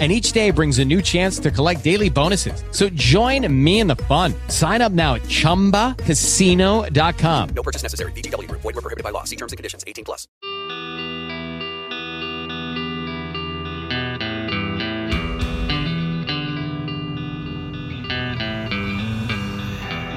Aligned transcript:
and 0.00 0.10
each 0.10 0.32
day 0.32 0.50
brings 0.50 0.80
a 0.80 0.84
new 0.84 1.00
chance 1.00 1.38
to 1.38 1.52
collect 1.52 1.84
daily 1.84 2.10
bonuses. 2.10 2.64
So 2.72 2.88
join 2.88 3.46
me 3.64 3.78
in 3.78 3.86
the 3.86 3.94
fun. 3.96 4.34
Sign 4.48 4.82
up 4.82 4.90
now 4.90 5.14
at 5.14 5.22
ChumbaCasino.com. 5.22 7.48
No 7.50 7.62
purchase 7.62 7.84
necessary. 7.84 8.10
VGW. 8.12 8.50
Void 8.50 8.64
were 8.64 8.72
prohibited 8.72 9.04
by 9.04 9.10
law. 9.10 9.22
See 9.22 9.36
terms 9.36 9.52
and 9.52 9.56
conditions. 9.56 9.84
18 9.86 10.04
plus. 10.04 10.26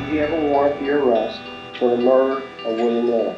Do 0.07 0.13
you 0.13 0.19
have 0.21 0.31
a 0.31 0.41
warrant 0.49 0.79
for 0.79 0.85
your 0.85 1.05
arrest 1.05 1.39
for 1.77 1.95
the 1.95 2.01
murder 2.01 2.41
of 2.65 2.75
William 2.75 3.07
Little, 3.07 3.33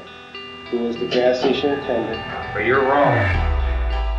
who 0.70 0.80
was 0.80 0.98
the 0.98 1.08
gas 1.08 1.40
station 1.40 1.72
attendant? 1.72 2.22
But 2.54 2.66
you're 2.66 2.84
wrong. 2.84 3.49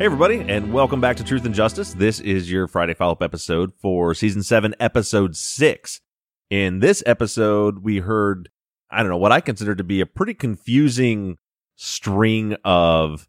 Hey, 0.00 0.06
everybody, 0.06 0.40
and 0.48 0.72
welcome 0.72 0.98
back 0.98 1.18
to 1.18 1.24
Truth 1.24 1.44
and 1.44 1.54
Justice. 1.54 1.92
This 1.92 2.20
is 2.20 2.50
your 2.50 2.66
Friday 2.66 2.94
follow 2.94 3.12
up 3.12 3.22
episode 3.22 3.74
for 3.82 4.14
season 4.14 4.42
seven, 4.42 4.74
episode 4.80 5.36
six. 5.36 6.00
In 6.48 6.78
this 6.78 7.02
episode, 7.04 7.80
we 7.80 7.98
heard, 7.98 8.48
I 8.90 9.02
don't 9.02 9.10
know, 9.10 9.18
what 9.18 9.30
I 9.30 9.42
consider 9.42 9.74
to 9.74 9.84
be 9.84 10.00
a 10.00 10.06
pretty 10.06 10.32
confusing 10.32 11.36
string 11.76 12.56
of 12.64 13.28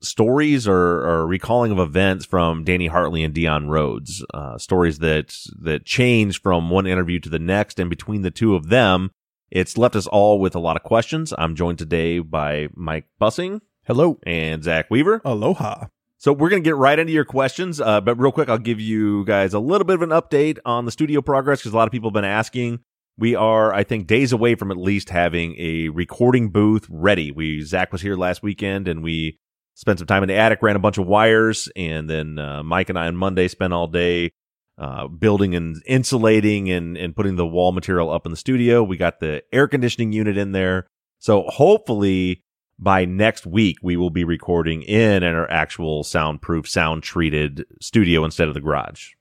stories 0.00 0.66
or, 0.66 0.76
or 0.76 1.26
recalling 1.26 1.72
of 1.72 1.78
events 1.78 2.24
from 2.24 2.64
Danny 2.64 2.86
Hartley 2.86 3.22
and 3.22 3.34
Dion 3.34 3.68
Rhodes. 3.68 4.24
Uh, 4.32 4.56
stories 4.56 5.00
that, 5.00 5.36
that 5.60 5.84
change 5.84 6.40
from 6.40 6.70
one 6.70 6.86
interview 6.86 7.20
to 7.20 7.28
the 7.28 7.38
next, 7.38 7.78
and 7.78 7.90
between 7.90 8.22
the 8.22 8.30
two 8.30 8.54
of 8.54 8.70
them, 8.70 9.10
it's 9.50 9.76
left 9.76 9.94
us 9.94 10.06
all 10.06 10.40
with 10.40 10.54
a 10.54 10.58
lot 10.58 10.76
of 10.76 10.82
questions. 10.84 11.34
I'm 11.36 11.54
joined 11.54 11.76
today 11.76 12.18
by 12.20 12.68
Mike 12.74 13.08
Bussing. 13.20 13.60
Hello. 13.84 14.18
And 14.24 14.62
Zaq 14.62 14.84
Weaver. 14.88 15.20
Aloha. 15.22 15.88
So 16.20 16.32
we're 16.32 16.48
going 16.48 16.62
to 16.64 16.68
get 16.68 16.74
right 16.74 16.98
into 16.98 17.12
your 17.12 17.24
questions. 17.24 17.80
Uh, 17.80 18.00
but 18.00 18.16
real 18.16 18.32
quick, 18.32 18.48
I'll 18.48 18.58
give 18.58 18.80
you 18.80 19.24
guys 19.24 19.54
a 19.54 19.60
little 19.60 19.84
bit 19.84 19.94
of 19.94 20.02
an 20.02 20.10
update 20.10 20.58
on 20.64 20.84
the 20.84 20.90
studio 20.90 21.22
progress 21.22 21.60
because 21.60 21.72
a 21.72 21.76
lot 21.76 21.86
of 21.86 21.92
people 21.92 22.10
have 22.10 22.14
been 22.14 22.24
asking. 22.24 22.80
We 23.16 23.36
are, 23.36 23.72
I 23.72 23.84
think, 23.84 24.08
days 24.08 24.32
away 24.32 24.56
from 24.56 24.72
at 24.72 24.76
least 24.76 25.10
having 25.10 25.54
a 25.58 25.88
recording 25.90 26.50
booth 26.50 26.86
ready. 26.90 27.30
We, 27.30 27.60
Zaq 27.60 27.92
was 27.92 28.00
here 28.00 28.16
last 28.16 28.42
weekend 28.42 28.88
and 28.88 29.02
we 29.02 29.38
spent 29.74 30.00
some 30.00 30.06
time 30.06 30.24
in 30.24 30.28
the 30.28 30.34
attic, 30.34 30.60
ran 30.60 30.74
a 30.74 30.80
bunch 30.80 30.98
of 30.98 31.06
wires. 31.06 31.68
And 31.76 32.10
then, 32.10 32.38
uh, 32.38 32.64
Mike 32.64 32.88
and 32.88 32.98
I 32.98 33.06
on 33.06 33.16
Monday 33.16 33.46
spent 33.46 33.72
all 33.72 33.86
day, 33.86 34.32
uh, 34.76 35.06
building 35.06 35.54
and 35.54 35.80
insulating 35.86 36.68
and, 36.68 36.96
and 36.96 37.14
putting 37.14 37.36
the 37.36 37.46
wall 37.46 37.70
material 37.70 38.10
up 38.10 38.26
in 38.26 38.30
the 38.30 38.36
studio. 38.36 38.82
We 38.82 38.96
got 38.96 39.20
the 39.20 39.42
air 39.52 39.68
conditioning 39.68 40.12
unit 40.12 40.36
in 40.36 40.50
there. 40.50 40.88
So 41.20 41.44
hopefully 41.44 42.42
by 42.78 43.04
next 43.04 43.46
week 43.46 43.78
we 43.82 43.96
will 43.96 44.10
be 44.10 44.24
recording 44.24 44.82
in 44.82 45.22
our 45.22 45.50
actual 45.50 46.04
soundproof 46.04 46.68
sound 46.68 47.02
treated 47.02 47.64
studio 47.80 48.24
instead 48.24 48.48
of 48.48 48.54
the 48.54 48.60
garage 48.60 49.12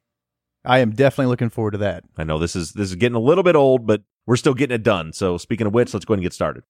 I 0.65 0.79
am 0.79 0.91
definitely 0.91 1.29
looking 1.29 1.49
forward 1.49 1.71
to 1.71 1.77
that. 1.79 2.03
i 2.17 2.23
know 2.23 2.39
this 2.39 2.55
is 2.55 2.73
this 2.73 2.89
is 2.89 2.95
getting 2.95 3.15
a 3.15 3.19
little 3.19 3.43
bit 3.43 3.55
old 3.55 3.85
but 3.85 4.01
we're 4.25 4.35
still 4.35 4.53
getting 4.53 4.75
it 4.75 4.83
done 4.83 5.13
so 5.13 5.37
speaking 5.37 5.67
of 5.67 5.73
which 5.73 5.93
let's 5.93 6.05
go 6.05 6.13
ahead 6.13 6.19
and 6.19 6.25
get 6.25 6.33
started 6.33 6.63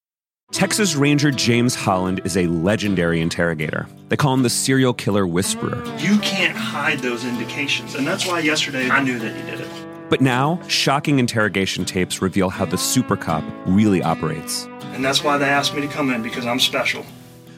Texas 0.53 0.95
Ranger 0.95 1.29
James 1.29 1.75
Holland 1.75 2.21
is 2.23 2.37
a 2.37 2.47
legendary 2.47 3.19
interrogator. 3.19 3.85
They 4.07 4.15
call 4.15 4.33
him 4.33 4.43
the 4.43 4.49
serial 4.49 4.93
killer 4.93 5.27
whisperer. 5.27 5.83
You 5.97 6.17
can't 6.19 6.55
hide 6.57 6.99
those 6.99 7.25
indications. 7.25 7.95
And 7.95 8.07
that's 8.07 8.25
why 8.25 8.39
yesterday 8.39 8.89
I 8.89 9.03
knew 9.03 9.19
that 9.19 9.35
he 9.35 9.51
did 9.51 9.59
it. 9.59 9.86
But 10.09 10.21
now, 10.21 10.61
shocking 10.67 11.19
interrogation 11.19 11.83
tapes 11.83 12.21
reveal 12.21 12.49
how 12.49 12.65
the 12.65 12.77
super 12.77 13.17
cop 13.17 13.43
really 13.65 14.01
operates. 14.01 14.65
And 14.93 15.03
that's 15.03 15.23
why 15.23 15.37
they 15.37 15.49
asked 15.49 15.75
me 15.75 15.81
to 15.81 15.87
come 15.87 16.09
in 16.11 16.23
because 16.23 16.45
I'm 16.45 16.59
special. 16.59 17.05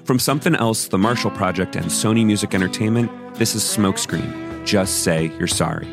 From 0.04 0.18
Something 0.18 0.56
Else, 0.56 0.88
The 0.88 0.98
Marshall 0.98 1.32
Project, 1.32 1.76
and 1.76 1.86
Sony 1.86 2.26
Music 2.26 2.56
Entertainment, 2.56 3.12
this 3.36 3.54
is 3.54 3.62
Smokescreen. 3.62 4.66
Just 4.66 5.04
say 5.04 5.32
you're 5.38 5.48
sorry. 5.48 5.88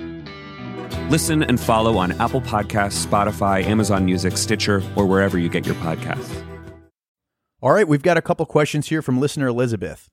Listen 1.11 1.43
and 1.43 1.61
follow 1.61 1.99
on 1.99 2.13
Apple 2.21 2.41
Podcasts, 2.41 3.07
Spotify, 3.07 3.63
Amazon 3.63 4.07
Music, 4.07 4.37
Stitcher, 4.37 4.83
or 4.97 5.07
wherever 5.07 5.39
you 5.39 5.49
get 5.49 5.67
your 5.67 5.75
podcasts. 5.77 6.43
All 7.63 7.73
right, 7.73 7.87
we've 7.87 8.03
got 8.03 8.17
a 8.17 8.23
couple 8.23 8.47
questions 8.47 8.89
here 8.89 9.03
from 9.03 9.21
listener 9.21 9.47
Elizabeth. 9.47 10.09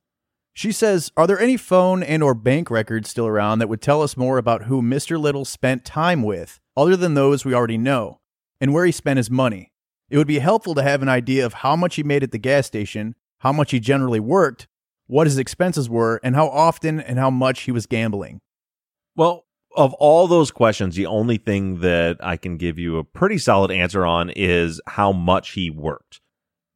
She 0.54 0.72
says, 0.72 1.12
"Are 1.18 1.26
there 1.26 1.40
any 1.40 1.58
phone 1.58 2.04
and 2.04 2.22
or 2.22 2.36
bank 2.36 2.70
records 2.70 3.10
still 3.10 3.26
around 3.28 3.60
that 3.60 3.70
would 3.70 3.82
tell 3.82 4.02
us 4.02 4.16
more 4.16 4.38
about 4.38 4.66
who 4.66 4.82
Mr. 4.82 5.20
Little 5.20 5.46
spent 5.46 5.84
time 5.84 6.22
with, 6.22 6.60
other 6.78 6.96
than 6.96 7.16
those 7.16 7.44
we 7.44 7.54
already 7.54 7.78
know, 7.78 8.20
and 8.62 8.74
where 8.74 8.86
he 8.86 8.92
spent 8.92 9.18
his 9.18 9.32
money? 9.32 9.72
It 10.10 10.18
would 10.18 10.28
be 10.28 10.40
helpful 10.40 10.76
to 10.76 10.84
have 10.84 11.02
an 11.02 11.10
idea 11.10 11.46
of 11.46 11.54
how 11.54 11.76
much 11.76 11.96
he 11.96 12.04
made 12.04 12.24
at 12.24 12.32
the 12.32 12.38
gas 12.38 12.68
station, 12.68 13.16
how 13.40 13.52
much 13.52 13.72
he 13.72 13.80
generally 13.80 14.20
worked, 14.20 14.68
what 15.08 15.26
his 15.26 15.40
expenses 15.40 15.90
were, 15.90 16.20
and 16.24 16.36
how 16.36 16.48
often 16.50 17.00
and 17.00 17.18
how 17.18 17.32
much 17.32 17.62
he 17.62 17.72
was 17.72 17.86
gambling." 17.88 18.40
well 19.16 19.46
of 19.76 19.94
all 19.96 20.28
those 20.28 20.52
questions 20.52 20.96
the 20.96 21.06
only 21.06 21.38
thing 21.38 21.80
that 21.80 22.18
i 22.20 22.38
can 22.38 22.58
give 22.58 22.78
you 22.78 22.98
a 22.98 23.04
pretty 23.04 23.38
solid 23.38 23.72
answer 23.72 24.06
on 24.06 24.30
is 24.30 24.80
how 24.88 25.12
much 25.12 25.52
he 25.52 25.70
worked 25.70 26.22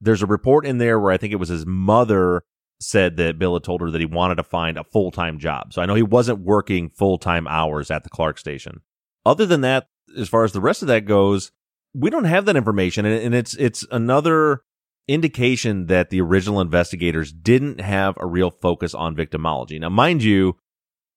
there's 0.01 0.23
a 0.23 0.27
report 0.27 0.65
in 0.65 0.77
there 0.77 0.99
where 0.99 1.11
i 1.11 1.17
think 1.17 1.31
it 1.31 1.37
was 1.37 1.49
his 1.49 1.65
mother 1.65 2.43
said 2.79 3.17
that 3.17 3.39
bill 3.39 3.55
had 3.55 3.63
told 3.63 3.81
her 3.81 3.89
that 3.89 4.01
he 4.01 4.05
wanted 4.05 4.35
to 4.35 4.43
find 4.43 4.77
a 4.77 4.83
full-time 4.83 5.39
job. 5.39 5.73
So 5.73 5.81
i 5.81 5.85
know 5.85 5.95
he 5.95 6.03
wasn't 6.03 6.39
working 6.39 6.89
full-time 6.89 7.47
hours 7.47 7.89
at 7.91 8.03
the 8.03 8.09
clark 8.09 8.37
station. 8.37 8.81
Other 9.25 9.45
than 9.45 9.61
that 9.61 9.87
as 10.17 10.29
far 10.29 10.43
as 10.43 10.51
the 10.51 10.61
rest 10.61 10.81
of 10.81 10.87
that 10.87 11.05
goes 11.05 11.51
we 11.93 12.09
don't 12.09 12.25
have 12.25 12.45
that 12.45 12.55
information. 12.55 13.05
And, 13.05 13.33
it's 13.33 13.55
it's 13.55 13.85
another 13.91 14.61
indication 15.07 15.87
that 15.87 16.09
the 16.09 16.21
original 16.21 16.61
investigators 16.61 17.31
didn't 17.31 17.79
have 17.79 18.15
a 18.19 18.27
real 18.27 18.51
focus 18.51 18.93
on 18.93 19.15
victimology. 19.15 19.79
Now 19.79 19.89
mind 19.89 20.21
you 20.21 20.57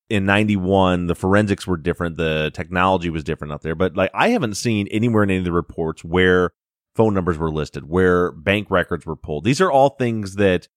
in 0.09 0.25
91 0.25 1.06
the 1.06 1.15
forensics 1.15 1.66
were 1.66 1.76
different. 1.76 2.16
The 2.16 2.50
technology 2.54 3.10
was 3.10 3.25
different 3.25 3.53
out 3.53 3.62
there. 3.62 3.75
But 3.75 3.97
like 3.97 4.10
i 4.15 4.28
haven't 4.28 4.54
seen 4.54 4.88
anywhere 4.88 5.22
in 5.22 5.31
any 5.31 5.38
of 5.38 5.44
the 5.44 5.53
reports 5.53 6.04
where 6.04 6.53
phone 6.97 7.15
numbers 7.15 7.38
were 7.38 7.50
listed 7.50 7.88
where 7.88 8.32
bank 8.32 8.70
records 8.70 9.06
were 9.06 9.16
pulled. 9.16 9.44
These 9.44 9.60
are 9.60 9.70
all 9.70 9.91
things 9.91 10.37
that 10.37 10.69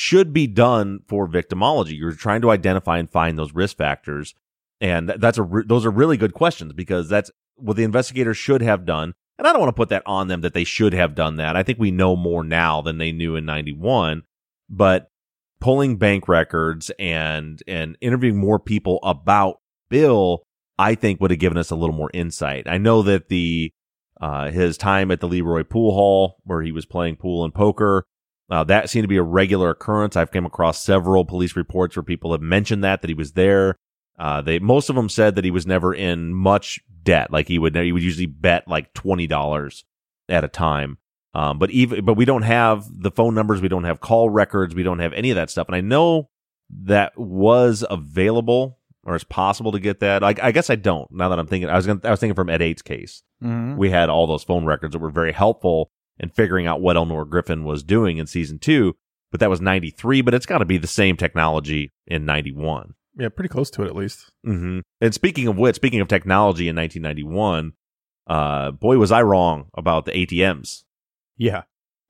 should 0.00 0.32
be 0.32 0.46
done 0.46 1.00
for 1.08 1.26
victimology. 1.26 1.98
You're 1.98 2.12
trying 2.12 2.40
to 2.42 2.52
identify 2.52 2.98
and 2.98 3.10
find 3.10 3.36
those 3.36 3.52
risk 3.52 3.76
factors. 3.76 4.32
And 4.80 5.08
that's 5.08 5.38
a 5.38 5.42
re- 5.42 5.64
those 5.66 5.84
are 5.84 5.90
really 5.90 6.16
good 6.16 6.34
questions 6.34 6.72
because 6.72 7.08
that's 7.08 7.32
what 7.56 7.76
the 7.76 7.82
investigators 7.82 8.36
should 8.36 8.62
have 8.62 8.86
done. 8.86 9.14
And 9.38 9.48
i 9.48 9.52
don't 9.52 9.60
want 9.60 9.70
to 9.70 9.76
put 9.76 9.88
that 9.88 10.04
on 10.06 10.28
them 10.28 10.42
that 10.42 10.54
they 10.54 10.62
should 10.62 10.92
have 10.92 11.16
done 11.16 11.34
that. 11.36 11.56
I 11.56 11.64
think 11.64 11.80
we 11.80 11.90
know 11.90 12.14
more 12.14 12.44
now 12.44 12.80
than 12.80 12.98
they 12.98 13.10
knew 13.10 13.34
in 13.34 13.44
91 13.44 14.22
but 14.70 15.10
pulling 15.60 15.96
bank 15.96 16.28
records 16.28 16.92
and 17.00 17.60
and 17.66 17.98
interviewing 18.00 18.36
more 18.36 18.60
people 18.60 19.00
about 19.02 19.56
Bill, 19.88 20.44
I 20.78 20.94
think 20.94 21.20
would 21.20 21.32
have 21.32 21.40
given 21.40 21.58
us 21.58 21.72
a 21.72 21.76
little 21.76 21.96
more 21.96 22.12
insight. 22.14 22.68
I 22.68 22.78
know 22.78 23.02
that 23.02 23.30
the 23.30 23.72
uh, 24.20 24.52
his 24.52 24.78
time 24.78 25.10
at 25.10 25.18
the 25.18 25.26
Leroy 25.26 25.64
Pool 25.64 25.92
Hall, 25.92 26.36
where 26.44 26.62
he 26.62 26.70
was 26.70 26.86
playing 26.86 27.16
pool 27.16 27.42
and 27.42 27.52
poker, 27.52 28.04
uh, 28.50 28.64
that 28.64 28.88
seemed 28.90 29.04
to 29.04 29.08
be 29.08 29.16
a 29.16 29.22
regular 29.22 29.70
occurrence. 29.70 30.16
I've 30.16 30.30
come 30.30 30.46
across 30.46 30.82
several 30.82 31.24
police 31.24 31.54
reports 31.56 31.96
where 31.96 32.02
people 32.02 32.32
have 32.32 32.40
mentioned 32.40 32.82
that 32.84 33.02
that 33.02 33.08
he 33.08 33.14
was 33.14 33.32
there. 33.32 33.76
Uh, 34.18 34.40
they 34.42 34.58
most 34.58 34.88
of 34.90 34.96
them 34.96 35.08
said 35.08 35.34
that 35.36 35.44
he 35.44 35.50
was 35.50 35.66
never 35.66 35.94
in 35.94 36.34
much 36.34 36.80
debt. 37.02 37.30
Like 37.30 37.46
he 37.48 37.58
would 37.58 37.76
he 37.76 37.92
would 37.92 38.02
usually 38.02 38.26
bet 38.26 38.66
like 38.66 38.92
twenty 38.94 39.26
dollars 39.26 39.84
at 40.28 40.44
a 40.44 40.48
time. 40.48 40.98
Um, 41.34 41.58
but 41.58 41.70
even 41.70 42.04
but 42.04 42.14
we 42.14 42.24
don't 42.24 42.42
have 42.42 42.84
the 42.90 43.10
phone 43.10 43.34
numbers, 43.34 43.60
we 43.60 43.68
don't 43.68 43.84
have 43.84 44.00
call 44.00 44.28
records, 44.30 44.74
we 44.74 44.82
don't 44.82 44.98
have 44.98 45.12
any 45.12 45.30
of 45.30 45.36
that 45.36 45.50
stuff. 45.50 45.68
And 45.68 45.76
I 45.76 45.80
know 45.80 46.30
that 46.84 47.16
was 47.18 47.84
available 47.88 48.78
or 49.04 49.14
it's 49.14 49.24
possible 49.24 49.72
to 49.72 49.78
get 49.80 50.00
that. 50.00 50.22
I, 50.24 50.34
I 50.42 50.52
guess 50.52 50.68
I 50.68 50.74
don't. 50.74 51.10
Now 51.12 51.28
that 51.28 51.38
I'm 51.38 51.46
thinking, 51.46 51.70
I 51.70 51.76
was 51.76 51.86
gonna, 51.86 52.00
I 52.04 52.10
was 52.10 52.18
thinking 52.20 52.34
from 52.34 52.50
Ed 52.50 52.60
Ates's 52.62 52.82
case, 52.82 53.22
Mhm. 53.42 53.76
we 53.76 53.88
had 53.90 54.08
all 54.10 54.26
those 54.26 54.42
phone 54.42 54.64
records 54.64 54.92
that 54.92 54.98
were 54.98 55.10
very 55.10 55.32
helpful 55.32 55.90
and 56.18 56.34
figuring 56.34 56.66
out 56.66 56.80
what 56.80 56.96
Elnora 56.96 57.28
Griffin 57.28 57.64
was 57.64 57.82
doing 57.82 58.18
in 58.18 58.26
season 58.26 58.58
two. 58.58 58.96
But 59.30 59.40
that 59.40 59.50
was 59.50 59.60
93, 59.60 60.22
but 60.22 60.32
it's 60.32 60.46
got 60.46 60.58
to 60.58 60.64
be 60.64 60.78
the 60.78 60.86
same 60.86 61.16
technology 61.16 61.92
in 62.06 62.24
91. 62.24 62.94
Yeah, 63.18 63.28
pretty 63.28 63.48
close 63.48 63.68
to 63.70 63.82
it 63.82 63.88
at 63.88 63.96
least. 63.96 64.30
hmm 64.44 64.80
And 65.00 65.12
speaking 65.12 65.48
of 65.48 65.58
which, 65.58 65.76
speaking 65.76 66.00
of 66.00 66.08
technology 66.08 66.68
in 66.68 66.76
1991, 66.76 67.72
uh, 68.26 68.70
boy, 68.70 68.96
was 68.96 69.12
I 69.12 69.22
wrong 69.22 69.66
about 69.74 70.04
the 70.06 70.12
ATMs. 70.12 70.84
Yeah. 71.36 71.62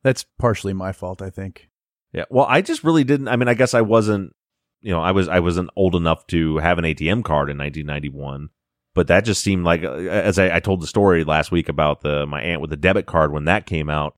That's 0.05 0.25
partially 0.39 0.75
my 0.75 0.93
fault, 0.93 1.23
I 1.23 1.31
think. 1.31 1.71
Yeah. 2.13 2.25
Well, 2.31 2.47
I 2.49 2.63
just 2.63 2.85
really 2.85 3.05
didn't. 3.05 3.29
I 3.29 3.37
mean, 3.37 3.49
I 3.49 3.55
guess 3.55 3.75
I 3.75 3.81
wasn't, 3.81 4.33
you 4.81 4.93
know, 4.93 5.01
I 5.01 5.11
was, 5.13 5.29
I 5.29 5.41
wasn't 5.41 5.71
old 5.77 5.97
enough 5.97 6.27
to 6.29 6.59
have 6.59 6.79
an 6.79 6.85
ATM 6.85 7.25
card 7.25 7.51
in 7.51 7.59
1991, 7.59 8.49
but 8.99 9.07
that 9.07 9.25
just 9.25 9.45
seemed 9.45 9.65
like, 9.65 9.85
uh, 9.85 9.93
as 9.93 10.41
I, 10.41 10.57
I 10.57 10.59
told 10.59 10.83
the 10.83 10.89
story 10.89 11.23
last 11.23 11.53
week 11.53 11.69
about 11.69 12.01
the, 12.01 12.27
my 12.27 12.43
aunt 12.43 12.61
with 12.61 12.71
the 12.71 12.77
debit 12.77 13.07
card 13.07 13.33
when 13.33 13.45
that 13.45 13.65
came 13.65 13.89
out. 13.89 14.17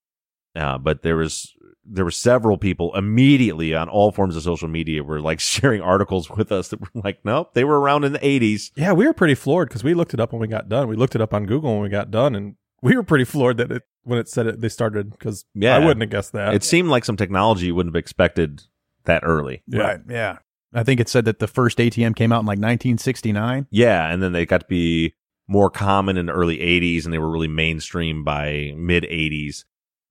Uh, 0.56 0.78
but 0.78 1.02
there 1.02 1.16
was, 1.16 1.52
there 1.84 2.02
were 2.02 2.10
several 2.10 2.56
people 2.56 2.96
immediately 2.96 3.74
on 3.74 3.90
all 3.90 4.10
forms 4.10 4.36
of 4.36 4.42
social 4.42 4.68
media 4.68 5.04
were 5.04 5.20
like 5.20 5.38
sharing 5.52 5.82
articles 5.82 6.30
with 6.30 6.50
us 6.50 6.68
that 6.68 6.80
were 6.80 6.88
like, 6.94 7.18
nope, 7.26 7.52
they 7.52 7.62
were 7.62 7.78
around 7.78 8.04
in 8.04 8.14
the 8.14 8.18
80s. 8.20 8.70
Yeah, 8.74 8.94
we 8.94 9.06
were 9.06 9.12
pretty 9.12 9.34
floored 9.34 9.68
because 9.68 9.84
we 9.84 9.92
looked 9.92 10.14
it 10.14 10.20
up 10.20 10.32
when 10.32 10.40
we 10.40 10.48
got 10.48 10.70
done. 10.70 10.88
We 10.88 10.96
looked 10.96 11.14
it 11.14 11.20
up 11.20 11.34
on 11.34 11.44
Google 11.44 11.72
when 11.74 11.82
we 11.82 11.90
got 11.90 12.10
done, 12.10 12.34
and 12.34 12.54
we 12.80 12.96
were 12.96 13.02
pretty 13.02 13.26
floored 13.26 13.58
that 13.58 13.70
it 13.70 13.82
when 14.04 14.18
it 14.18 14.30
said 14.30 14.46
it 14.46 14.62
they 14.62 14.70
started 14.70 15.10
because 15.10 15.44
Yeah. 15.54 15.76
I 15.76 15.80
wouldn't 15.80 16.00
have 16.00 16.08
guessed 16.08 16.32
that. 16.32 16.54
It 16.54 16.64
seemed 16.64 16.88
like 16.88 17.04
some 17.04 17.18
technology 17.18 17.66
you 17.66 17.74
wouldn't 17.74 17.94
have 17.94 18.00
expected 18.00 18.62
that 19.04 19.24
early. 19.26 19.62
Yeah. 19.66 19.82
Right. 19.82 20.00
Yeah. 20.08 20.38
I 20.72 20.82
think 20.82 21.00
it 21.00 21.08
said 21.08 21.24
that 21.24 21.38
the 21.38 21.48
first 21.48 21.78
ATM 21.78 22.14
came 22.14 22.32
out 22.32 22.40
in 22.40 22.46
like 22.46 22.58
1969. 22.58 23.66
Yeah, 23.70 24.06
and 24.12 24.22
then 24.22 24.32
they 24.32 24.46
got 24.46 24.60
to 24.60 24.66
be 24.66 25.14
more 25.48 25.70
common 25.70 26.16
in 26.16 26.26
the 26.26 26.32
early 26.32 26.58
80s 26.58 27.04
and 27.04 27.12
they 27.12 27.18
were 27.18 27.30
really 27.30 27.48
mainstream 27.48 28.22
by 28.22 28.72
mid 28.76 29.02
80s. 29.04 29.64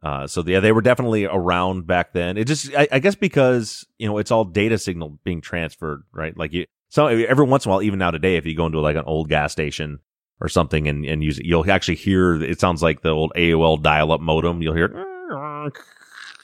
Uh, 0.03 0.27
so 0.27 0.43
yeah, 0.45 0.59
they 0.59 0.71
were 0.71 0.81
definitely 0.81 1.25
around 1.25 1.87
back 1.87 2.13
then. 2.13 2.37
It 2.37 2.45
just, 2.45 2.73
I, 2.75 2.87
I 2.91 2.99
guess 2.99 3.15
because, 3.15 3.85
you 3.97 4.07
know, 4.07 4.17
it's 4.17 4.31
all 4.31 4.45
data 4.45 4.77
signal 4.77 5.17
being 5.23 5.41
transferred, 5.41 6.03
right? 6.11 6.37
Like 6.37 6.53
you, 6.53 6.65
so 6.89 7.07
every 7.07 7.45
once 7.45 7.65
in 7.65 7.69
a 7.69 7.73
while, 7.73 7.81
even 7.81 7.99
now 7.99 8.11
today, 8.11 8.35
if 8.35 8.45
you 8.45 8.55
go 8.55 8.65
into 8.65 8.79
like 8.79 8.95
an 8.95 9.03
old 9.05 9.29
gas 9.29 9.51
station 9.51 9.99
or 10.41 10.49
something 10.49 10.87
and, 10.87 11.05
and 11.05 11.23
use 11.23 11.39
it, 11.39 11.45
you'll 11.45 11.69
actually 11.69 11.95
hear, 11.95 12.41
it 12.41 12.59
sounds 12.59 12.83
like 12.83 13.01
the 13.01 13.09
old 13.09 13.31
AOL 13.35 13.81
dial 13.81 14.11
up 14.11 14.21
modem. 14.21 14.61
You'll 14.61 14.75
hear, 14.75 14.87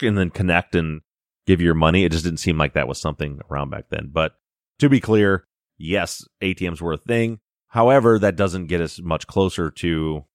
and 0.02 0.18
then 0.18 0.30
connect 0.30 0.76
and 0.76 1.02
give 1.46 1.62
you 1.62 1.66
your 1.66 1.76
money. 1.76 2.04
It 2.04 2.12
just 2.12 2.24
didn't 2.24 2.40
seem 2.40 2.58
like 2.58 2.74
that 2.74 2.88
was 2.88 3.00
something 3.00 3.40
around 3.50 3.70
back 3.70 3.86
then. 3.90 4.10
But 4.12 4.34
to 4.80 4.90
be 4.90 5.00
clear, 5.00 5.46
yes, 5.78 6.28
ATMs 6.42 6.82
were 6.82 6.94
a 6.94 6.98
thing. 6.98 7.40
However, 7.70 8.20
that 8.20 8.36
doesn't 8.36 8.68
get 8.68 8.82
us 8.82 9.00
much 9.02 9.28
closer 9.28 9.70
to 9.72 10.26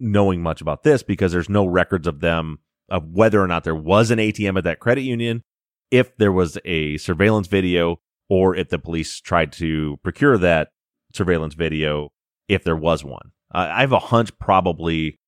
knowing 0.00 0.42
much 0.42 0.60
about 0.60 0.82
this 0.82 1.02
because 1.02 1.32
there's 1.32 1.48
no 1.48 1.66
records 1.66 2.06
of 2.06 2.20
them 2.20 2.58
of 2.88 3.10
whether 3.12 3.42
or 3.42 3.46
not 3.46 3.64
there 3.64 3.74
was 3.74 4.10
an 4.10 4.18
ATM 4.18 4.56
at 4.56 4.64
that 4.64 4.80
credit 4.80 5.02
union, 5.02 5.42
if 5.90 6.16
there 6.16 6.32
was 6.32 6.58
a 6.64 6.96
surveillance 6.98 7.46
video, 7.46 8.00
or 8.28 8.54
if 8.54 8.68
the 8.68 8.78
police 8.78 9.20
tried 9.20 9.52
to 9.52 9.98
procure 10.02 10.38
that 10.38 10.68
surveillance 11.14 11.54
video, 11.54 12.10
if 12.48 12.64
there 12.64 12.76
was 12.76 13.04
one. 13.04 13.32
I 13.50 13.80
have 13.80 13.92
a 13.92 13.98
hunch 13.98 14.36
probably. 14.38 15.18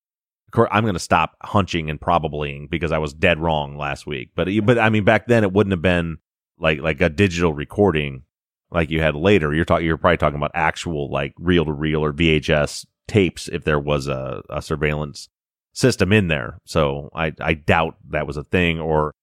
I'm 0.71 0.83
going 0.83 0.93
to 0.93 0.99
stop 0.99 1.35
hunching 1.43 1.89
and 1.89 1.99
probablying 1.99 2.67
because 2.67 2.91
I 2.91 2.97
was 2.97 3.13
dead 3.13 3.39
wrong 3.39 3.77
last 3.77 4.05
week. 4.05 4.31
But 4.35 4.47
but 4.63 4.77
I 4.77 4.89
mean, 4.89 5.03
back 5.03 5.27
then 5.27 5.43
it 5.43 5.53
wouldn't 5.53 5.71
have 5.71 5.81
been 5.81 6.17
like 6.59 6.79
like 6.79 7.01
a 7.01 7.09
digital 7.09 7.53
recording 7.53 8.23
like 8.71 8.89
you 8.89 9.01
had 9.01 9.15
later. 9.15 9.53
You're 9.53 9.65
talking. 9.65 9.85
You're 9.85 9.97
probably 9.97 10.17
talking 10.17 10.37
about 10.37 10.51
actual 10.53 11.09
like 11.11 11.33
reel 11.37 11.65
to 11.65 11.73
reel 11.73 12.03
or 12.03 12.13
VHS 12.13 12.85
tapes 13.07 13.47
if 13.47 13.63
there 13.63 13.79
was 13.79 14.07
a, 14.07 14.41
a 14.49 14.61
surveillance 14.61 15.29
system 15.73 16.11
in 16.11 16.27
there. 16.27 16.57
So 16.65 17.09
I 17.13 17.33
I 17.39 17.53
doubt 17.53 17.95
that 18.09 18.27
was 18.27 18.37
a 18.37 18.43
thing, 18.43 18.79
or 18.79 19.13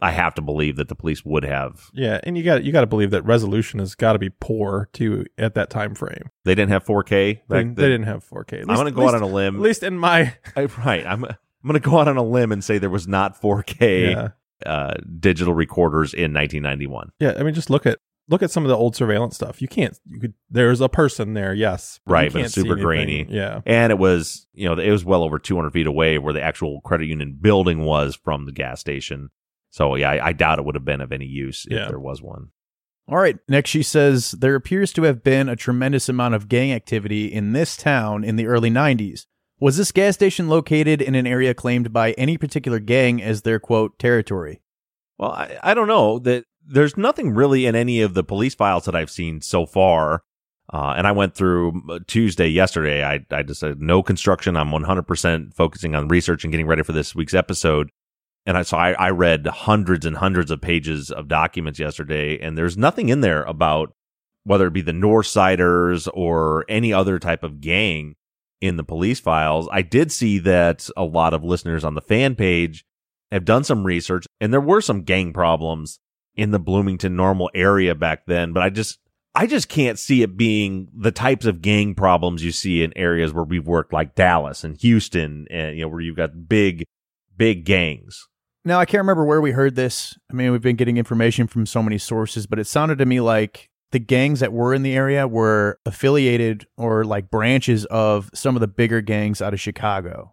I 0.00 0.10
have 0.10 0.34
to 0.34 0.42
believe 0.42 0.76
that 0.76 0.88
the 0.88 0.94
police 0.94 1.24
would 1.24 1.44
have. 1.44 1.90
yeah, 1.94 2.20
and 2.24 2.36
you 2.36 2.42
got 2.44 2.64
you 2.64 2.72
got 2.72 2.82
to 2.82 2.86
believe 2.86 3.10
that 3.12 3.24
resolution 3.24 3.78
has 3.78 3.94
got 3.94 4.14
to 4.14 4.18
be 4.18 4.30
poor 4.30 4.88
too 4.92 5.24
at 5.38 5.54
that 5.54 5.70
time 5.70 5.94
frame. 5.94 6.30
They 6.44 6.54
didn't 6.54 6.70
have 6.70 6.84
4K. 6.84 7.40
They, 7.48 7.64
they 7.64 7.64
didn't 7.64 8.04
have 8.04 8.24
4K. 8.28 8.62
At 8.62 8.70
I'm 8.70 8.76
going 8.76 8.86
to 8.86 8.92
go 8.92 9.08
out 9.08 9.14
on 9.14 9.22
a 9.22 9.26
limb. 9.26 9.56
At 9.56 9.62
least 9.62 9.82
in 9.82 9.98
my 9.98 10.34
I, 10.56 10.64
right. 10.64 11.06
I'm 11.06 11.24
I'm 11.24 11.36
going 11.68 11.80
to 11.80 11.90
go 11.90 11.98
out 11.98 12.08
on 12.08 12.16
a 12.16 12.22
limb 12.22 12.52
and 12.52 12.62
say 12.62 12.78
there 12.78 12.90
was 12.90 13.08
not 13.08 13.40
4K 13.40 14.10
yeah 14.12 14.28
uh, 14.64 14.94
digital 15.18 15.54
recorders 15.54 16.14
in 16.14 16.32
1991. 16.32 17.12
yeah. 17.20 17.34
I 17.38 17.42
mean, 17.42 17.54
just 17.54 17.70
look 17.70 17.86
at 17.86 17.98
look 18.28 18.42
at 18.42 18.50
some 18.50 18.64
of 18.64 18.68
the 18.68 18.76
old 18.76 18.96
surveillance 18.96 19.34
stuff. 19.34 19.60
You 19.60 19.68
can't. 19.68 19.98
You 20.08 20.20
could. 20.20 20.34
There's 20.48 20.80
a 20.80 20.88
person 20.88 21.34
there. 21.34 21.52
Yes. 21.52 22.00
Right, 22.06 22.32
but 22.32 22.42
it's 22.42 22.54
super 22.54 22.76
grainy. 22.76 23.26
Yeah. 23.28 23.60
And 23.66 23.90
it 23.90 23.98
was, 23.98 24.46
you 24.54 24.66
know, 24.66 24.80
it 24.80 24.90
was 24.90 25.04
well 25.04 25.22
over 25.22 25.38
200 25.38 25.70
feet 25.72 25.86
away 25.86 26.18
where 26.18 26.32
the 26.32 26.42
actual 26.42 26.80
credit 26.80 27.06
union 27.06 27.36
building 27.40 27.84
was 27.84 28.16
from 28.16 28.46
the 28.46 28.52
gas 28.52 28.80
station. 28.80 29.30
So 29.74 29.96
yeah, 29.96 30.08
I, 30.12 30.26
I 30.28 30.32
doubt 30.32 30.60
it 30.60 30.64
would 30.64 30.76
have 30.76 30.84
been 30.84 31.00
of 31.00 31.10
any 31.10 31.26
use 31.26 31.66
if 31.66 31.72
Yeah. 31.72 31.88
there 31.88 31.98
was 31.98 32.22
one. 32.22 32.50
All 33.08 33.18
right. 33.18 33.36
Next, 33.48 33.70
she 33.70 33.82
says 33.82 34.30
there 34.30 34.54
appears 34.54 34.92
to 34.92 35.02
have 35.02 35.24
been 35.24 35.48
a 35.48 35.56
tremendous 35.56 36.08
amount 36.08 36.36
of 36.36 36.48
gang 36.48 36.70
activity 36.72 37.26
in 37.26 37.54
this 37.54 37.76
town 37.76 38.22
in 38.22 38.36
the 38.36 38.46
early 38.46 38.70
90s. 38.70 39.26
Was 39.58 39.76
this 39.76 39.90
gas 39.90 40.14
station 40.14 40.48
located 40.48 41.02
in 41.02 41.16
an 41.16 41.26
area 41.26 41.54
claimed 41.54 41.92
by 41.92 42.12
any 42.12 42.38
particular 42.38 42.78
gang 42.78 43.20
as 43.20 43.42
their 43.42 43.58
quote 43.58 43.98
territory? 43.98 44.62
Well, 45.18 45.32
I, 45.32 45.58
I 45.64 45.74
don't 45.74 45.88
know 45.88 46.20
that 46.20 46.44
there's 46.64 46.96
nothing 46.96 47.34
really 47.34 47.66
in 47.66 47.74
any 47.74 48.00
of 48.00 48.14
the 48.14 48.22
police 48.22 48.54
files 48.54 48.84
that 48.84 48.94
I've 48.94 49.10
seen 49.10 49.40
so 49.40 49.66
far. 49.66 50.22
Uh, 50.72 50.94
and 50.96 51.04
I 51.08 51.10
went 51.12 51.34
through 51.34 51.82
uh, 51.90 51.98
Tuesday 52.06 52.46
yesterday. 52.46 53.04
I, 53.04 53.26
I 53.32 53.42
decided 53.42 53.80
no 53.82 54.04
construction. 54.04 54.56
I'm 54.56 54.70
100% 54.70 55.52
focusing 55.52 55.96
on 55.96 56.06
research 56.06 56.44
and 56.44 56.52
getting 56.52 56.68
ready 56.68 56.84
for 56.84 56.92
this 56.92 57.12
week's 57.14 57.34
episode. 57.34 57.90
And 58.46 58.58
I, 58.58 58.62
so 58.62 58.76
I, 58.76 58.92
I 58.92 59.10
read 59.10 59.46
hundreds 59.46 60.04
and 60.04 60.16
hundreds 60.16 60.50
of 60.50 60.60
pages 60.60 61.10
of 61.10 61.28
documents 61.28 61.78
yesterday, 61.78 62.38
and 62.38 62.58
there's 62.58 62.76
nothing 62.76 63.08
in 63.08 63.20
there 63.20 63.42
about 63.44 63.94
whether 64.44 64.66
it 64.66 64.74
be 64.74 64.82
the 64.82 64.92
Northsiders 64.92 66.08
or 66.12 66.66
any 66.68 66.92
other 66.92 67.18
type 67.18 67.42
of 67.42 67.60
gang 67.60 68.16
in 68.60 68.76
the 68.76 68.84
police 68.84 69.20
files. 69.20 69.68
I 69.72 69.82
did 69.82 70.12
see 70.12 70.38
that 70.40 70.88
a 70.96 71.04
lot 71.04 71.32
of 71.32 71.42
listeners 71.42 71.84
on 71.84 71.94
the 71.94 72.02
fan 72.02 72.34
page 72.34 72.84
have 73.32 73.44
done 73.44 73.64
some 73.64 73.84
research, 73.84 74.26
and 74.40 74.52
there 74.52 74.60
were 74.60 74.80
some 74.80 75.02
gang 75.02 75.32
problems 75.32 75.98
in 76.36 76.50
the 76.50 76.58
Bloomington 76.58 77.16
normal 77.16 77.50
area 77.54 77.94
back 77.94 78.26
then, 78.26 78.52
but 78.52 78.62
I 78.62 78.70
just 78.70 78.98
I 79.34 79.46
just 79.46 79.68
can't 79.68 79.98
see 79.98 80.22
it 80.22 80.36
being 80.36 80.88
the 80.96 81.10
types 81.10 81.44
of 81.44 81.60
gang 81.60 81.94
problems 81.94 82.44
you 82.44 82.52
see 82.52 82.84
in 82.84 82.96
areas 82.96 83.32
where 83.32 83.44
we've 83.44 83.66
worked 83.66 83.92
like 83.92 84.14
Dallas 84.14 84.62
and 84.62 84.76
Houston 84.80 85.46
and 85.50 85.76
you 85.76 85.82
know 85.82 85.88
where 85.88 86.00
you've 86.00 86.16
got 86.16 86.48
big 86.48 86.84
big 87.36 87.64
gangs. 87.64 88.28
Now, 88.64 88.80
I 88.80 88.86
can't 88.86 89.02
remember 89.02 89.24
where 89.24 89.40
we 89.40 89.50
heard 89.52 89.74
this. 89.76 90.16
I 90.30 90.34
mean, 90.34 90.50
we've 90.52 90.62
been 90.62 90.76
getting 90.76 90.96
information 90.96 91.46
from 91.46 91.66
so 91.66 91.82
many 91.82 91.98
sources, 91.98 92.46
but 92.46 92.58
it 92.58 92.66
sounded 92.66 92.98
to 92.98 93.06
me 93.06 93.20
like 93.20 93.68
the 93.92 93.98
gangs 93.98 94.40
that 94.40 94.52
were 94.52 94.72
in 94.72 94.82
the 94.82 94.94
area 94.94 95.28
were 95.28 95.78
affiliated 95.84 96.66
or 96.76 97.04
like 97.04 97.30
branches 97.30 97.84
of 97.86 98.30
some 98.34 98.56
of 98.56 98.60
the 98.60 98.66
bigger 98.66 99.00
gangs 99.00 99.42
out 99.42 99.52
of 99.52 99.60
Chicago. 99.60 100.32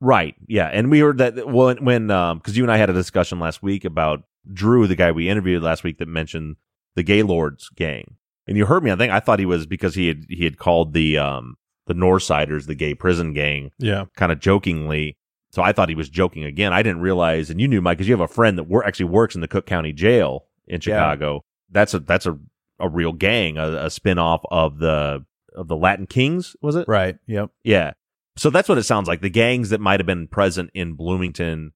Right. 0.00 0.34
Yeah. 0.46 0.66
And 0.68 0.90
we 0.90 1.00
heard 1.00 1.18
that 1.18 1.48
when, 1.48 1.84
when, 1.84 2.10
um, 2.10 2.40
cause 2.40 2.56
you 2.56 2.62
and 2.62 2.70
I 2.70 2.76
had 2.76 2.90
a 2.90 2.94
discussion 2.94 3.40
last 3.40 3.62
week 3.62 3.84
about 3.84 4.22
Drew, 4.52 4.86
the 4.86 4.94
guy 4.94 5.10
we 5.10 5.28
interviewed 5.28 5.62
last 5.62 5.82
week 5.84 5.98
that 5.98 6.08
mentioned 6.08 6.56
the 6.94 7.02
Gaylords 7.02 7.68
gang. 7.74 8.16
And 8.46 8.56
you 8.56 8.66
heard 8.66 8.84
me. 8.84 8.92
I 8.92 8.96
think 8.96 9.12
I 9.12 9.18
thought 9.20 9.40
he 9.40 9.46
was 9.46 9.66
because 9.66 9.94
he 9.96 10.06
had, 10.06 10.24
he 10.28 10.44
had 10.44 10.56
called 10.58 10.92
the, 10.92 11.18
um, 11.18 11.56
the 11.86 11.94
Northsiders, 11.94 12.66
the 12.66 12.74
gay 12.76 12.94
prison 12.94 13.32
gang, 13.32 13.72
Yeah. 13.78 14.04
kind 14.16 14.30
of 14.30 14.38
jokingly. 14.38 15.16
So 15.56 15.62
I 15.62 15.72
thought 15.72 15.88
he 15.88 15.94
was 15.94 16.10
joking 16.10 16.44
again. 16.44 16.74
I 16.74 16.82
didn't 16.82 17.00
realize, 17.00 17.48
and 17.48 17.58
you 17.58 17.66
knew 17.66 17.80
Mike, 17.80 17.96
because 17.96 18.08
you 18.08 18.12
have 18.12 18.20
a 18.20 18.28
friend 18.28 18.58
that 18.58 18.64
wor- 18.64 18.84
actually 18.84 19.06
works 19.06 19.34
in 19.34 19.40
the 19.40 19.48
Cook 19.48 19.64
County 19.64 19.90
Jail 19.90 20.44
in 20.68 20.82
Chicago. 20.82 21.46
That's 21.70 21.94
a, 21.94 22.00
that's 22.00 22.26
a, 22.26 22.38
a 22.78 22.90
real 22.90 23.14
gang, 23.14 23.56
a, 23.56 23.86
a 23.86 23.90
spin 23.90 24.18
off 24.18 24.42
of 24.50 24.80
the, 24.80 25.24
of 25.54 25.68
the 25.68 25.76
Latin 25.76 26.06
Kings, 26.06 26.56
was 26.60 26.76
it? 26.76 26.86
Right. 26.86 27.16
Yep. 27.26 27.52
Yeah. 27.64 27.94
So 28.36 28.50
that's 28.50 28.68
what 28.68 28.76
it 28.76 28.82
sounds 28.82 29.08
like. 29.08 29.22
The 29.22 29.30
gangs 29.30 29.70
that 29.70 29.80
might 29.80 29.98
have 29.98 30.06
been 30.06 30.28
present 30.28 30.68
in 30.74 30.92
Bloomington 30.92 31.72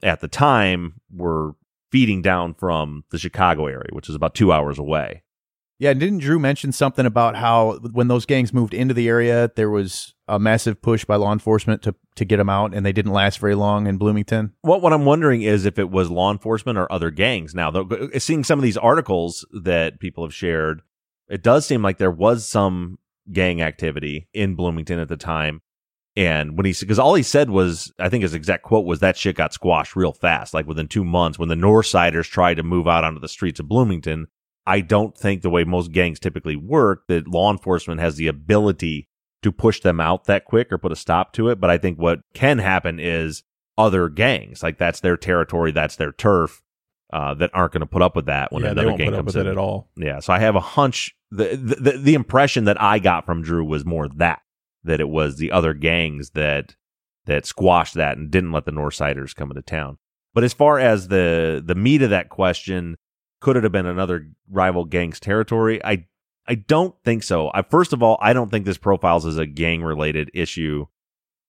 at 0.00 0.20
the 0.20 0.28
time 0.28 1.00
were 1.12 1.56
feeding 1.90 2.22
down 2.22 2.54
from 2.54 3.02
the 3.10 3.18
Chicago 3.18 3.66
area, 3.66 3.88
which 3.90 4.08
is 4.08 4.14
about 4.14 4.36
two 4.36 4.52
hours 4.52 4.78
away. 4.78 5.23
Yeah, 5.84 5.92
didn't 5.92 6.20
Drew 6.20 6.38
mention 6.38 6.72
something 6.72 7.04
about 7.04 7.36
how 7.36 7.74
when 7.92 8.08
those 8.08 8.24
gangs 8.24 8.54
moved 8.54 8.72
into 8.72 8.94
the 8.94 9.06
area, 9.06 9.50
there 9.54 9.68
was 9.68 10.14
a 10.26 10.38
massive 10.38 10.80
push 10.80 11.04
by 11.04 11.16
law 11.16 11.30
enforcement 11.30 11.82
to 11.82 11.94
to 12.14 12.24
get 12.24 12.38
them 12.38 12.48
out, 12.48 12.72
and 12.72 12.86
they 12.86 12.92
didn't 12.92 13.12
last 13.12 13.38
very 13.38 13.54
long 13.54 13.86
in 13.86 13.98
Bloomington. 13.98 14.54
What 14.62 14.80
what 14.80 14.94
I'm 14.94 15.04
wondering 15.04 15.42
is 15.42 15.66
if 15.66 15.78
it 15.78 15.90
was 15.90 16.08
law 16.08 16.32
enforcement 16.32 16.78
or 16.78 16.90
other 16.90 17.10
gangs. 17.10 17.54
Now, 17.54 17.70
though, 17.70 17.86
uh, 17.86 18.18
seeing 18.18 18.44
some 18.44 18.58
of 18.58 18.62
these 18.62 18.78
articles 18.78 19.46
that 19.52 20.00
people 20.00 20.24
have 20.24 20.32
shared, 20.32 20.80
it 21.28 21.42
does 21.42 21.66
seem 21.66 21.82
like 21.82 21.98
there 21.98 22.10
was 22.10 22.48
some 22.48 22.98
gang 23.30 23.60
activity 23.60 24.26
in 24.32 24.54
Bloomington 24.54 24.98
at 24.98 25.08
the 25.08 25.18
time. 25.18 25.60
And 26.16 26.56
when 26.56 26.64
he 26.64 26.74
because 26.80 26.98
all 26.98 27.12
he 27.12 27.22
said 27.22 27.50
was, 27.50 27.92
I 27.98 28.08
think 28.08 28.22
his 28.22 28.32
exact 28.32 28.62
quote 28.62 28.86
was 28.86 29.00
that 29.00 29.18
shit 29.18 29.36
got 29.36 29.52
squashed 29.52 29.96
real 29.96 30.14
fast, 30.14 30.54
like 30.54 30.66
within 30.66 30.88
two 30.88 31.04
months 31.04 31.38
when 31.38 31.50
the 31.50 31.54
Northsiders 31.54 32.30
tried 32.30 32.54
to 32.54 32.62
move 32.62 32.88
out 32.88 33.04
onto 33.04 33.20
the 33.20 33.28
streets 33.28 33.60
of 33.60 33.68
Bloomington. 33.68 34.28
I 34.66 34.80
don't 34.80 35.16
think 35.16 35.42
the 35.42 35.50
way 35.50 35.64
most 35.64 35.92
gangs 35.92 36.18
typically 36.18 36.56
work 36.56 37.04
that 37.08 37.28
law 37.28 37.50
enforcement 37.52 38.00
has 38.00 38.16
the 38.16 38.28
ability 38.28 39.08
to 39.42 39.52
push 39.52 39.80
them 39.80 40.00
out 40.00 40.24
that 40.24 40.46
quick 40.46 40.72
or 40.72 40.78
put 40.78 40.92
a 40.92 40.96
stop 40.96 41.32
to 41.34 41.50
it. 41.50 41.60
But 41.60 41.70
I 41.70 41.78
think 41.78 41.98
what 41.98 42.20
can 42.32 42.58
happen 42.58 42.98
is 42.98 43.42
other 43.76 44.08
gangs. 44.08 44.62
Like 44.62 44.78
that's 44.78 45.00
their 45.00 45.16
territory, 45.16 45.70
that's 45.72 45.96
their 45.96 46.12
turf. 46.12 46.62
Uh, 47.12 47.32
that 47.32 47.50
aren't 47.54 47.72
going 47.72 47.80
to 47.80 47.86
put 47.86 48.02
up 48.02 48.16
with 48.16 48.26
that 48.26 48.50
when 48.50 48.64
yeah, 48.64 48.70
another 48.70 48.96
gang 48.96 49.10
put 49.10 49.14
up 49.14 49.18
comes 49.20 49.36
with 49.36 49.42
in 49.42 49.46
it 49.46 49.52
at 49.52 49.58
all. 49.58 49.88
Yeah, 49.96 50.18
so 50.18 50.32
I 50.32 50.40
have 50.40 50.56
a 50.56 50.60
hunch. 50.60 51.14
The, 51.30 51.54
the 51.54 51.92
the 51.92 51.98
the 51.98 52.14
impression 52.14 52.64
that 52.64 52.80
I 52.82 52.98
got 52.98 53.24
from 53.24 53.40
Drew 53.40 53.64
was 53.64 53.84
more 53.84 54.08
that 54.16 54.42
that 54.82 55.00
it 55.00 55.08
was 55.08 55.36
the 55.36 55.52
other 55.52 55.74
gangs 55.74 56.30
that 56.30 56.74
that 57.26 57.46
squashed 57.46 57.94
that 57.94 58.16
and 58.16 58.32
didn't 58.32 58.50
let 58.50 58.64
the 58.64 58.72
Northsiders 58.72 59.34
come 59.34 59.50
into 59.50 59.62
town. 59.62 59.98
But 60.32 60.42
as 60.42 60.52
far 60.52 60.80
as 60.80 61.08
the 61.08 61.62
the 61.64 61.76
meat 61.76 62.02
of 62.02 62.10
that 62.10 62.30
question, 62.30 62.96
could 63.44 63.58
it 63.58 63.62
have 63.62 63.72
been 63.72 63.84
another 63.84 64.26
rival 64.50 64.86
gang's 64.86 65.20
territory? 65.20 65.84
I 65.84 66.06
I 66.48 66.54
don't 66.54 66.94
think 67.04 67.22
so. 67.22 67.50
I 67.52 67.60
first 67.60 67.92
of 67.92 68.02
all, 68.02 68.16
I 68.20 68.32
don't 68.32 68.50
think 68.50 68.64
this 68.64 68.78
profiles 68.78 69.26
as 69.26 69.36
a 69.36 69.46
gang 69.46 69.82
related 69.82 70.30
issue 70.32 70.86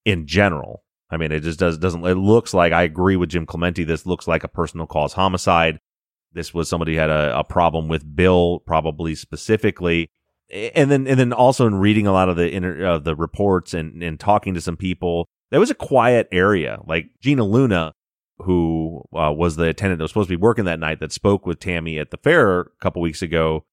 in 0.04 0.28
general. 0.28 0.84
I 1.10 1.16
mean, 1.16 1.32
it 1.32 1.40
just 1.40 1.58
does 1.58 1.78
doesn't. 1.78 2.06
It 2.06 2.16
looks 2.16 2.54
like 2.54 2.74
I 2.74 2.84
agree 2.84 3.16
with 3.16 3.30
Jim 3.30 3.46
Clemente. 3.46 3.86
This 3.86 4.06
looks 4.06 4.28
like 4.28 4.44
a 4.44 4.50
personal 4.50 4.88
cause 4.88 5.14
homicide. 5.14 5.80
This 6.34 6.54
was 6.54 6.68
somebody 6.68 6.98
had 6.98 7.10
a, 7.10 7.40
a 7.40 7.46
problem 7.46 7.88
with 7.88 8.14
Bill, 8.14 8.60
probably 8.60 9.16
specifically, 9.16 10.10
and 10.52 10.92
then 10.92 11.08
and 11.08 11.18
then 11.18 11.32
also 11.32 11.66
in 11.66 11.76
reading 11.76 12.08
a 12.08 12.12
lot 12.12 12.28
of 12.28 12.36
the 12.36 12.54
inter, 12.54 12.86
uh, 12.86 13.00
the 13.00 13.16
reports 13.16 13.74
and 13.74 14.04
and 14.04 14.20
talking 14.20 14.54
to 14.54 14.60
some 14.60 14.76
people, 14.76 15.30
there 15.50 15.62
was 15.62 15.72
a 15.72 15.76
quiet 15.76 16.28
area. 16.34 16.80
Like 16.86 17.12
Gina 17.22 17.46
Luna, 17.46 17.94
who 18.40 19.04
uh, 19.16 19.32
was 19.32 19.56
the 19.56 19.66
attendant 19.66 20.00
that 20.00 20.04
was 20.04 20.12
supposed 20.12 20.30
to 20.30 20.38
be 20.38 20.42
working 20.42 20.66
that 20.66 20.80
night, 20.80 21.00
that 21.00 21.12
spoke 21.12 21.46
with 21.46 21.60
Tammy 21.60 21.98
at 22.00 22.12
the 22.12 22.18
fair 22.18 22.62
a 22.62 22.66
couple 22.82 23.02
weeks 23.02 23.22
ago, 23.22 23.66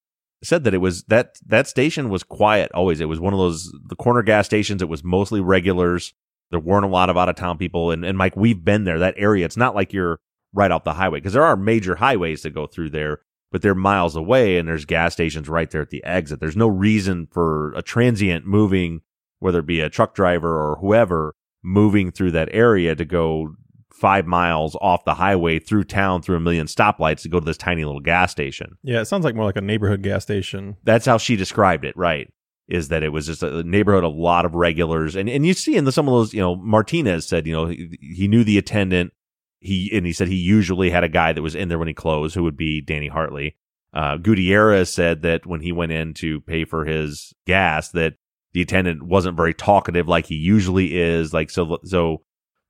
said 0.42 0.64
that 0.64 0.74
it 0.74 0.78
was 0.78 1.04
that 1.04 1.38
that 1.46 1.66
station 1.66 2.08
was 2.08 2.22
quiet 2.22 2.70
always. 2.72 3.00
It 3.00 3.08
was 3.08 3.20
one 3.20 3.32
of 3.32 3.38
those 3.38 3.72
the 3.86 3.96
corner 3.96 4.22
gas 4.22 4.46
stations. 4.46 4.82
It 4.82 4.88
was 4.88 5.04
mostly 5.04 5.40
regulars. 5.40 6.14
There 6.50 6.60
weren't 6.60 6.84
a 6.84 6.88
lot 6.88 7.10
of 7.10 7.16
out 7.16 7.28
of 7.28 7.36
town 7.36 7.58
people. 7.58 7.90
And, 7.90 8.04
and 8.04 8.18
Mike, 8.18 8.36
we've 8.36 8.62
been 8.62 8.84
there. 8.84 8.98
That 8.98 9.14
area, 9.16 9.44
it's 9.44 9.56
not 9.56 9.74
like 9.74 9.92
you're 9.92 10.20
right 10.52 10.70
off 10.70 10.84
the 10.84 10.92
highway 10.92 11.18
because 11.18 11.32
there 11.32 11.44
are 11.44 11.56
major 11.56 11.96
highways 11.96 12.42
that 12.42 12.50
go 12.50 12.66
through 12.66 12.90
there, 12.90 13.20
but 13.50 13.62
they're 13.62 13.74
miles 13.74 14.16
away 14.16 14.58
and 14.58 14.68
there's 14.68 14.84
gas 14.84 15.14
stations 15.14 15.48
right 15.48 15.70
there 15.70 15.80
at 15.80 15.90
the 15.90 16.04
exit. 16.04 16.40
There's 16.40 16.56
no 16.56 16.68
reason 16.68 17.26
for 17.32 17.72
a 17.74 17.82
transient 17.82 18.46
moving, 18.46 19.00
whether 19.38 19.60
it 19.60 19.66
be 19.66 19.80
a 19.80 19.88
truck 19.88 20.14
driver 20.14 20.60
or 20.60 20.76
whoever, 20.76 21.34
moving 21.62 22.10
through 22.10 22.32
that 22.32 22.50
area 22.52 22.94
to 22.94 23.04
go 23.04 23.54
five 23.94 24.26
miles 24.26 24.76
off 24.80 25.04
the 25.04 25.14
highway 25.14 25.58
through 25.58 25.84
town 25.84 26.22
through 26.22 26.36
a 26.36 26.40
million 26.40 26.66
stoplights 26.66 27.22
to 27.22 27.28
go 27.28 27.38
to 27.40 27.44
this 27.44 27.56
tiny 27.56 27.84
little 27.84 28.00
gas 28.00 28.32
station. 28.32 28.76
Yeah, 28.82 29.00
it 29.00 29.04
sounds 29.06 29.24
like 29.24 29.34
more 29.34 29.44
like 29.44 29.56
a 29.56 29.60
neighborhood 29.60 30.02
gas 30.02 30.22
station. 30.22 30.76
That's 30.84 31.06
how 31.06 31.18
she 31.18 31.36
described 31.36 31.84
it, 31.84 31.96
right? 31.96 32.32
Is 32.68 32.88
that 32.88 33.02
it 33.02 33.10
was 33.10 33.26
just 33.26 33.42
a 33.42 33.62
neighborhood, 33.64 34.04
a 34.04 34.08
lot 34.08 34.44
of 34.44 34.54
regulars, 34.54 35.16
and 35.16 35.28
and 35.28 35.44
you 35.44 35.52
see 35.52 35.76
in 35.76 35.84
the, 35.84 35.92
some 35.92 36.08
of 36.08 36.12
those, 36.12 36.32
you 36.32 36.40
know, 36.40 36.56
Martinez 36.56 37.26
said, 37.26 37.46
you 37.46 37.52
know, 37.52 37.66
he, 37.66 37.98
he 38.00 38.28
knew 38.28 38.44
the 38.44 38.56
attendant, 38.56 39.12
he 39.60 39.90
and 39.92 40.06
he 40.06 40.12
said 40.12 40.28
he 40.28 40.36
usually 40.36 40.90
had 40.90 41.04
a 41.04 41.08
guy 41.08 41.32
that 41.32 41.42
was 41.42 41.54
in 41.54 41.68
there 41.68 41.78
when 41.78 41.88
he 41.88 41.94
closed, 41.94 42.34
who 42.34 42.44
would 42.44 42.56
be 42.56 42.80
Danny 42.80 43.08
Hartley. 43.08 43.56
Uh, 43.92 44.16
Gutierrez 44.16 44.92
said 44.92 45.22
that 45.22 45.44
when 45.44 45.60
he 45.60 45.70
went 45.70 45.92
in 45.92 46.14
to 46.14 46.40
pay 46.42 46.64
for 46.64 46.84
his 46.84 47.34
gas, 47.46 47.90
that 47.90 48.14
the 48.52 48.62
attendant 48.62 49.02
wasn't 49.02 49.36
very 49.36 49.54
talkative 49.54 50.08
like 50.08 50.26
he 50.26 50.36
usually 50.36 50.98
is. 50.98 51.34
Like 51.34 51.50
so, 51.50 51.78
so 51.84 52.22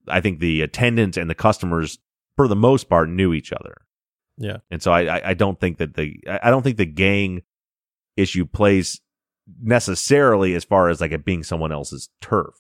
I 0.09 0.21
think 0.21 0.41
the 0.41 0.63
attendants 0.63 1.17
and 1.17 1.29
the 1.29 1.35
customers, 1.35 1.99
for 2.37 2.49
the 2.49 2.57
most 2.57 2.89
part, 2.89 3.09
knew 3.09 3.33
each 3.33 3.53
other. 3.53 3.83
Yeah. 4.39 4.59
And 4.71 4.83
so 4.83 4.93
I, 4.93 5.31
I, 5.31 5.35
don't 5.35 5.61
think 5.61 5.79
that 5.79 5.95
the 5.95 6.19
I 6.27 6.51
don't 6.51 6.63
think 6.63 6.79
the 6.79 6.87
gang 6.87 7.43
issue 8.17 8.47
plays 8.47 9.01
necessarily 9.61 10.55
as 10.55 10.65
far 10.65 10.89
as 10.89 11.01
like 11.01 11.13
it 11.13 11.25
being 11.25 11.43
someone 11.43 11.73
else's 11.73 12.09
turf. 12.21 12.55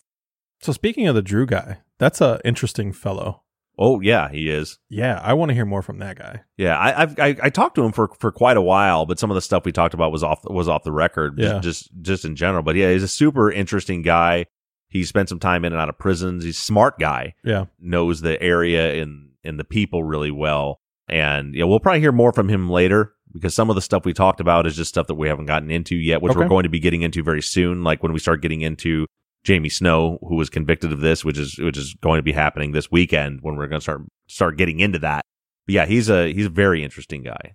So 0.60 0.72
speaking 0.72 1.08
of 1.08 1.14
the 1.14 1.22
Drew 1.22 1.46
guy, 1.46 1.78
that's 1.98 2.20
a 2.20 2.40
interesting 2.44 2.92
fellow. 2.92 3.42
Oh 3.78 4.00
yeah, 4.00 4.28
he 4.28 4.50
is. 4.50 4.78
Yeah, 4.90 5.18
I 5.22 5.32
want 5.32 5.48
to 5.48 5.54
hear 5.54 5.64
more 5.64 5.82
from 5.82 5.98
that 5.98 6.18
guy. 6.18 6.42
Yeah, 6.56 6.76
I, 6.76 7.02
I've 7.02 7.18
I, 7.18 7.36
I 7.44 7.50
talked 7.50 7.74
to 7.76 7.84
him 7.84 7.92
for 7.92 8.08
for 8.18 8.30
quite 8.30 8.56
a 8.56 8.62
while, 8.62 9.06
but 9.06 9.18
some 9.18 9.30
of 9.30 9.34
the 9.34 9.40
stuff 9.40 9.64
we 9.64 9.72
talked 9.72 9.94
about 9.94 10.12
was 10.12 10.22
off 10.22 10.44
was 10.44 10.68
off 10.68 10.84
the 10.84 10.92
record. 10.92 11.38
Yeah. 11.38 11.58
just 11.58 11.90
just 12.02 12.24
in 12.24 12.36
general. 12.36 12.62
But 12.62 12.76
yeah, 12.76 12.92
he's 12.92 13.02
a 13.02 13.08
super 13.08 13.50
interesting 13.50 14.02
guy. 14.02 14.46
He 14.92 15.04
spent 15.04 15.30
some 15.30 15.38
time 15.38 15.64
in 15.64 15.72
and 15.72 15.80
out 15.80 15.88
of 15.88 15.98
prisons. 15.98 16.44
He's 16.44 16.58
a 16.58 16.60
smart 16.60 16.98
guy. 16.98 17.34
Yeah. 17.42 17.64
knows 17.80 18.20
the 18.20 18.40
area 18.42 19.02
and 19.02 19.30
and 19.42 19.58
the 19.58 19.64
people 19.64 20.04
really 20.04 20.30
well. 20.30 20.80
And 21.08 21.54
yeah, 21.54 21.64
we'll 21.64 21.80
probably 21.80 22.00
hear 22.00 22.12
more 22.12 22.32
from 22.32 22.48
him 22.48 22.68
later 22.68 23.14
because 23.32 23.54
some 23.54 23.70
of 23.70 23.74
the 23.74 23.82
stuff 23.82 24.04
we 24.04 24.12
talked 24.12 24.40
about 24.40 24.66
is 24.66 24.76
just 24.76 24.90
stuff 24.90 25.06
that 25.06 25.14
we 25.14 25.28
haven't 25.28 25.46
gotten 25.46 25.70
into 25.70 25.96
yet, 25.96 26.20
which 26.20 26.34
we're 26.36 26.48
going 26.48 26.64
to 26.64 26.68
be 26.68 26.78
getting 26.78 27.00
into 27.02 27.22
very 27.22 27.40
soon. 27.42 27.82
Like 27.82 28.02
when 28.02 28.12
we 28.12 28.18
start 28.18 28.42
getting 28.42 28.60
into 28.60 29.06
Jamie 29.44 29.70
Snow, 29.70 30.18
who 30.28 30.36
was 30.36 30.50
convicted 30.50 30.92
of 30.92 31.00
this, 31.00 31.24
which 31.24 31.38
is 31.38 31.58
which 31.58 31.78
is 31.78 31.94
going 32.02 32.18
to 32.18 32.22
be 32.22 32.32
happening 32.32 32.72
this 32.72 32.90
weekend 32.90 33.40
when 33.40 33.56
we're 33.56 33.68
going 33.68 33.80
to 33.80 33.84
start 33.84 34.02
start 34.28 34.58
getting 34.58 34.80
into 34.80 34.98
that. 35.00 35.24
But 35.66 35.74
yeah, 35.74 35.86
he's 35.86 36.10
a 36.10 36.32
he's 36.32 36.46
a 36.46 36.50
very 36.50 36.84
interesting 36.84 37.22
guy. 37.22 37.54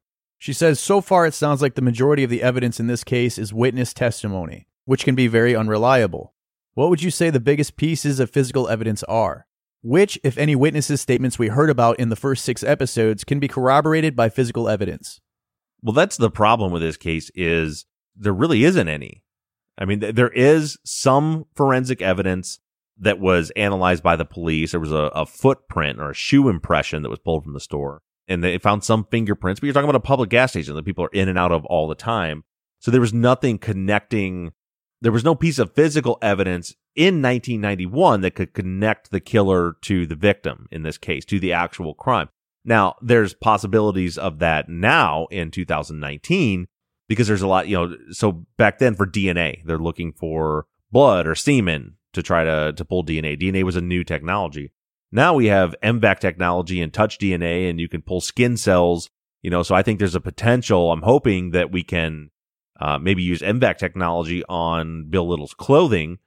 She 0.41 0.53
says, 0.53 0.79
So 0.79 1.01
far, 1.01 1.27
it 1.27 1.35
sounds 1.35 1.61
like 1.61 1.75
the 1.75 1.83
majority 1.83 2.23
of 2.23 2.31
the 2.31 2.41
evidence 2.41 2.79
in 2.79 2.87
this 2.87 3.03
case 3.03 3.37
is 3.37 3.53
witness 3.53 3.93
testimony, 3.93 4.65
which 4.85 5.03
can 5.03 5.13
be 5.13 5.27
very 5.27 5.55
unreliable. 5.55 6.33
What 6.73 6.89
would 6.89 7.03
you 7.03 7.11
say 7.11 7.29
the 7.29 7.39
biggest 7.39 7.77
pieces 7.77 8.19
of 8.19 8.31
physical 8.31 8.67
evidence 8.67 9.03
are? 9.03 9.45
Which, 9.83 10.17
if 10.23 10.39
any, 10.39 10.55
witnesses' 10.55 10.99
statements 10.99 11.37
we 11.37 11.49
heard 11.49 11.69
about 11.69 11.99
in 11.99 12.09
the 12.09 12.15
first 12.15 12.43
six 12.43 12.63
episodes 12.63 13.23
can 13.23 13.39
be 13.39 13.47
corroborated 13.47 14.15
by 14.15 14.29
physical 14.29 14.67
evidence? 14.67 15.21
Well, 15.83 15.93
that's 15.93 16.17
the 16.17 16.31
problem 16.31 16.71
with 16.71 16.81
this 16.81 16.97
case 16.97 17.29
is 17.35 17.85
there 18.15 18.33
really 18.33 18.63
isn't 18.63 18.87
any. 18.87 19.21
I 19.77 19.85
mean, 19.85 19.99
th- 19.99 20.15
there 20.15 20.29
is 20.29 20.79
some 20.83 21.45
forensic 21.53 22.01
evidence 22.01 22.59
that 22.97 23.19
was 23.19 23.51
analyzed 23.51 24.01
by 24.01 24.15
the 24.15 24.25
police. 24.25 24.71
There 24.71 24.79
was 24.79 24.91
a, 24.91 25.11
a 25.13 25.27
footprint 25.27 25.99
or 25.99 26.09
a 26.09 26.15
shoe 26.15 26.49
impression 26.49 27.03
that 27.03 27.09
was 27.09 27.19
pulled 27.19 27.43
from 27.43 27.53
the 27.53 27.59
store, 27.59 28.01
and 28.27 28.43
they 28.43 28.57
found 28.57 28.83
some 28.83 29.05
fingerprints. 29.11 29.59
But 29.59 29.65
you're 29.65 29.73
talking 29.73 29.89
about 29.89 29.95
a 29.95 30.01
public 30.01 30.29
gas 30.29 30.51
station 30.51 30.75
that 30.75 30.85
people 30.85 31.05
are 31.05 31.13
in 31.13 31.29
and 31.29 31.37
out 31.37 31.51
of 31.51 31.65
all 31.65 31.87
the 31.87 31.95
time. 31.95 32.43
So 32.79 32.91
there 32.91 33.01
was 33.01 33.13
nothing 33.13 33.57
connecting. 33.57 34.51
There 35.01 35.11
was 35.11 35.23
no 35.23 35.35
piece 35.35 35.59
of 35.59 35.73
physical 35.73 36.17
evidence 36.21 36.75
in 36.95 37.21
1991 37.21 38.21
that 38.21 38.35
could 38.35 38.53
connect 38.53 39.11
the 39.11 39.19
killer 39.19 39.75
to 39.81 40.05
the 40.05 40.15
victim 40.15 40.67
in 40.71 40.83
this 40.83 40.97
case, 40.97 41.25
to 41.25 41.39
the 41.39 41.53
actual 41.53 41.93
crime. 41.93 42.29
Now, 42.63 42.95
there's 43.01 43.33
possibilities 43.33 44.17
of 44.17 44.39
that 44.39 44.69
now 44.69 45.27
in 45.31 45.49
2019 45.51 46.67
because 47.07 47.27
there's 47.27 47.41
a 47.41 47.47
lot, 47.47 47.67
you 47.67 47.75
know, 47.75 47.95
so 48.11 48.45
back 48.57 48.79
then 48.79 48.95
for 48.95 49.05
DNA, 49.05 49.65
they're 49.65 49.77
looking 49.77 50.13
for 50.13 50.67
blood 50.91 51.27
or 51.27 51.35
semen 51.35 51.97
to 52.13 52.21
try 52.21 52.43
to, 52.43 52.73
to 52.73 52.85
pull 52.85 53.03
DNA. 53.03 53.39
DNA 53.39 53.63
was 53.63 53.75
a 53.75 53.81
new 53.81 54.03
technology. 54.03 54.71
Now 55.11 55.33
we 55.33 55.47
have 55.47 55.75
M-Vac 55.81 56.19
technology 56.19 56.81
and 56.81 56.93
touch 56.93 57.17
DNA 57.17 57.69
and 57.69 57.79
you 57.79 57.89
can 57.89 58.01
pull 58.01 58.21
skin 58.21 58.55
cells, 58.55 59.09
you 59.41 59.49
know, 59.49 59.61
so 59.61 59.75
I 59.75 59.83
think 59.83 59.99
there's 59.99 60.15
a 60.15 60.21
potential. 60.21 60.91
I'm 60.91 61.01
hoping 61.01 61.51
that 61.51 61.71
we 61.71 61.83
can 61.83 62.29
uh, 62.79 62.97
maybe 62.97 63.21
use 63.21 63.41
M-Vac 63.41 63.77
technology 63.77 64.43
on 64.47 65.09
Bill 65.09 65.27
Little's 65.27 65.53
clothing 65.53 66.19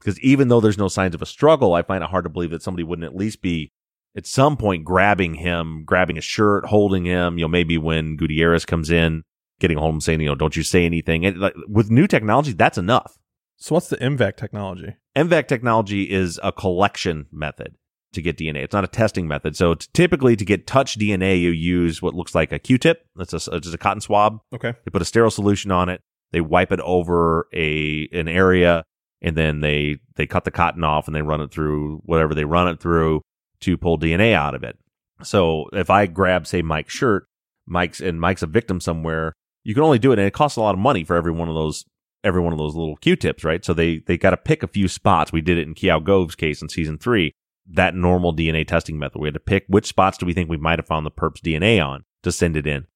because 0.00 0.18
even 0.20 0.48
though 0.48 0.60
there's 0.60 0.78
no 0.78 0.88
signs 0.88 1.14
of 1.14 1.22
a 1.22 1.26
struggle, 1.26 1.74
I 1.74 1.82
find 1.82 2.02
it 2.02 2.10
hard 2.10 2.24
to 2.24 2.30
believe 2.30 2.50
that 2.50 2.62
somebody 2.62 2.82
wouldn't 2.82 3.06
at 3.06 3.14
least 3.14 3.42
be 3.42 3.70
at 4.16 4.26
some 4.26 4.56
point 4.56 4.84
grabbing 4.84 5.34
him, 5.34 5.84
grabbing 5.84 6.16
his 6.16 6.24
shirt, 6.24 6.66
holding 6.66 7.04
him, 7.04 7.38
you 7.38 7.44
know, 7.44 7.48
maybe 7.48 7.78
when 7.78 8.16
Gutierrez 8.16 8.66
comes 8.66 8.90
in, 8.90 9.22
getting 9.60 9.78
home 9.78 10.00
saying, 10.00 10.20
you 10.20 10.26
know, 10.26 10.34
don't 10.34 10.56
you 10.56 10.64
say 10.64 10.84
anything. 10.84 11.24
And 11.24 11.38
like 11.38 11.54
with 11.68 11.90
new 11.90 12.08
technology, 12.08 12.52
that's 12.52 12.76
enough. 12.76 13.16
So 13.56 13.76
what's 13.76 13.88
the 13.88 14.02
M-Vac 14.02 14.36
technology? 14.36 14.96
M-Vac 15.14 15.46
technology 15.46 16.10
is 16.10 16.40
a 16.42 16.50
collection 16.50 17.26
method 17.30 17.76
to 18.12 18.22
get 18.22 18.36
DNA. 18.36 18.56
It's 18.56 18.72
not 18.72 18.84
a 18.84 18.88
testing 18.88 19.26
method. 19.26 19.56
So 19.56 19.74
typically 19.74 20.36
to 20.36 20.44
get 20.44 20.66
touch 20.66 20.98
DNA, 20.98 21.40
you 21.40 21.50
use 21.50 22.02
what 22.02 22.14
looks 22.14 22.34
like 22.34 22.52
a 22.52 22.58
Q-tip. 22.58 23.06
That's 23.16 23.32
a, 23.32 23.60
just 23.60 23.74
a 23.74 23.78
cotton 23.78 24.00
swab. 24.00 24.40
Okay. 24.54 24.74
They 24.84 24.90
put 24.90 25.02
a 25.02 25.06
sterile 25.06 25.30
solution 25.30 25.70
on 25.70 25.88
it. 25.88 26.00
They 26.32 26.40
wipe 26.40 26.72
it 26.72 26.80
over 26.80 27.46
a 27.52 28.08
an 28.12 28.26
area, 28.26 28.84
and 29.20 29.36
then 29.36 29.60
they 29.60 29.98
they 30.16 30.26
cut 30.26 30.44
the 30.44 30.50
cotton 30.50 30.82
off 30.82 31.06
and 31.06 31.14
they 31.14 31.22
run 31.22 31.42
it 31.42 31.52
through 31.52 32.00
whatever 32.04 32.34
they 32.34 32.44
run 32.44 32.68
it 32.68 32.80
through 32.80 33.20
to 33.60 33.76
pull 33.76 33.98
DNA 33.98 34.32
out 34.32 34.54
of 34.54 34.64
it. 34.64 34.78
So 35.22 35.66
if 35.72 35.90
I 35.90 36.06
grab, 36.06 36.46
say, 36.46 36.62
Mike's 36.62 36.94
shirt, 36.94 37.26
Mike's 37.66 38.00
and 38.00 38.20
Mike's 38.20 38.42
a 38.42 38.46
victim 38.46 38.80
somewhere, 38.80 39.34
you 39.62 39.74
can 39.74 39.84
only 39.84 39.98
do 39.98 40.10
it, 40.12 40.18
and 40.18 40.26
it 40.26 40.32
costs 40.32 40.56
a 40.56 40.62
lot 40.62 40.74
of 40.74 40.80
money 40.80 41.04
for 41.04 41.16
every 41.16 41.32
one 41.32 41.48
of 41.48 41.54
those 41.54 41.84
every 42.24 42.40
one 42.40 42.52
of 42.52 42.58
those 42.58 42.74
little 42.74 42.96
Q-tips, 42.96 43.44
right? 43.44 43.64
So 43.64 43.74
they 43.74 43.98
they 43.98 44.16
got 44.16 44.30
to 44.30 44.36
pick 44.36 44.62
a 44.62 44.68
few 44.68 44.88
spots. 44.88 45.32
We 45.32 45.40
did 45.40 45.58
it 45.58 45.66
in 45.66 45.74
Kiao 45.74 46.00
Gove's 46.02 46.34
case 46.34 46.62
in 46.62 46.68
season 46.68 46.98
three. 46.98 47.34
That 47.74 47.94
normal 47.94 48.34
DNA 48.34 48.66
testing 48.66 48.98
method, 48.98 49.20
we 49.20 49.28
had 49.28 49.34
to 49.34 49.40
pick 49.40 49.64
which 49.66 49.86
spots 49.86 50.18
do 50.18 50.26
we 50.26 50.34
think 50.34 50.50
we 50.50 50.56
might 50.56 50.78
have 50.78 50.86
found 50.86 51.06
the 51.06 51.10
perp's 51.10 51.40
DNA 51.40 51.84
on 51.84 52.04
to 52.22 52.30
send 52.30 52.56
it 52.56 52.66
in. 52.66 52.86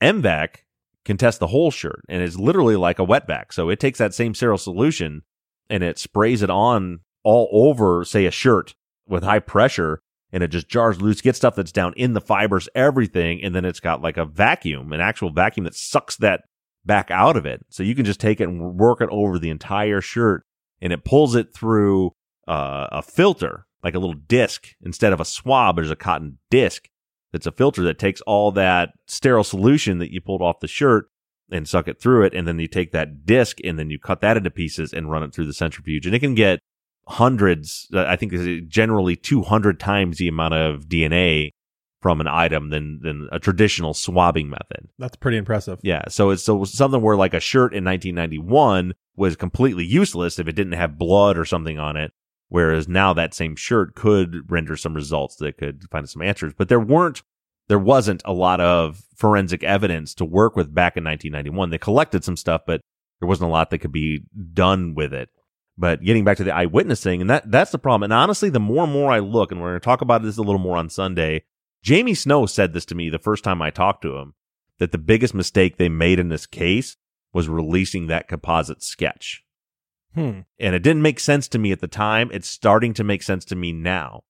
M-Vac 0.00 0.64
can 1.04 1.16
test 1.16 1.38
the 1.38 1.48
whole 1.48 1.70
shirt, 1.70 2.00
and 2.08 2.22
it's 2.22 2.36
literally 2.36 2.76
like 2.76 2.98
a 2.98 3.04
wet 3.04 3.26
vac. 3.26 3.52
So 3.52 3.68
it 3.68 3.80
takes 3.80 3.98
that 3.98 4.14
same 4.14 4.34
sterile 4.34 4.58
solution 4.58 5.22
and 5.68 5.82
it 5.82 5.98
sprays 5.98 6.42
it 6.42 6.50
on 6.50 7.00
all 7.24 7.48
over, 7.52 8.04
say, 8.04 8.26
a 8.26 8.30
shirt 8.30 8.74
with 9.06 9.22
high 9.22 9.38
pressure, 9.38 10.00
and 10.32 10.42
it 10.42 10.48
just 10.48 10.68
jars 10.68 11.00
loose, 11.00 11.20
gets 11.20 11.38
stuff 11.38 11.54
that's 11.54 11.72
down 11.72 11.92
in 11.96 12.14
the 12.14 12.20
fibers, 12.20 12.68
everything, 12.74 13.42
and 13.42 13.54
then 13.54 13.64
it's 13.64 13.80
got 13.80 14.02
like 14.02 14.16
a 14.16 14.24
vacuum, 14.24 14.92
an 14.92 15.00
actual 15.00 15.30
vacuum 15.30 15.64
that 15.64 15.74
sucks 15.74 16.16
that 16.16 16.42
back 16.84 17.10
out 17.10 17.36
of 17.36 17.46
it. 17.46 17.64
So 17.68 17.82
you 17.82 17.94
can 17.94 18.04
just 18.04 18.20
take 18.20 18.40
it 18.40 18.48
and 18.48 18.78
work 18.78 19.00
it 19.00 19.08
over 19.10 19.38
the 19.38 19.50
entire 19.50 20.00
shirt, 20.00 20.44
and 20.80 20.92
it 20.92 21.04
pulls 21.04 21.34
it 21.34 21.54
through 21.54 22.12
uh, 22.48 22.88
a 22.90 23.02
filter, 23.02 23.66
like 23.82 23.94
a 23.94 23.98
little 23.98 24.14
disc. 24.14 24.68
Instead 24.84 25.12
of 25.12 25.20
a 25.20 25.24
swab, 25.24 25.76
there's 25.76 25.90
a 25.90 25.96
cotton 25.96 26.38
disc 26.50 26.88
that's 27.32 27.46
a 27.46 27.52
filter 27.52 27.82
that 27.82 27.98
takes 27.98 28.20
all 28.22 28.52
that 28.52 28.90
sterile 29.06 29.44
solution 29.44 29.98
that 29.98 30.12
you 30.12 30.20
pulled 30.20 30.42
off 30.42 30.60
the 30.60 30.68
shirt 30.68 31.06
and 31.50 31.68
suck 31.68 31.88
it 31.88 32.00
through 32.00 32.24
it. 32.24 32.34
And 32.34 32.46
then 32.46 32.58
you 32.58 32.68
take 32.68 32.92
that 32.92 33.26
disc 33.26 33.58
and 33.64 33.78
then 33.78 33.90
you 33.90 33.98
cut 33.98 34.20
that 34.20 34.36
into 34.36 34.50
pieces 34.50 34.92
and 34.92 35.10
run 35.10 35.22
it 35.22 35.34
through 35.34 35.46
the 35.46 35.54
centrifuge. 35.54 36.06
And 36.06 36.14
it 36.14 36.20
can 36.20 36.34
get 36.34 36.60
hundreds, 37.08 37.88
uh, 37.92 38.04
I 38.06 38.16
think 38.16 38.32
generally 38.68 39.16
200 39.16 39.80
times 39.80 40.18
the 40.18 40.28
amount 40.28 40.54
of 40.54 40.86
DNA 40.86 41.50
from 42.00 42.20
an 42.20 42.26
item 42.26 42.70
than, 42.70 43.00
than 43.02 43.28
a 43.30 43.38
traditional 43.38 43.94
swabbing 43.94 44.50
method. 44.50 44.88
That's 44.98 45.16
pretty 45.16 45.36
impressive. 45.36 45.78
Yeah. 45.82 46.02
So 46.08 46.30
it's 46.30 46.42
so 46.42 46.64
something 46.64 47.00
where 47.00 47.16
like 47.16 47.32
a 47.32 47.40
shirt 47.40 47.72
in 47.74 47.84
1991 47.84 48.94
was 49.16 49.36
completely 49.36 49.84
useless 49.84 50.38
if 50.38 50.48
it 50.48 50.56
didn't 50.56 50.72
have 50.72 50.98
blood 50.98 51.38
or 51.38 51.44
something 51.44 51.78
on 51.78 51.96
it. 51.96 52.12
Whereas 52.52 52.86
now 52.86 53.14
that 53.14 53.32
same 53.32 53.56
shirt 53.56 53.94
could 53.94 54.50
render 54.52 54.76
some 54.76 54.92
results 54.92 55.36
that 55.36 55.56
could 55.56 55.88
find 55.90 56.06
some 56.06 56.20
answers, 56.20 56.52
but 56.52 56.68
there 56.68 56.78
weren't, 56.78 57.22
there 57.68 57.78
wasn't 57.78 58.20
a 58.26 58.34
lot 58.34 58.60
of 58.60 59.04
forensic 59.16 59.64
evidence 59.64 60.12
to 60.16 60.26
work 60.26 60.54
with 60.54 60.74
back 60.74 60.98
in 60.98 61.02
1991. 61.02 61.70
They 61.70 61.78
collected 61.78 62.24
some 62.24 62.36
stuff, 62.36 62.60
but 62.66 62.82
there 63.20 63.26
wasn't 63.26 63.48
a 63.48 63.50
lot 63.50 63.70
that 63.70 63.78
could 63.78 63.90
be 63.90 64.24
done 64.52 64.94
with 64.94 65.14
it. 65.14 65.30
But 65.78 66.02
getting 66.02 66.24
back 66.24 66.36
to 66.36 66.44
the 66.44 66.54
eyewitness 66.54 67.02
thing, 67.02 67.22
and 67.22 67.30
that, 67.30 67.50
that's 67.50 67.70
the 67.70 67.78
problem. 67.78 68.02
And 68.02 68.12
honestly, 68.12 68.50
the 68.50 68.60
more 68.60 68.84
and 68.84 68.92
more 68.92 69.10
I 69.10 69.20
look, 69.20 69.50
and 69.50 69.58
we're 69.58 69.70
going 69.70 69.80
to 69.80 69.84
talk 69.86 70.02
about 70.02 70.22
this 70.22 70.36
a 70.36 70.42
little 70.42 70.58
more 70.58 70.76
on 70.76 70.90
Sunday, 70.90 71.44
Jamie 71.82 72.12
Snow 72.12 72.44
said 72.44 72.74
this 72.74 72.84
to 72.84 72.94
me 72.94 73.08
the 73.08 73.18
first 73.18 73.44
time 73.44 73.62
I 73.62 73.70
talked 73.70 74.02
to 74.02 74.18
him, 74.18 74.34
that 74.78 74.92
the 74.92 74.98
biggest 74.98 75.32
mistake 75.32 75.78
they 75.78 75.88
made 75.88 76.18
in 76.18 76.28
this 76.28 76.44
case 76.44 76.98
was 77.32 77.48
releasing 77.48 78.08
that 78.08 78.28
composite 78.28 78.82
sketch. 78.82 79.42
Hmm. 80.14 80.40
And 80.58 80.74
it 80.74 80.82
didn't 80.82 81.02
make 81.02 81.20
sense 81.20 81.48
to 81.48 81.58
me 81.58 81.72
at 81.72 81.80
the 81.80 81.88
time. 81.88 82.30
It's 82.32 82.48
starting 82.48 82.92
to 82.94 83.04
make 83.04 83.22
sense 83.22 83.44
to 83.46 83.56
me 83.56 83.72
now 83.72 84.22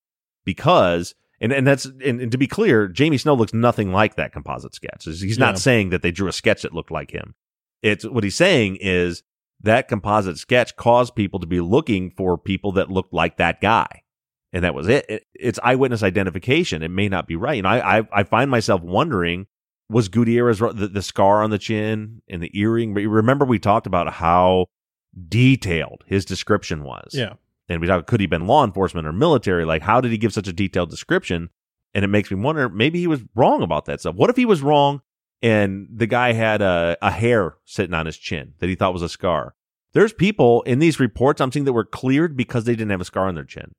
because, 0.45 1.15
and, 1.41 1.53
and 1.53 1.67
that's, 1.67 1.85
and, 1.85 2.21
and 2.21 2.31
to 2.33 2.39
be 2.39 2.47
clear, 2.47 2.89
Jamie 2.89 3.19
Snow 3.19 3.35
looks 3.35 3.53
nothing 3.53 3.93
like 3.93 4.17
that 4.17 4.33
composite 4.33 4.75
sketch. 4.75 5.05
He's 5.05 5.23
Yeah. 5.39 5.45
not 5.47 5.59
saying 5.59 5.90
that 5.90 6.03
they 6.03 6.12
drew 6.12 6.29
a 6.29 6.33
sketch 6.33 6.62
that 6.62 6.73
looked 6.75 6.90
like 6.90 7.11
him. 7.11 7.35
It's 7.83 8.05
what 8.07 8.23
he's 8.25 8.37
saying 8.37 8.79
is 8.81 9.23
that 9.61 9.88
composite 9.88 10.38
sketch 10.38 10.77
caused 10.77 11.14
people 11.16 11.40
to 11.40 11.47
be 11.47 11.61
looking 11.61 12.11
for 12.11 12.38
people 12.38 12.73
that 12.73 12.90
looked 12.90 13.12
like 13.12 13.37
that 13.38 13.61
guy. 13.61 14.03
And 14.53 14.64
that 14.64 14.75
was 14.75 14.87
it. 14.88 15.07
it 15.09 15.25
it's 15.35 15.59
eyewitness 15.62 16.03
identification. 16.03 16.83
It 16.83 16.90
may 16.90 17.09
not 17.09 17.27
be 17.27 17.37
right. 17.37 17.57
You 17.57 17.62
know, 17.62 17.71
I, 17.71 17.99
I, 18.01 18.09
I 18.12 18.23
find 18.23 18.51
myself 18.51 18.83
wondering, 18.83 19.47
was 19.88 20.09
Gutierrez 20.09 20.59
the, 20.59 20.90
the 20.92 21.03
scar 21.03 21.42
on 21.42 21.51
the 21.51 21.59
chin 21.59 22.23
and 22.29 22.42
the 22.42 22.51
earring? 22.59 22.95
But 22.95 23.01
remember 23.05 23.45
we 23.45 23.59
talked 23.59 23.87
about 23.87 24.12
how 24.12 24.66
detailed 25.29 26.05
his 26.07 26.25
description 26.25 26.83
was. 26.83 27.11
Yeah. 27.12 27.35
And 27.68 27.81
we 27.81 27.87
talked, 27.87 28.07
could 28.07 28.20
he 28.20 28.25
have 28.25 28.31
been 28.31 28.46
law 28.46 28.64
enforcement 28.64 29.07
or 29.07 29.12
military? 29.12 29.64
Like, 29.64 29.83
how 29.83 30.01
did 30.01 30.11
he 30.11 30.18
give 30.18 30.33
such 30.33 30.48
a 30.48 30.53
detailed 30.53 30.90
description? 30.90 31.51
And 31.94 32.05
it 32.05 32.09
makes 32.09 32.31
me 32.31 32.37
wonder, 32.40 32.68
maybe 32.68 32.98
he 32.98 33.07
was 33.07 33.22
wrong 33.35 33.62
about 33.62 33.85
that 33.87 34.01
stuff. 34.01 34.16
What 34.16 34.31
if 34.31 34.37
he 34.37 34.46
was 34.46 34.62
wrong 34.62 35.03
and 35.42 35.88
the 35.92 36.07
guy 36.07 36.33
had 36.33 36.62
a, 36.62 36.96
a 37.03 37.11
hair 37.11 37.57
sitting 37.64 37.94
on 37.94 38.07
his 38.07 38.16
chin 38.16 38.55
that 38.59 38.68
he 38.68 38.75
thought 38.75 38.92
was 38.92 39.03
a 39.03 39.09
scar? 39.09 39.55
There's 39.92 40.12
people 40.12 40.62
in 40.62 40.79
these 40.79 40.98
reports 40.98 41.40
I'm 41.40 41.53
seeing 41.53 41.66
that 41.66 41.72
were 41.72 41.85
cleared 41.85 42.37
because 42.37 42.64
they 42.64 42.72
didn't 42.72 42.90
have 42.90 43.01
a 43.01 43.07
scar 43.07 43.29
on 43.29 43.35
their 43.35 43.44
chin. 43.44 43.72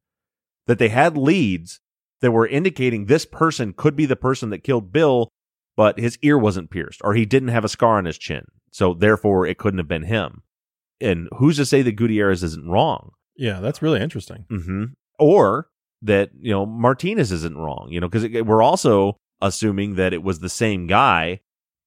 That 0.68 0.80
they 0.80 0.90
had 0.90 1.18
leads 1.18 1.80
that 2.22 2.32
were 2.32 2.48
indicating 2.48 3.06
this 3.06 3.26
person 3.26 3.74
could 3.74 3.96
be 3.96 4.06
the 4.06 4.16
person 4.16 4.50
that 4.52 4.64
killed 4.64 4.94
Bill, 4.94 5.30
but 5.76 6.00
his 6.00 6.18
ear 6.22 6.38
wasn't 6.38 6.70
pierced 6.70 7.02
or 7.04 7.16
he 7.16 7.26
didn't 7.26 7.50
have 7.50 7.66
a 7.66 7.70
scar 7.70 7.98
on 7.98 8.06
his 8.06 8.18
chin. 8.18 8.46
So 8.72 8.94
therefore 8.94 9.46
it 9.46 9.58
couldn't 9.58 9.80
have 9.80 9.88
been 9.88 10.04
him. 10.04 10.44
And 11.04 11.28
who's 11.38 11.58
to 11.58 11.66
say 11.66 11.82
that 11.82 11.94
Gutierrez 11.94 12.44
isn't 12.44 12.70
wrong? 12.70 13.12
Yeah, 13.36 13.60
that's 13.60 13.82
really 13.82 14.02
interesting. 14.02 14.46
hmm 14.50 14.86
Or 15.20 15.68
that, 16.02 16.32
you 16.40 16.52
know, 16.52 16.66
Martinez 16.66 17.32
isn't 17.32 17.58
wrong, 17.58 17.88
you 17.92 18.00
know, 18.00 18.08
because 18.08 18.30
we're 18.44 18.62
also 18.64 19.18
assuming 19.42 19.96
that 19.96 20.14
it 20.14 20.24
was 20.24 20.40
the 20.40 20.50
same 20.50 20.88
guy 20.88 21.42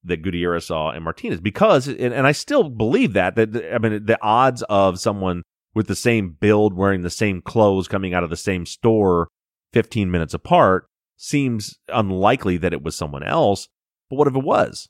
that 0.04 0.22
Gutierrez 0.22 0.66
saw 0.66 0.92
in 0.92 1.02
Martinez 1.02 1.40
because, 1.40 1.88
and, 1.88 2.14
and 2.14 2.26
I 2.26 2.32
still 2.32 2.68
believe 2.70 3.12
that, 3.14 3.34
that, 3.36 3.74
I 3.74 3.78
mean, 3.78 4.06
the 4.06 4.18
odds 4.22 4.62
of 4.68 5.00
someone 5.00 5.42
with 5.74 5.88
the 5.88 5.96
same 5.96 6.36
build, 6.40 6.74
wearing 6.74 7.02
the 7.02 7.10
same 7.10 7.42
clothes, 7.42 7.88
coming 7.88 8.14
out 8.14 8.24
of 8.24 8.30
the 8.30 8.36
same 8.36 8.64
store 8.64 9.28
15 9.72 10.10
minutes 10.10 10.32
apart 10.32 10.86
seems 11.16 11.78
unlikely 11.88 12.56
that 12.58 12.72
it 12.72 12.82
was 12.82 12.96
someone 12.96 13.22
else. 13.22 13.68
But 14.08 14.16
what 14.16 14.28
if 14.28 14.36
it 14.36 14.44
was? 14.44 14.88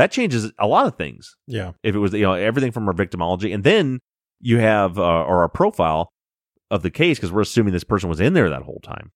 That 0.00 0.12
changes 0.12 0.50
a 0.58 0.66
lot 0.66 0.86
of 0.86 0.96
things. 0.96 1.36
Yeah. 1.46 1.72
if 1.82 1.94
it 1.94 1.98
was 1.98 2.12
you 2.14 2.22
know 2.22 2.32
everything 2.32 2.72
from 2.72 2.88
our 2.88 2.94
victimology 2.94 3.52
and 3.54 3.62
then 3.64 4.00
you 4.40 4.56
have 4.58 4.98
uh, 4.98 5.02
or 5.02 5.42
our 5.42 5.48
profile 5.48 6.10
of 6.70 6.82
the 6.82 6.90
case 6.90 7.18
because 7.18 7.30
we're 7.30 7.42
assuming 7.42 7.72
this 7.74 7.84
person 7.84 8.08
was 8.08 8.20
in 8.20 8.32
there 8.32 8.48
that 8.48 8.62
whole 8.62 8.80
time. 8.82 9.12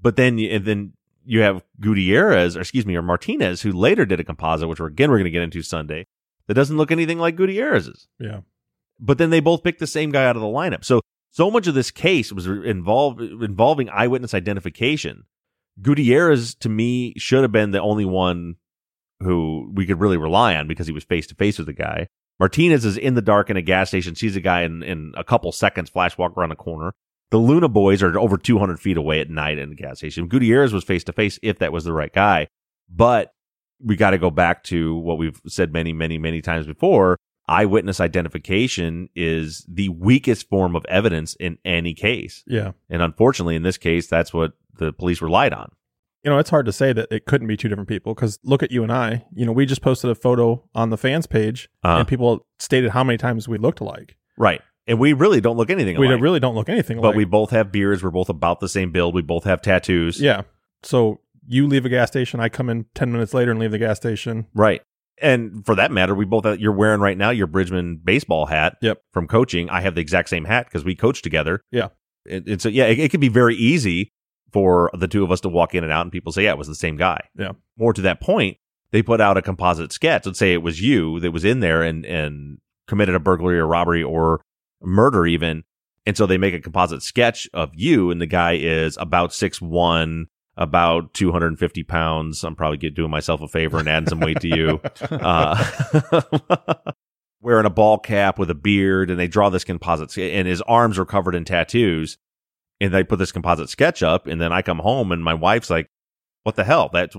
But 0.00 0.16
then 0.16 0.36
you, 0.38 0.50
and 0.50 0.64
then 0.66 0.92
you 1.24 1.40
have 1.40 1.64
Gutierrez 1.80 2.56
or 2.56 2.60
excuse 2.60 2.84
me 2.84 2.94
or 2.96 3.02
Martinez 3.02 3.62
who 3.62 3.72
later 3.72 4.04
did 4.04 4.20
a 4.20 4.24
composite 4.24 4.68
which 4.68 4.78
we're 4.78 4.88
again 4.88 5.10
we're 5.10 5.16
going 5.16 5.24
to 5.24 5.30
get 5.30 5.42
into 5.42 5.62
Sunday 5.62 6.04
that 6.46 6.54
doesn't 6.54 6.76
look 6.76 6.92
anything 6.92 7.18
like 7.18 7.36
Gutierrez's. 7.36 8.06
Yeah. 8.18 8.40
but 9.00 9.16
then 9.18 9.30
they 9.30 9.40
both 9.40 9.64
picked 9.64 9.80
the 9.80 9.86
same 9.86 10.10
guy 10.12 10.26
out 10.26 10.36
of 10.36 10.42
the 10.42 10.48
lineup. 10.48 10.84
So 10.84 11.00
so 11.30 11.50
much 11.50 11.66
of 11.66 11.74
this 11.74 11.90
case 11.90 12.30
was 12.32 12.46
involved 12.46 13.20
involving 13.22 13.88
eyewitness 13.88 14.34
identification. 14.34 15.24
Gutierrez 15.80 16.54
to 16.56 16.68
me 16.68 17.14
should 17.16 17.42
have 17.42 17.52
been 17.52 17.70
the 17.70 17.80
only 17.80 18.04
one 18.04 18.56
who 19.20 19.70
we 19.74 19.86
could 19.86 20.00
really 20.00 20.16
rely 20.16 20.54
on 20.56 20.68
because 20.68 20.86
he 20.86 20.92
was 20.92 21.04
face 21.04 21.26
to 21.28 21.34
face 21.34 21.58
with 21.58 21.66
the 21.66 21.72
guy. 21.72 22.08
Martinez 22.38 22.84
is 22.84 22.96
in 22.98 23.14
the 23.14 23.22
dark 23.22 23.48
in 23.48 23.56
a 23.56 23.62
gas 23.62 23.88
station, 23.88 24.14
sees 24.14 24.36
a 24.36 24.40
guy 24.40 24.62
in, 24.62 24.82
in 24.82 25.12
a 25.16 25.24
couple 25.24 25.50
seconds, 25.52 25.88
flash 25.88 26.18
walk 26.18 26.36
around 26.36 26.50
the 26.50 26.56
corner. 26.56 26.92
The 27.30 27.38
Luna 27.38 27.68
boys 27.68 28.02
are 28.02 28.18
over 28.18 28.36
200 28.36 28.78
feet 28.78 28.96
away 28.96 29.20
at 29.20 29.30
night 29.30 29.58
in 29.58 29.70
the 29.70 29.76
gas 29.76 29.98
station. 29.98 30.28
Gutierrez 30.28 30.72
was 30.72 30.84
face 30.84 31.02
to 31.04 31.12
face 31.12 31.38
if 31.42 31.58
that 31.58 31.72
was 31.72 31.84
the 31.84 31.92
right 31.92 32.12
guy. 32.12 32.48
But 32.88 33.32
we 33.82 33.96
got 33.96 34.10
to 34.10 34.18
go 34.18 34.30
back 34.30 34.62
to 34.64 34.96
what 34.96 35.18
we've 35.18 35.40
said 35.46 35.72
many, 35.72 35.92
many, 35.92 36.18
many 36.18 36.40
times 36.40 36.66
before. 36.66 37.16
Eyewitness 37.48 38.00
identification 38.00 39.08
is 39.14 39.64
the 39.68 39.88
weakest 39.88 40.48
form 40.48 40.74
of 40.74 40.84
evidence 40.88 41.34
in 41.36 41.58
any 41.64 41.94
case. 41.94 42.42
Yeah. 42.46 42.72
And 42.90 43.02
unfortunately, 43.02 43.56
in 43.56 43.62
this 43.62 43.78
case, 43.78 44.08
that's 44.08 44.32
what 44.32 44.52
the 44.78 44.92
police 44.92 45.22
relied 45.22 45.52
on. 45.52 45.70
You 46.26 46.32
know, 46.32 46.38
it's 46.38 46.50
hard 46.50 46.66
to 46.66 46.72
say 46.72 46.92
that 46.92 47.06
it 47.12 47.24
couldn't 47.24 47.46
be 47.46 47.56
two 47.56 47.68
different 47.68 47.88
people 47.88 48.12
because 48.12 48.40
look 48.42 48.60
at 48.64 48.72
you 48.72 48.82
and 48.82 48.90
I. 48.90 49.24
You 49.32 49.46
know, 49.46 49.52
we 49.52 49.64
just 49.64 49.80
posted 49.80 50.10
a 50.10 50.14
photo 50.16 50.60
on 50.74 50.90
the 50.90 50.96
fans 50.96 51.24
page 51.28 51.68
Uh-huh. 51.84 51.98
and 51.98 52.08
people 52.08 52.44
stated 52.58 52.90
how 52.90 53.04
many 53.04 53.16
times 53.16 53.46
we 53.48 53.58
looked 53.58 53.78
alike. 53.78 54.16
Right. 54.36 54.60
And 54.88 54.98
we 54.98 55.12
really 55.12 55.40
don't 55.40 55.56
look 55.56 55.70
anything 55.70 55.96
We 56.00 56.08
really 56.08 56.40
don't 56.40 56.56
look 56.56 56.68
anything 56.68 57.00
but 57.00 57.14
we 57.14 57.24
both 57.24 57.50
have 57.50 57.70
beards. 57.70 58.02
We're 58.02 58.10
both 58.10 58.28
about 58.28 58.58
the 58.58 58.68
same 58.68 58.90
build. 58.90 59.14
We 59.14 59.22
both 59.22 59.44
have 59.44 59.62
tattoos. 59.62 60.20
Yeah. 60.20 60.42
So 60.82 61.20
you 61.46 61.68
leave 61.68 61.84
a 61.86 61.88
gas 61.88 62.08
station, 62.08 62.40
I 62.40 62.48
come 62.48 62.68
in 62.68 62.86
10 62.96 63.12
minutes 63.12 63.32
later 63.32 63.52
and 63.52 63.60
leave 63.60 63.70
the 63.70 63.78
gas 63.78 63.96
station. 63.96 64.46
Right. 64.52 64.82
And 65.22 65.64
for 65.64 65.76
that 65.76 65.92
matter, 65.92 66.12
we 66.12 66.24
both 66.24 66.44
have, 66.44 66.58
you're 66.60 66.72
wearing 66.72 67.00
right 67.00 67.16
now 67.16 67.30
your 67.30 67.46
Bridgman 67.46 68.00
baseball 68.02 68.46
hat 68.46 68.78
Yep. 68.82 69.00
from 69.12 69.28
coaching. 69.28 69.70
I 69.70 69.80
have 69.80 69.94
the 69.94 70.00
exact 70.00 70.28
same 70.28 70.44
hat 70.44 70.66
because 70.66 70.84
we 70.84 70.96
coach 70.96 71.22
together. 71.22 71.60
Yeah. 71.70 71.90
And, 72.28 72.48
and 72.48 72.60
so, 72.60 72.68
yeah, 72.68 72.86
it, 72.86 72.98
it 72.98 73.10
could 73.12 73.20
be 73.20 73.28
very 73.28 73.54
easy 73.54 74.10
for 74.56 74.90
the 74.94 75.06
two 75.06 75.22
of 75.22 75.30
us 75.30 75.42
to 75.42 75.50
walk 75.50 75.74
in 75.74 75.84
and 75.84 75.92
out 75.92 76.00
and 76.00 76.10
people 76.10 76.32
say, 76.32 76.44
yeah, 76.44 76.52
it 76.52 76.56
was 76.56 76.66
the 76.66 76.74
same 76.74 76.96
guy. 76.96 77.20
Yeah. 77.38 77.52
More 77.76 77.92
to 77.92 78.00
that 78.00 78.22
point, 78.22 78.56
they 78.90 79.02
put 79.02 79.20
out 79.20 79.36
a 79.36 79.42
composite 79.42 79.92
sketch. 79.92 80.24
Let's 80.24 80.38
say 80.38 80.54
it 80.54 80.62
was 80.62 80.80
you 80.80 81.20
that 81.20 81.30
was 81.30 81.44
in 81.44 81.60
there 81.60 81.82
and, 81.82 82.06
and 82.06 82.56
committed 82.88 83.14
a 83.14 83.20
burglary 83.20 83.58
or 83.58 83.66
robbery 83.66 84.02
or 84.02 84.40
murder 84.80 85.26
even. 85.26 85.64
And 86.06 86.16
so 86.16 86.24
they 86.24 86.38
make 86.38 86.54
a 86.54 86.60
composite 86.62 87.02
sketch 87.02 87.46
of 87.52 87.70
you, 87.74 88.10
and 88.10 88.18
the 88.18 88.26
guy 88.26 88.52
is 88.52 88.96
about 88.96 89.34
six 89.34 89.60
one, 89.60 90.28
about 90.56 91.12
250 91.12 91.82
pounds. 91.82 92.42
I'm 92.42 92.56
probably 92.56 92.78
doing 92.88 93.10
myself 93.10 93.42
a 93.42 93.48
favor 93.48 93.78
and 93.78 93.90
adding 93.90 94.08
some 94.08 94.20
weight 94.20 94.40
to 94.40 94.48
you. 94.48 94.80
Uh, 95.10 95.62
wearing 97.42 97.66
a 97.66 97.70
ball 97.70 97.98
cap 97.98 98.38
with 98.38 98.48
a 98.48 98.54
beard, 98.54 99.10
and 99.10 99.20
they 99.20 99.28
draw 99.28 99.50
this 99.50 99.64
composite, 99.64 100.16
and 100.16 100.48
his 100.48 100.62
arms 100.62 100.98
are 100.98 101.04
covered 101.04 101.34
in 101.34 101.44
tattoos. 101.44 102.16
And 102.80 102.92
they 102.92 103.04
put 103.04 103.18
this 103.18 103.32
composite 103.32 103.70
sketch 103.70 104.02
up, 104.02 104.26
and 104.26 104.40
then 104.40 104.52
I 104.52 104.62
come 104.62 104.78
home, 104.78 105.10
and 105.12 105.24
my 105.24 105.34
wife's 105.34 105.70
like, 105.70 105.88
"What 106.42 106.56
the 106.56 106.64
hell? 106.64 106.90
That 106.92 107.12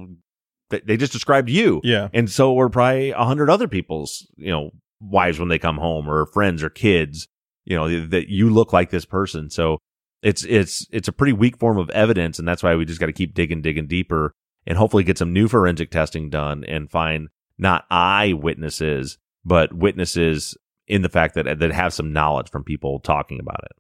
they 0.70 0.98
just 0.98 1.14
described 1.14 1.50
you." 1.50 1.82
Yeah. 1.84 2.10
And 2.14 2.30
so 2.30 2.54
we're 2.54 2.70
probably 2.70 3.12
a 3.12 3.24
hundred 3.24 3.50
other 3.50 3.68
people's, 3.68 4.28
you 4.38 4.52
know, 4.52 4.72
wives 5.00 5.40
when 5.40 5.50
they 5.50 5.58
come 5.60 5.78
home, 5.78 6.10
or 6.10 6.28
friends, 6.28 6.62
or 6.62 6.70
kids. 6.70 7.28
You 7.66 7.76
know 7.76 8.08
that 8.08 8.30
you 8.30 8.50
look 8.50 8.72
like 8.72 8.92
this 8.92 9.06
person. 9.06 9.50
So 9.50 9.80
it's 10.22 10.44
it's 10.46 10.86
it's 10.92 11.08
a 11.08 11.14
pretty 11.14 11.34
weak 11.34 11.58
form 11.58 11.78
of 11.78 11.90
evidence, 11.90 12.40
and 12.40 12.48
that's 12.48 12.64
why 12.64 12.76
we 12.76 12.86
just 12.86 13.00
got 13.00 13.08
to 13.08 13.14
keep 13.14 13.34
digging, 13.34 13.62
digging 13.62 13.88
deeper, 13.88 14.34
and 14.66 14.78
hopefully 14.78 15.04
get 15.04 15.18
some 15.18 15.34
new 15.34 15.48
forensic 15.48 15.90
testing 15.92 16.30
done 16.30 16.64
and 16.66 16.92
find 16.92 17.30
not 17.58 17.86
eyewitnesses, 17.90 19.18
but 19.44 19.74
witnesses 19.74 20.56
in 20.88 21.02
the 21.02 21.10
fact 21.10 21.36
that 21.36 21.60
that 21.60 21.72
have 21.72 21.94
some 21.94 22.14
knowledge 22.14 22.50
from 22.50 22.64
people 22.64 23.00
talking 23.00 23.40
about 23.40 23.64
it. 23.64 23.72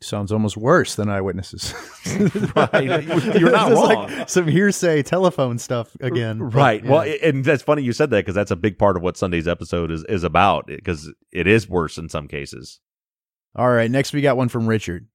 Sounds 0.00 0.30
almost 0.32 0.56
worse 0.56 0.94
than 0.96 1.08
eyewitnesses. 1.08 1.72
Right. 2.54 2.84
You're 3.38 3.50
not 3.50 3.70
This 3.70 3.78
wrong. 3.78 4.08
Like 4.12 4.28
some 4.28 4.46
hearsay 4.46 5.02
telephone 5.02 5.58
stuff 5.58 5.96
again. 6.00 6.38
but, 6.38 6.54
Right. 6.54 6.84
yeah. 6.84 6.90
Well, 6.90 7.14
and 7.22 7.44
that's 7.44 7.62
funny 7.62 7.82
you 7.82 7.92
said 7.92 8.10
that 8.10 8.18
because 8.24 8.34
that's 8.34 8.50
a 8.50 8.56
big 8.56 8.78
part 8.78 8.96
of 8.96 9.02
what 9.02 9.16
Sunday's 9.16 9.48
episode 9.48 9.90
is 9.90 10.04
is 10.04 10.22
about 10.24 10.66
because 10.66 11.12
it 11.32 11.46
is 11.46 11.68
worse 11.68 11.96
in 11.98 12.08
some 12.08 12.28
cases. 12.28 12.80
All 13.56 13.70
right, 13.70 13.90
next 13.90 14.12
we 14.12 14.20
got 14.20 14.36
one 14.36 14.48
from 14.48 14.66
Richard. 14.66 15.08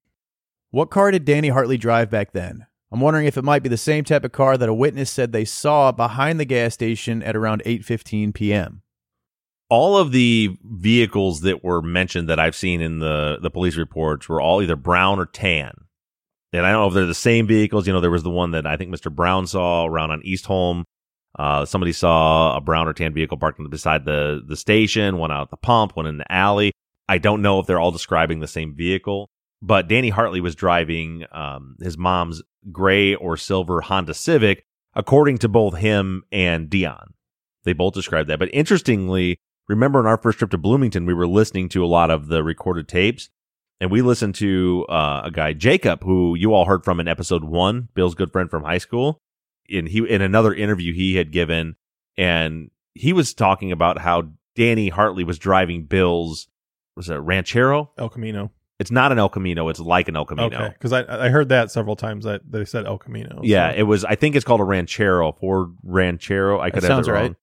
What 0.72 0.90
car 0.90 1.12
did 1.12 1.26
Danny 1.26 1.50
Hartley 1.50 1.78
drive 1.78 2.10
back 2.10 2.32
then? 2.32 2.66
I'm 2.92 3.00
wondering 3.02 3.28
if 3.28 3.38
it 3.38 3.44
might 3.44 3.62
be 3.64 3.70
the 3.70 3.78
same 3.78 4.04
type 4.04 4.24
of 4.24 4.32
car 4.32 4.58
that 4.58 4.70
a 4.70 4.74
witness 4.74 5.12
said 5.12 5.32
they 5.32 5.46
saw 5.46 5.92
behind 5.92 6.40
the 6.40 6.46
gas 6.46 6.74
station 6.74 7.22
at 7.22 7.36
around 7.36 7.62
8:15 7.66 8.34
p.m. 8.34 8.82
all 9.70 9.98
of 9.98 10.12
the 10.12 10.58
vehicles 10.64 11.42
that 11.42 11.64
were 11.64 11.82
mentioned 11.82 12.28
that 12.28 12.40
I've 12.40 12.56
seen 12.56 12.82
in 12.82 13.00
the 13.00 13.38
the 13.42 13.52
police 13.52 13.78
reports 13.78 14.28
were 14.28 14.42
all 14.42 14.62
either 14.62 14.76
brown 14.76 15.20
or 15.20 15.26
tan. 15.26 15.74
And 16.52 16.66
I 16.66 16.72
don't 16.72 16.82
know 16.82 16.88
if 16.88 16.94
they're 16.96 17.06
the 17.06 17.14
same 17.14 17.46
vehicles. 17.46 17.86
You 17.86 17.94
know, 17.94 18.02
there 18.02 18.10
was 18.10 18.24
the 18.24 18.32
one 18.32 18.52
that 18.52 18.66
I 18.66 18.76
think 18.76 18.94
Mr. 18.94 19.14
Brown 19.14 19.46
saw 19.46 19.86
around 19.86 20.10
on 20.10 20.22
East 20.24 20.48
Holm. 20.48 20.86
Uh, 21.38 21.64
somebody 21.64 21.94
saw 21.94 22.58
a 22.58 22.62
brown 22.62 22.88
or 22.88 22.94
tan 22.94 23.14
vehicle 23.14 23.38
parked 23.38 23.62
beside 23.70 24.06
the 24.06 24.42
the 24.46 24.58
station, 24.58 25.18
one 25.18 25.32
out 25.32 25.44
at 25.44 25.50
the 25.52 25.58
pump, 25.58 25.96
one 25.96 26.08
in 26.08 26.18
the 26.18 26.32
alley. 26.32 26.72
I 27.08 27.20
don't 27.20 27.42
know 27.42 27.60
if 27.60 27.68
they're 27.68 27.80
all 27.80 27.92
describing 27.92 28.40
the 28.40 28.48
same 28.48 28.76
vehicle, 28.76 29.30
but 29.62 29.88
Danny 29.88 30.10
Hartley 30.10 30.42
was 30.42 30.56
driving 30.56 31.26
um, 31.32 31.76
his 31.80 31.98
mom's 31.98 32.42
gray 32.72 33.16
or 33.16 33.38
silver 33.38 33.82
Honda 33.82 34.14
Civic, 34.14 34.64
according 34.96 35.38
to 35.40 35.48
both 35.48 35.78
him 35.78 36.24
and 36.32 36.70
Dion. 36.70 37.14
They 37.64 37.74
both 37.74 37.94
described 37.94 38.30
that. 38.30 38.40
But 38.40 38.50
interestingly, 38.54 39.40
remember 39.70 40.00
in 40.02 40.06
our 40.06 40.18
first 40.18 40.40
trip 40.40 40.52
to 40.52 40.58
Bloomington, 40.58 41.06
we 41.06 41.14
were 41.14 41.28
listening 41.28 41.70
to 41.70 41.86
a 41.86 41.88
lot 41.88 42.12
of 42.12 42.28
the 42.28 42.44
recorded 42.44 42.88
tapes, 42.90 43.30
and 43.80 43.90
we 43.90 44.02
listened 44.02 44.36
to 44.36 44.86
uh, 44.90 45.22
a 45.26 45.32
guy 45.32 45.54
Jacob, 45.54 46.04
who 46.04 46.36
you 46.36 46.54
all 46.54 46.66
heard 46.66 46.84
from 46.84 47.00
in 47.00 47.08
episode 47.08 47.44
one, 47.46 47.88
Bill's 47.94 48.16
good 48.16 48.32
friend 48.32 48.50
from 48.50 48.64
high 48.64 48.80
school. 48.80 49.22
In 49.70 49.86
he 49.86 50.00
in 50.00 50.22
another 50.22 50.54
interview 50.54 50.94
he 50.94 51.16
had 51.16 51.32
given, 51.32 51.76
and 52.18 52.72
he 52.96 53.14
was 53.14 53.34
talking 53.36 53.72
about 53.72 54.00
how 54.00 54.30
Danny 54.56 54.90
Hartley 54.90 55.24
was 55.24 55.38
driving 55.38 55.84
Bill's 55.86 56.48
was 56.98 57.10
it 57.10 57.16
a 57.16 57.22
Ranchero? 57.22 57.92
El 57.98 58.10
Camino. 58.10 58.52
It's 58.80 58.92
not 58.92 59.12
an 59.12 59.20
El 59.20 59.30
Camino. 59.30 59.70
It's 59.70 59.80
like 59.80 60.08
an 60.08 60.16
El 60.16 60.26
Camino. 60.26 60.48
Okay, 60.58 60.70
because 60.70 60.92
I 60.92 61.26
I 61.26 61.30
heard 61.30 61.50
that 61.50 61.70
several 61.70 61.96
times 61.96 62.26
that 62.26 62.42
they 62.50 62.66
said 62.66 62.86
El 62.88 62.98
Camino. 62.98 63.42
Yeah, 63.44 63.72
so- 63.72 63.78
it 63.78 63.84
was. 63.84 64.04
I 64.06 64.16
think 64.16 64.36
it's 64.36 64.44
called 64.44 64.60
a 64.62 64.64
Ranchero, 64.66 65.32
Ford 65.34 65.76
Ranchero. 65.84 66.60
I 66.60 66.72
could 66.72 66.82
That 66.82 66.88
have 66.88 66.96
sounds 66.98 67.08
it 67.08 67.12
wrong. 67.12 67.22
right. 67.22 67.36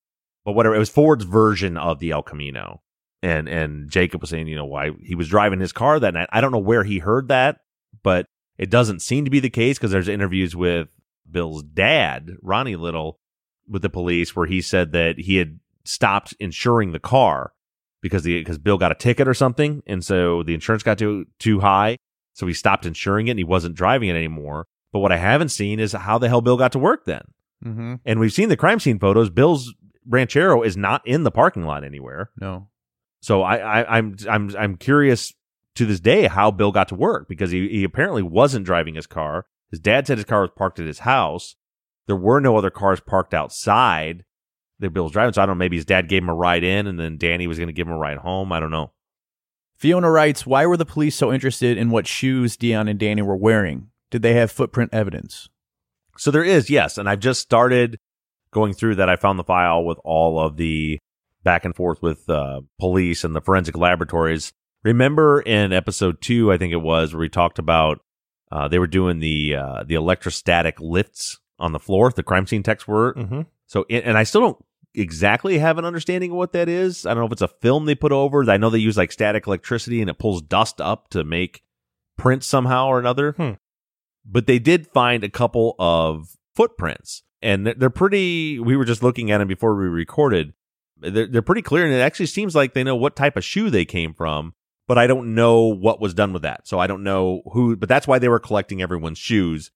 But 0.46 0.52
whatever. 0.52 0.76
It 0.76 0.78
was 0.78 0.88
Ford's 0.88 1.24
version 1.24 1.76
of 1.76 1.98
the 1.98 2.12
El 2.12 2.22
Camino, 2.22 2.80
and 3.20 3.48
and 3.48 3.90
Jacob 3.90 4.22
was 4.22 4.30
saying, 4.30 4.46
you 4.46 4.56
know, 4.56 4.64
why 4.64 4.92
he 5.02 5.16
was 5.16 5.28
driving 5.28 5.60
his 5.60 5.72
car 5.72 6.00
that 6.00 6.14
night. 6.14 6.28
I 6.32 6.40
don't 6.40 6.52
know 6.52 6.58
where 6.58 6.84
he 6.84 6.98
heard 6.98 7.28
that, 7.28 7.58
but 8.02 8.26
it 8.56 8.70
doesn't 8.70 9.02
seem 9.02 9.24
to 9.24 9.30
be 9.30 9.40
the 9.40 9.50
case 9.50 9.76
because 9.76 9.90
there's 9.90 10.08
interviews 10.08 10.54
with 10.54 10.88
Bill's 11.28 11.64
dad, 11.64 12.30
Ronnie 12.40 12.76
Little, 12.76 13.18
with 13.68 13.82
the 13.82 13.90
police 13.90 14.34
where 14.36 14.46
he 14.46 14.62
said 14.62 14.92
that 14.92 15.18
he 15.18 15.36
had 15.36 15.58
stopped 15.84 16.34
insuring 16.38 16.92
the 16.92 17.00
car 17.00 17.52
because 18.00 18.22
the 18.22 18.38
because 18.38 18.58
Bill 18.58 18.78
got 18.78 18.92
a 18.92 18.96
ticket 18.96 19.26
or 19.26 19.34
something, 19.34 19.82
and 19.84 20.04
so 20.04 20.44
the 20.44 20.54
insurance 20.54 20.84
got 20.84 20.96
too 20.96 21.26
too 21.40 21.58
high, 21.58 21.98
so 22.34 22.46
he 22.46 22.54
stopped 22.54 22.86
insuring 22.86 23.26
it 23.26 23.32
and 23.32 23.40
he 23.40 23.44
wasn't 23.44 23.74
driving 23.74 24.10
it 24.10 24.16
anymore. 24.16 24.68
But 24.92 25.00
what 25.00 25.10
I 25.10 25.16
haven't 25.16 25.48
seen 25.48 25.80
is 25.80 25.92
how 25.92 26.18
the 26.18 26.28
hell 26.28 26.40
Bill 26.40 26.56
got 26.56 26.70
to 26.72 26.78
work 26.78 27.04
then. 27.04 27.22
Mm-hmm. 27.64 27.94
And 28.04 28.20
we've 28.20 28.32
seen 28.32 28.48
the 28.48 28.56
crime 28.56 28.78
scene 28.78 29.00
photos. 29.00 29.28
Bill's 29.28 29.74
Ranchero 30.08 30.62
is 30.62 30.76
not 30.76 31.06
in 31.06 31.22
the 31.22 31.30
parking 31.30 31.64
lot 31.64 31.84
anywhere. 31.84 32.30
No. 32.40 32.68
So 33.20 33.42
I, 33.42 33.56
I 33.56 33.98
I'm 33.98 34.16
I'm 34.28 34.56
I'm 34.56 34.76
curious 34.76 35.32
to 35.74 35.86
this 35.86 36.00
day 36.00 36.26
how 36.26 36.50
Bill 36.50 36.72
got 36.72 36.88
to 36.88 36.94
work 36.94 37.28
because 37.28 37.50
he, 37.50 37.68
he 37.68 37.84
apparently 37.84 38.22
wasn't 38.22 38.66
driving 38.66 38.94
his 38.94 39.06
car. 39.06 39.46
His 39.70 39.80
dad 39.80 40.06
said 40.06 40.18
his 40.18 40.24
car 40.24 40.42
was 40.42 40.50
parked 40.56 40.78
at 40.78 40.86
his 40.86 41.00
house. 41.00 41.56
There 42.06 42.16
were 42.16 42.40
no 42.40 42.56
other 42.56 42.70
cars 42.70 43.00
parked 43.00 43.34
outside 43.34 44.24
that 44.78 44.90
Bill 44.90 45.04
was 45.04 45.12
driving. 45.12 45.32
So 45.32 45.42
I 45.42 45.46
don't 45.46 45.56
know. 45.56 45.58
Maybe 45.58 45.76
his 45.76 45.84
dad 45.84 46.08
gave 46.08 46.22
him 46.22 46.28
a 46.28 46.34
ride 46.34 46.62
in, 46.62 46.86
and 46.86 46.98
then 47.00 47.18
Danny 47.18 47.46
was 47.46 47.58
going 47.58 47.68
to 47.68 47.72
give 47.72 47.88
him 47.88 47.94
a 47.94 47.98
ride 47.98 48.18
home. 48.18 48.52
I 48.52 48.60
don't 48.60 48.70
know. 48.70 48.92
Fiona 49.76 50.10
writes, 50.10 50.46
"Why 50.46 50.64
were 50.66 50.76
the 50.76 50.86
police 50.86 51.16
so 51.16 51.32
interested 51.32 51.76
in 51.76 51.90
what 51.90 52.06
shoes 52.06 52.56
Dion 52.56 52.88
and 52.88 52.98
Danny 52.98 53.22
were 53.22 53.36
wearing? 53.36 53.88
Did 54.10 54.22
they 54.22 54.34
have 54.34 54.50
footprint 54.50 54.90
evidence?" 54.92 55.48
So 56.18 56.30
there 56.30 56.44
is, 56.44 56.70
yes. 56.70 56.96
And 56.96 57.08
I've 57.08 57.20
just 57.20 57.40
started 57.40 57.98
going 58.56 58.72
through 58.72 58.96
that. 58.96 59.08
I 59.08 59.16
found 59.16 59.38
the 59.38 59.44
file 59.44 59.84
with 59.84 59.98
all 60.02 60.40
of 60.40 60.56
the 60.56 60.98
back 61.44 61.64
and 61.64 61.76
forth 61.76 62.02
with 62.02 62.28
uh, 62.28 62.62
police 62.80 63.22
and 63.22 63.36
the 63.36 63.40
forensic 63.40 63.76
laboratories. 63.76 64.52
Remember 64.82 65.40
in 65.40 65.72
episode 65.72 66.20
two, 66.20 66.50
I 66.50 66.58
think 66.58 66.72
it 66.72 66.82
was, 66.82 67.12
where 67.12 67.20
we 67.20 67.28
talked 67.28 67.58
about 67.58 68.00
uh, 68.50 68.66
they 68.68 68.78
were 68.78 68.86
doing 68.86 69.18
the 69.20 69.54
uh, 69.56 69.84
the 69.84 69.94
electrostatic 69.94 70.80
lifts 70.80 71.38
on 71.58 71.72
the 71.72 71.78
floor. 71.78 72.10
The 72.10 72.22
crime 72.22 72.46
scene 72.46 72.62
techs 72.62 72.88
were. 72.88 73.14
Mhm. 73.14 73.46
So, 73.66 73.84
and 73.90 74.16
I 74.16 74.22
still 74.22 74.40
don't 74.40 74.64
exactly 74.94 75.58
have 75.58 75.76
an 75.78 75.84
understanding 75.84 76.30
of 76.30 76.36
what 76.36 76.52
that 76.52 76.68
is. 76.68 77.04
I 77.04 77.10
don't 77.10 77.20
know 77.22 77.26
if 77.26 77.32
it's 77.32 77.42
a 77.42 77.48
film 77.48 77.84
they 77.84 77.94
put 77.94 78.12
over. 78.12 78.48
I 78.50 78.56
know 78.56 78.70
they 78.70 78.78
use 78.78 78.96
like 78.96 79.12
static 79.12 79.46
electricity 79.46 80.00
and 80.00 80.08
it 80.08 80.18
pulls 80.18 80.40
dust 80.40 80.80
up 80.80 81.08
to 81.10 81.24
make 81.24 81.62
prints 82.16 82.46
somehow 82.46 82.86
or 82.86 82.98
another. 82.98 83.32
Hmm. 83.32 83.52
But 84.24 84.46
they 84.46 84.58
did 84.58 84.86
find 84.86 85.22
a 85.22 85.28
couple 85.28 85.74
of 85.78 86.36
footprints 86.54 87.22
and 87.46 87.66
they're- 87.66 87.90
pretty. 87.90 88.58
We 88.58 88.76
were 88.76 88.84
just 88.84 89.02
looking 89.02 89.30
at 89.30 89.38
them 89.38 89.48
before 89.48 89.74
we 89.76 89.86
recorded. 89.86 90.52
They're, 90.98 91.26
they're 91.26 91.42
pretty 91.42 91.62
clear 91.62 91.84
and 91.84 91.94
it 91.94 92.00
actually 92.00 92.26
seems 92.26 92.54
like 92.54 92.72
they 92.72 92.84
know 92.84 92.96
what 92.96 93.16
type 93.16 93.36
of 93.36 93.44
shoe 93.44 93.70
they 93.70 93.84
came 93.84 94.14
from. 94.14 94.54
But 94.88 94.98
I 94.98 95.06
don't 95.06 95.34
know 95.34 95.64
what 95.64 96.00
was 96.00 96.14
done 96.14 96.32
with 96.32 96.42
that. 96.42 96.68
So 96.68 96.78
I 96.78 96.86
don't 96.86 97.02
know 97.02 97.42
who, 97.52 97.76
but 97.76 97.88
that's 97.88 98.06
why 98.06 98.18
they 98.18 98.28
were 98.28 98.38
collecting 98.38 98.80
everyone's 98.80 99.18
shoes 99.18 99.72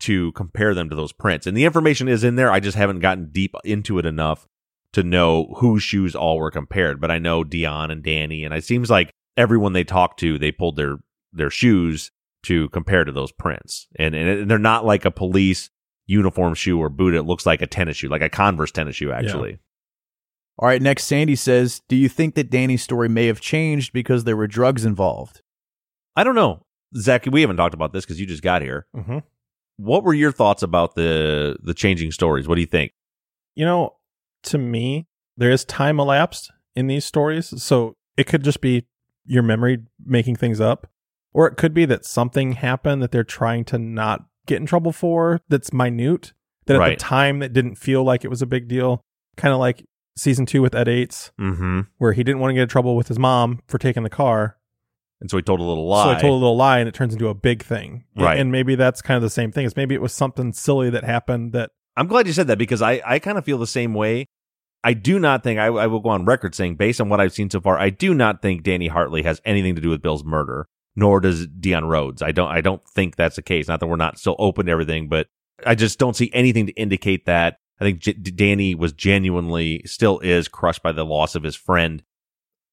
to 0.00 0.32
compare 0.32 0.72
them 0.74 0.88
to 0.88 0.96
those 0.96 1.12
prints. 1.12 1.46
And 1.46 1.56
the 1.56 1.64
information 1.64 2.08
is 2.08 2.24
in 2.24 2.36
there. 2.36 2.50
I 2.50 2.60
just 2.60 2.76
haven't 2.76 3.00
gotten 3.00 3.30
deep 3.30 3.54
into 3.64 3.98
it 3.98 4.06
enough 4.06 4.46
to 4.92 5.02
know 5.02 5.54
whose 5.56 5.82
shoes 5.82 6.14
all 6.14 6.38
were 6.38 6.50
compared. 6.50 7.00
But 7.00 7.10
I 7.10 7.18
know 7.18 7.44
Dion 7.44 7.90
and 7.90 8.02
Danny, 8.02 8.44
and 8.44 8.54
it 8.54 8.64
seems 8.64 8.90
like 8.90 9.12
everyone 9.36 9.72
they 9.72 9.84
talked 9.84 10.20
to, 10.20 10.38
they 10.38 10.52
pulled 10.52 10.76
their 10.76 10.98
their 11.32 11.50
shoes 11.50 12.10
to 12.44 12.68
compare 12.70 13.04
to 13.04 13.12
those 13.12 13.32
prints. 13.32 13.86
And 13.96 14.14
and 14.14 14.50
they're 14.50 14.58
not 14.58 14.84
like 14.84 15.04
a 15.04 15.10
police 15.10 15.70
uniform 16.12 16.54
shoe 16.54 16.78
or 16.78 16.88
boot. 16.88 17.14
It 17.14 17.22
looks 17.22 17.46
like 17.46 17.62
a 17.62 17.66
tennis 17.66 17.96
shoe, 17.96 18.08
like 18.08 18.22
a 18.22 18.28
Converse 18.28 18.70
tennis 18.70 18.96
shoe, 18.96 19.10
actually. 19.12 19.58
All 20.58 20.68
right, 20.68 20.82
next 20.82 21.04
Sandy 21.04 21.34
says, 21.34 21.80
"Do 21.88 21.96
you 21.96 22.08
think 22.08 22.34
that 22.34 22.50
Danny's 22.50 22.82
story 22.82 23.08
may 23.08 23.26
have 23.26 23.40
changed 23.40 23.92
because 23.92 24.24
there 24.24 24.36
were 24.36 24.46
drugs 24.46 24.84
involved?" 24.84 25.40
I 26.14 26.24
don't 26.24 26.34
know, 26.34 26.64
Zaq. 26.96 27.30
We 27.32 27.40
haven't 27.40 27.56
talked 27.56 27.74
about 27.74 27.92
this 27.92 28.04
because 28.04 28.20
you 28.20 28.26
just 28.26 28.42
got 28.42 28.62
here. 28.62 28.86
hmm 28.94 29.18
What 29.78 30.04
were 30.04 30.14
your 30.14 30.30
thoughts 30.32 30.62
about 30.62 30.94
the 30.94 31.56
the 31.62 31.74
changing 31.74 32.12
stories? 32.12 32.46
What 32.46 32.56
do 32.56 32.60
you 32.60 32.66
think? 32.66 32.92
You 33.54 33.64
know, 33.64 33.96
to 34.44 34.58
me, 34.58 35.06
there 35.36 35.50
is 35.50 35.64
time 35.64 35.98
elapsed 35.98 36.52
in 36.76 36.86
these 36.86 37.04
stories. 37.04 37.62
So 37.62 37.96
it 38.16 38.26
could 38.26 38.44
just 38.44 38.60
be 38.60 38.86
your 39.24 39.42
memory 39.42 39.78
making 40.04 40.36
things 40.36 40.60
up, 40.60 40.86
or 41.32 41.46
it 41.46 41.56
could 41.56 41.72
be 41.72 41.86
that 41.86 42.04
something 42.04 42.52
happened 42.52 43.02
that 43.02 43.10
they're 43.10 43.24
trying 43.24 43.64
to 43.66 43.78
not 43.78 44.26
get 44.46 44.56
in 44.58 44.66
trouble 44.66 44.92
for 44.92 45.40
that's 45.48 45.72
minute, 45.72 46.32
that 46.66 46.74
at 46.74 46.80
Right. 46.80 46.98
the 46.98 47.02
time 47.04 47.38
that 47.40 47.52
didn't 47.52 47.76
feel 47.76 48.02
like 48.04 48.24
it 48.24 48.28
was 48.28 48.42
a 48.42 48.46
big 48.46 48.68
deal. 48.68 49.00
Kind 49.36 49.52
of 49.54 49.60
like 49.60 49.84
season 50.16 50.46
two 50.46 50.60
with 50.62 50.74
Ed 50.74 50.88
Ates, 50.88 51.32
Mm-hmm. 51.40 51.80
where 51.98 52.12
he 52.12 52.22
didn't 52.24 52.40
want 52.40 52.50
to 52.50 52.54
get 52.54 52.62
in 52.62 52.68
trouble 52.68 52.96
with 52.96 53.08
his 53.08 53.18
mom 53.18 53.60
for 53.66 53.78
taking 53.78 54.02
the 54.02 54.10
car. 54.10 54.56
And 55.20 55.30
so 55.30 55.36
he 55.36 55.42
told 55.42 55.60
a 55.60 55.62
little 55.62 55.86
lie. 55.86 56.04
So 56.04 56.10
I 56.10 56.20
told 56.20 56.32
a 56.32 56.42
little 56.42 56.56
lie 56.56 56.80
and 56.80 56.88
it 56.88 56.94
turns 56.94 57.12
into 57.12 57.28
a 57.28 57.34
big 57.34 57.62
thing. 57.62 58.04
Right. 58.16 58.38
And 58.40 58.50
maybe 58.50 58.74
that's 58.74 59.00
kind 59.00 59.16
of 59.16 59.22
the 59.22 59.30
same 59.30 59.52
thing. 59.52 59.64
Is 59.64 59.76
maybe 59.76 59.94
it 59.94 60.02
was 60.02 60.12
something 60.12 60.52
silly 60.52 60.90
that 60.90 61.04
happened 61.04 61.52
that 61.52 61.70
I'm 61.96 62.08
glad 62.08 62.26
you 62.26 62.32
said 62.32 62.48
that 62.48 62.58
because 62.58 62.82
I, 62.82 63.00
I 63.06 63.18
kind 63.20 63.38
of 63.38 63.44
feel 63.44 63.58
the 63.58 63.66
same 63.66 63.94
way. 63.94 64.26
I 64.82 64.94
do 64.94 65.20
not 65.20 65.44
think 65.44 65.60
I, 65.60 65.66
I 65.66 65.86
will 65.86 66.00
go 66.00 66.08
on 66.08 66.24
record 66.24 66.56
saying, 66.56 66.74
based 66.74 67.00
on 67.00 67.08
what 67.08 67.20
I've 67.20 67.32
seen 67.32 67.48
so 67.50 67.60
far, 67.60 67.78
I 67.78 67.90
do 67.90 68.14
not 68.14 68.42
think 68.42 68.64
Danny 68.64 68.88
Hartley 68.88 69.22
has 69.22 69.40
anything 69.44 69.76
to 69.76 69.80
do 69.80 69.90
with 69.90 70.02
Bill's 70.02 70.24
murder, 70.24 70.66
nor 70.96 71.20
does 71.20 71.46
Dion 71.46 71.84
Rhodes. 71.86 72.22
I 72.22 72.32
don't. 72.32 72.48
I 72.50 72.60
don't 72.60 72.82
think 72.88 73.16
that's 73.16 73.36
the 73.36 73.42
case. 73.42 73.68
Not 73.68 73.80
that 73.80 73.86
we're 73.86 73.96
not 73.96 74.18
still 74.18 74.36
open 74.38 74.66
to 74.66 74.72
everything, 74.72 75.08
but 75.08 75.26
I 75.64 75.74
just 75.74 75.98
don't 75.98 76.16
see 76.16 76.30
anything 76.32 76.66
to 76.66 76.72
indicate 76.72 77.26
that. 77.26 77.58
I 77.80 77.84
think 77.84 77.98
J- 78.00 78.12
Danny 78.12 78.74
was 78.74 78.92
genuinely, 78.92 79.82
still 79.86 80.18
is 80.20 80.46
crushed 80.48 80.82
by 80.82 80.92
the 80.92 81.04
loss 81.04 81.34
of 81.34 81.42
his 81.42 81.56
friend, 81.56 82.02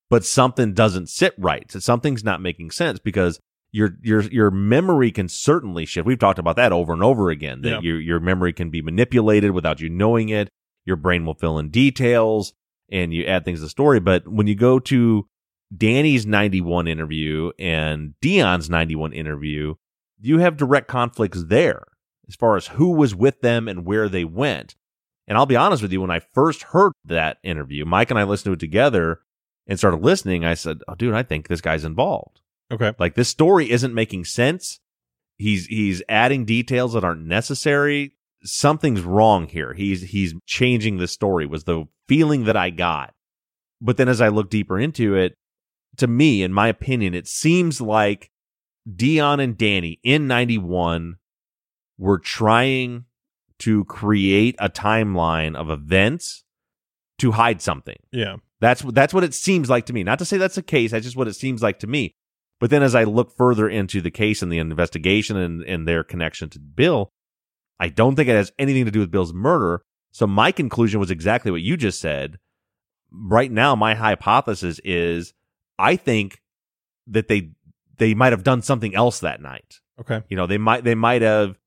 but 0.09 0.23
something 0.25 0.73
doesn't 0.73 1.07
sit 1.09 1.33
right. 1.37 1.71
So 1.71 1.79
something's 1.79 2.23
not 2.23 2.41
making 2.41 2.71
sense 2.71 2.99
because 2.99 3.39
your 3.71 3.97
your 4.01 4.21
your 4.21 4.51
memory 4.51 5.11
can 5.11 5.29
certainly 5.29 5.85
shift. 5.85 6.05
We've 6.07 6.19
talked 6.19 6.39
about 6.39 6.55
that 6.57 6.71
over 6.71 6.93
and 6.93 7.03
over 7.03 7.29
again. 7.29 7.61
That 7.61 7.69
Yeah. 7.69 7.79
your 7.81 7.99
your 7.99 8.19
memory 8.19 8.53
can 8.53 8.69
be 8.69 8.81
manipulated 8.81 9.51
without 9.51 9.79
you 9.79 9.89
knowing 9.89 10.29
it. 10.29 10.49
Your 10.85 10.95
brain 10.95 11.25
will 11.25 11.35
fill 11.35 11.59
in 11.59 11.69
details 11.69 12.53
and 12.91 13.13
you 13.13 13.25
add 13.25 13.45
things 13.45 13.59
to 13.59 13.63
the 13.65 13.69
story. 13.69 13.99
But 13.99 14.27
when 14.27 14.47
you 14.47 14.55
go 14.55 14.79
to 14.79 15.27
Danny's 15.75 16.25
91 16.25 16.87
interview 16.87 17.51
and 17.59 18.13
Dion's 18.21 18.69
91 18.69 19.13
interview, 19.13 19.75
you 20.19 20.39
have 20.39 20.57
direct 20.57 20.87
conflicts 20.87 21.43
there 21.45 21.83
as 22.27 22.35
far 22.35 22.55
as 22.55 22.67
who 22.67 22.91
was 22.91 23.15
with 23.15 23.41
them 23.41 23.67
and 23.67 23.85
where 23.85 24.09
they 24.09 24.25
went. 24.25 24.75
And 25.27 25.37
I'll 25.37 25.45
be 25.45 25.55
honest 25.55 25.83
with 25.83 25.91
you, 25.91 26.01
when 26.01 26.11
I 26.11 26.19
first 26.19 26.63
heard 26.63 26.93
that 27.05 27.37
interview, 27.43 27.85
Mike 27.85 28.09
and 28.09 28.19
I 28.19 28.23
listened 28.23 28.45
to 28.45 28.53
it 28.53 28.59
together 28.59 29.19
and 29.67 29.77
started 29.77 30.01
listening. 30.01 30.43
I 30.43 30.55
said, 30.55 30.79
Oh, 30.87 30.95
dude, 30.95 31.13
I 31.13 31.23
think 31.23 31.47
this 31.47 31.61
guy's 31.61 31.85
involved. 31.85 32.41
Okay. 32.71 32.93
Like 32.99 33.15
this 33.15 33.29
story 33.29 33.69
isn't 33.69 33.93
making 33.93 34.25
sense. 34.25 34.79
He's 35.37 35.67
he's 35.67 36.03
adding 36.09 36.45
details 36.45 36.93
that 36.93 37.03
aren't 37.03 37.25
necessary. 37.25 38.13
Something's 38.43 39.01
wrong 39.01 39.47
here. 39.47 39.73
He's 39.73 40.01
he's 40.01 40.33
changing 40.45 40.97
the 40.97 41.07
story 41.07 41.45
was 41.45 41.63
the 41.63 41.85
feeling 42.07 42.45
that 42.45 42.57
I 42.57 42.69
got. 42.69 43.13
But 43.81 43.97
then 43.97 44.09
as 44.09 44.21
I 44.21 44.27
look 44.27 44.49
deeper 44.49 44.77
into 44.77 45.15
it, 45.15 45.35
to 45.99 46.07
me, 46.07 46.43
in 46.43 46.53
my 46.53 46.67
opinion, 46.67 47.13
it 47.13 47.27
seems 47.27 47.79
like 47.79 48.31
Dion 48.93 49.39
and 49.39 49.57
Danny 49.57 49.99
in 50.03 50.27
91 50.27 51.17
were 51.97 52.17
trying 52.17 53.05
to 53.59 53.83
create 53.85 54.55
a 54.59 54.69
timeline 54.69 55.55
of 55.55 55.69
events 55.69 56.43
to 57.19 57.33
hide 57.33 57.61
something. 57.61 57.97
Yeah. 58.11 58.37
That's 58.61 58.81
that's 58.81 59.13
what 59.13 59.23
it 59.23 59.33
seems 59.33 59.69
like 59.69 59.85
to 59.85 59.93
me. 59.93 60.03
Not 60.03 60.19
to 60.19 60.25
say 60.25 60.37
that's 60.37 60.55
the 60.55 60.63
case. 60.63 60.91
That's 60.91 61.05
just 61.05 61.15
what 61.15 61.27
it 61.27 61.35
seems 61.35 61.61
like 61.61 61.79
to 61.79 61.87
me. 61.87 62.15
But 62.59 62.69
then 62.69 62.83
as 62.83 62.95
I 62.95 63.05
look 63.05 63.35
further 63.37 63.69
into 63.69 64.01
the 64.01 64.11
case 64.11 64.41
and 64.41 64.51
the 64.51 64.57
investigation 64.57 65.37
and, 65.37 65.63
and 65.63 65.87
their 65.87 66.03
connection 66.03 66.49
to 66.49 66.59
Bill, 66.59 67.09
I 67.79 67.87
don't 67.87 68.15
think 68.15 68.27
it 68.27 68.33
has 68.33 68.51
anything 68.59 68.85
to 68.85 68.91
do 68.91 68.99
with 68.99 69.11
Bill's 69.11 69.33
murder. 69.33 69.83
So 70.11 70.27
my 70.27 70.51
conclusion 70.51 70.99
was 70.99 71.11
exactly 71.11 71.51
what 71.51 71.61
you 71.61 71.77
just 71.77 72.01
said. 72.01 72.37
Right 73.11 73.51
now, 73.51 73.75
my 73.75 73.95
hypothesis 73.95 74.79
is 74.83 75.33
I 75.79 75.95
think 75.95 76.41
that 77.07 77.27
they 77.27 77.51
they 77.97 78.13
might 78.13 78.33
have 78.33 78.43
done 78.43 78.61
something 78.61 78.93
else 78.95 79.19
that 79.19 79.41
night. 79.41 79.79
Okay. 79.99 80.23
You 80.29 80.37
know, 80.37 80.45
they 80.45 80.57
might 80.57 80.83
they 80.83 80.95
might 80.95 81.21
have 81.21 81.57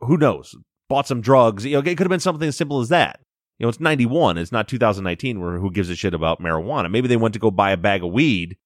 who 0.00 0.16
knows, 0.16 0.54
bought 0.88 1.06
some 1.06 1.20
drugs. 1.20 1.64
You 1.64 1.72
know, 1.72 1.78
it 1.80 1.96
could 1.96 2.00
have 2.00 2.08
been 2.08 2.20
something 2.20 2.48
as 2.48 2.56
simple 2.56 2.80
as 2.80 2.88
that. 2.88 3.20
You 3.58 3.64
know, 3.64 3.70
it's 3.70 3.80
91, 3.80 4.38
it's 4.38 4.52
not 4.52 4.68
2019 4.68 5.40
where 5.40 5.58
who 5.58 5.72
gives 5.72 5.90
a 5.90 5.96
shit 5.96 6.14
about 6.14 6.40
marijuana. 6.40 6.88
Maybe 6.90 7.08
they 7.08 7.16
went 7.16 7.34
to 7.34 7.40
go 7.40 7.50
buy 7.50 7.72
a 7.72 7.76
bag 7.76 8.04
of 8.04 8.12
weed 8.12 8.56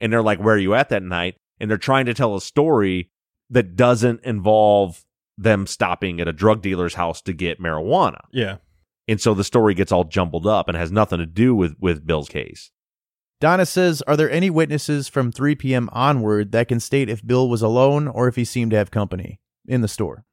and 0.00 0.12
they're 0.12 0.22
like, 0.22 0.38
"Where 0.38 0.54
are 0.54 0.58
you 0.58 0.74
at 0.74 0.90
that 0.90 1.02
night?" 1.02 1.36
and 1.60 1.68
they're 1.68 1.76
trying 1.76 2.06
to 2.06 2.14
tell 2.14 2.36
a 2.36 2.40
story 2.40 3.10
that 3.50 3.74
doesn't 3.74 4.20
involve 4.22 5.04
them 5.36 5.66
stopping 5.66 6.20
at 6.20 6.28
a 6.28 6.32
drug 6.32 6.62
dealer's 6.62 6.94
house 6.94 7.22
to 7.22 7.32
get 7.32 7.60
marijuana. 7.60 8.20
Yeah. 8.32 8.58
And 9.06 9.20
so 9.20 9.34
the 9.34 9.44
story 9.44 9.74
gets 9.74 9.90
all 9.90 10.04
jumbled 10.04 10.46
up 10.46 10.68
and 10.68 10.76
has 10.76 10.92
nothing 10.92 11.18
to 11.18 11.26
do 11.26 11.54
with 11.54 11.76
with 11.80 12.06
Bill's 12.06 12.28
case. 12.28 12.70
Donna 13.40 13.66
says, 13.66 14.02
Are 14.02 14.16
there 14.16 14.30
any 14.30 14.50
witnesses 14.50 15.08
from 15.08 15.30
3 15.30 15.54
p.m. 15.54 15.88
onward 15.92 16.52
that 16.52 16.68
can 16.68 16.80
state 16.80 17.08
if 17.08 17.26
Bill 17.26 17.48
was 17.48 17.62
alone 17.62 18.08
or 18.08 18.28
if 18.28 18.36
he 18.36 18.44
seemed 18.44 18.72
to 18.72 18.76
have 18.76 18.90
company 18.90 19.40
in 19.66 19.80
the 19.80 19.88
store? 19.88 20.24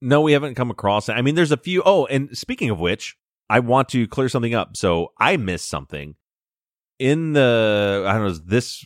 No, 0.00 0.20
we 0.20 0.32
haven't 0.32 0.54
come 0.54 0.70
across 0.70 1.08
it. 1.08 1.12
I 1.12 1.22
mean, 1.22 1.34
there's 1.34 1.52
a 1.52 1.56
few. 1.56 1.82
Oh, 1.84 2.06
and 2.06 2.36
speaking 2.36 2.70
of 2.70 2.80
which, 2.80 3.16
I 3.48 3.60
want 3.60 3.88
to 3.90 4.06
clear 4.06 4.28
something 4.28 4.54
up. 4.54 4.76
So 4.76 5.12
I 5.18 5.36
missed 5.36 5.68
something 5.68 6.14
in 6.98 7.32
the, 7.32 8.04
I 8.06 8.12
don't 8.12 8.22
know, 8.22 8.32
this 8.32 8.84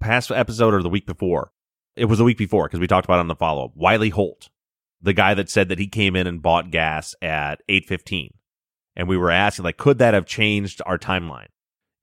past 0.00 0.30
episode 0.30 0.72
or 0.72 0.82
the 0.82 0.88
week 0.88 1.06
before. 1.06 1.50
It 1.96 2.06
was 2.06 2.18
the 2.18 2.24
week 2.24 2.38
before 2.38 2.66
because 2.66 2.80
we 2.80 2.86
talked 2.86 3.06
about 3.06 3.16
it 3.16 3.20
on 3.20 3.28
the 3.28 3.36
follow 3.36 3.66
up. 3.66 3.72
Wiley 3.74 4.10
Holt, 4.10 4.48
the 5.02 5.12
guy 5.12 5.34
that 5.34 5.50
said 5.50 5.68
that 5.68 5.78
he 5.78 5.86
came 5.86 6.16
in 6.16 6.26
and 6.26 6.42
bought 6.42 6.70
gas 6.70 7.14
at 7.20 7.60
815. 7.68 8.34
And 8.96 9.08
we 9.08 9.16
were 9.16 9.30
asking, 9.30 9.64
like, 9.64 9.76
could 9.76 9.98
that 9.98 10.14
have 10.14 10.26
changed 10.26 10.80
our 10.86 10.98
timeline? 10.98 11.48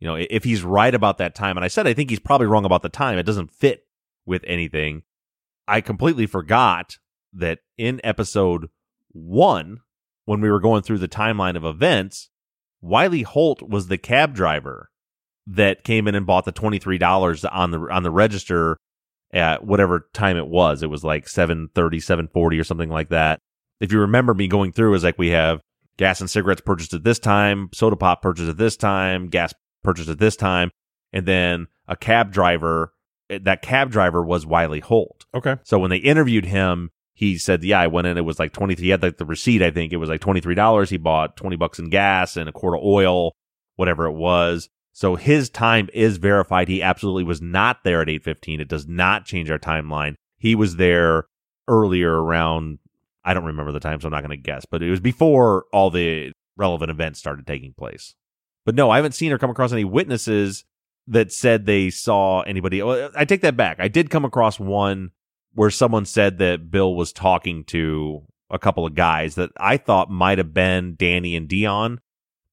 You 0.02 0.08
know, 0.08 0.16
if 0.16 0.44
he's 0.44 0.64
right 0.64 0.94
about 0.94 1.20
that 1.20 1.36
time. 1.36 1.58
And 1.58 1.64
I 1.64 1.70
said, 1.70 1.88
I 1.88 1.94
think 1.94 2.10
he's 2.10 2.20
probably 2.20 2.48
wrong 2.48 2.66
about 2.66 2.82
the 2.82 2.90
time. 2.90 3.18
It 3.18 3.26
doesn't 3.26 3.54
fit 3.54 3.86
with 4.26 4.44
anything. 4.46 5.04
I 5.68 5.80
completely 5.80 6.26
forgot 6.26 6.98
that 7.34 7.60
in 7.78 8.02
episode 8.04 8.68
one, 9.12 9.80
when 10.26 10.42
we 10.42 10.50
were 10.50 10.60
going 10.60 10.82
through 10.82 10.98
the 10.98 11.08
timeline 11.08 11.56
of 11.56 11.64
events, 11.64 12.30
Wiley 12.82 13.22
Holt 13.22 13.62
was 13.62 13.88
the 13.88 13.98
cab 13.98 14.34
driver 14.34 14.90
that 15.46 15.84
came 15.84 16.08
in 16.08 16.16
and 16.16 16.26
bought 16.26 16.46
the 16.46 16.52
twenty 16.52 16.80
three 16.80 16.98
dollars 16.98 17.46
on 17.46 17.72
the 17.72 17.80
on 17.80 18.04
the 18.04 18.12
register 18.12 18.78
at 19.34 19.64
whatever 19.64 20.10
time 20.14 20.36
it 20.36 20.48
was. 20.48 20.84
It 20.84 20.90
was 20.90 21.04
like 21.04 21.28
730, 21.28 22.00
740 22.00 22.60
or 22.60 22.64
something 22.64 22.90
like 22.90 23.10
that. 23.10 23.40
If 23.80 23.92
you 23.92 24.00
remember 24.00 24.34
me 24.34 24.48
going 24.48 24.72
through, 24.74 24.92
was 24.92 25.04
like 25.04 25.18
we 25.18 25.30
have 25.30 25.62
gas 25.98 26.22
and 26.22 26.30
cigarettes 26.30 26.62
purchased 26.62 26.94
at 26.94 27.04
this 27.04 27.20
time, 27.20 27.70
soda 27.74 27.96
pop 27.96 28.22
purchased 28.22 28.50
at 28.50 28.58
this 28.58 28.76
time, 28.76 29.30
gas 29.30 29.54
purchased 29.84 30.10
at 30.10 30.20
this 30.20 30.36
time, 30.36 30.72
and 31.12 31.26
then 31.26 31.68
a 31.88 31.96
cab 31.96 32.32
driver. 32.32 32.94
Eh, 33.30 33.40
that 33.44 33.62
cab 33.62 33.92
driver 33.92 34.24
was 34.24 34.46
Wiley 34.46 34.80
Holt. 34.80 35.26
Okay. 35.34 35.58
So 35.64 35.80
when 35.80 35.90
they 35.90 35.98
interviewed 35.98 36.46
him, 36.46 36.92
he 37.14 37.38
said, 37.38 37.64
"Yeah, 37.64 37.80
I 37.80 37.88
went 37.88 38.08
in. 38.08 38.18
It 38.18 38.26
was 38.26 38.40
like 38.40 38.52
twenty 38.54 38.76
three. 38.76 38.86
He 38.86 38.90
had 38.92 39.04
like 39.04 39.18
the 39.18 39.26
receipt. 39.26 39.62
I 39.62 39.72
think 39.72 39.94
it 39.94 39.98
was 39.98 40.10
like 40.10 40.22
twenty 40.22 40.42
three 40.42 40.56
dollars. 40.56 40.90
He 40.90 40.98
bought 40.98 41.38
twenty 41.38 41.56
bucks 41.56 41.80
in 41.80 41.90
gas 41.90 42.38
and 42.38 42.50
a 42.50 42.52
quart 42.52 42.78
of 42.78 42.84
oil, 42.84 43.36
whatever 43.76 44.06
it 44.06 44.14
was. 44.14 44.70
So 44.94 45.16
his 45.16 45.50
time 45.50 45.90
is 45.94 46.18
verified. 46.18 46.68
He 46.68 46.82
absolutely 46.82 47.24
was 47.24 47.42
not 47.42 47.84
there 47.84 48.02
at 48.02 48.10
eight 48.10 48.24
fifteen. 48.24 48.60
It 48.60 48.68
does 48.68 48.88
not 48.88 49.26
change 49.26 49.50
our 49.50 49.60
timeline. 49.60 50.16
He 50.38 50.56
was 50.56 50.78
there 50.78 51.26
earlier 51.68 52.22
around. 52.22 52.80
I 53.24 53.34
don't 53.34 53.46
remember 53.46 53.72
the 53.72 53.80
time, 53.80 54.02
so 54.02 54.08
I'm 54.08 54.12
not 54.12 54.24
going 54.26 54.32
to 54.32 54.38
guess, 54.38 54.66
but 54.66 54.82
it 54.82 54.90
was 54.90 55.00
before 55.00 55.66
all 55.72 55.92
the 55.92 56.32
relevant 56.58 56.90
events 56.90 57.20
started 57.20 57.46
taking 57.46 57.74
place. 57.74 58.16
But 58.66 58.76
no, 58.76 58.90
I 58.90 58.98
haven't 58.98 59.14
seen 59.14 59.32
or 59.32 59.38
come 59.38 59.50
across 59.50 59.74
any 59.74 59.84
witnesses 59.84 60.66
that 61.08 61.32
said 61.32 61.66
they 61.66 61.90
saw 61.90 62.42
anybody. 62.42 62.82
I 62.82 63.26
take 63.26 63.42
that 63.42 63.58
back. 63.58 63.78
I 63.80 63.88
did 63.88 64.10
come 64.10 64.26
across 64.26 64.60
one 64.60 65.12
where 65.54 65.72
someone 65.72 66.06
said 66.06 66.38
that 66.38 66.72
Bill 66.72 66.96
was 66.96 67.12
talking 67.12 67.64
to 67.66 68.24
a 68.50 68.60
couple 68.60 68.86
of 68.86 68.96
guys 68.96 69.36
that 69.36 69.50
I 69.58 69.78
thought 69.78 70.10
might 70.10 70.38
have 70.38 70.54
been 70.54 70.96
Danny 70.96 71.36
and 71.36 71.48
Dion, 71.48 72.00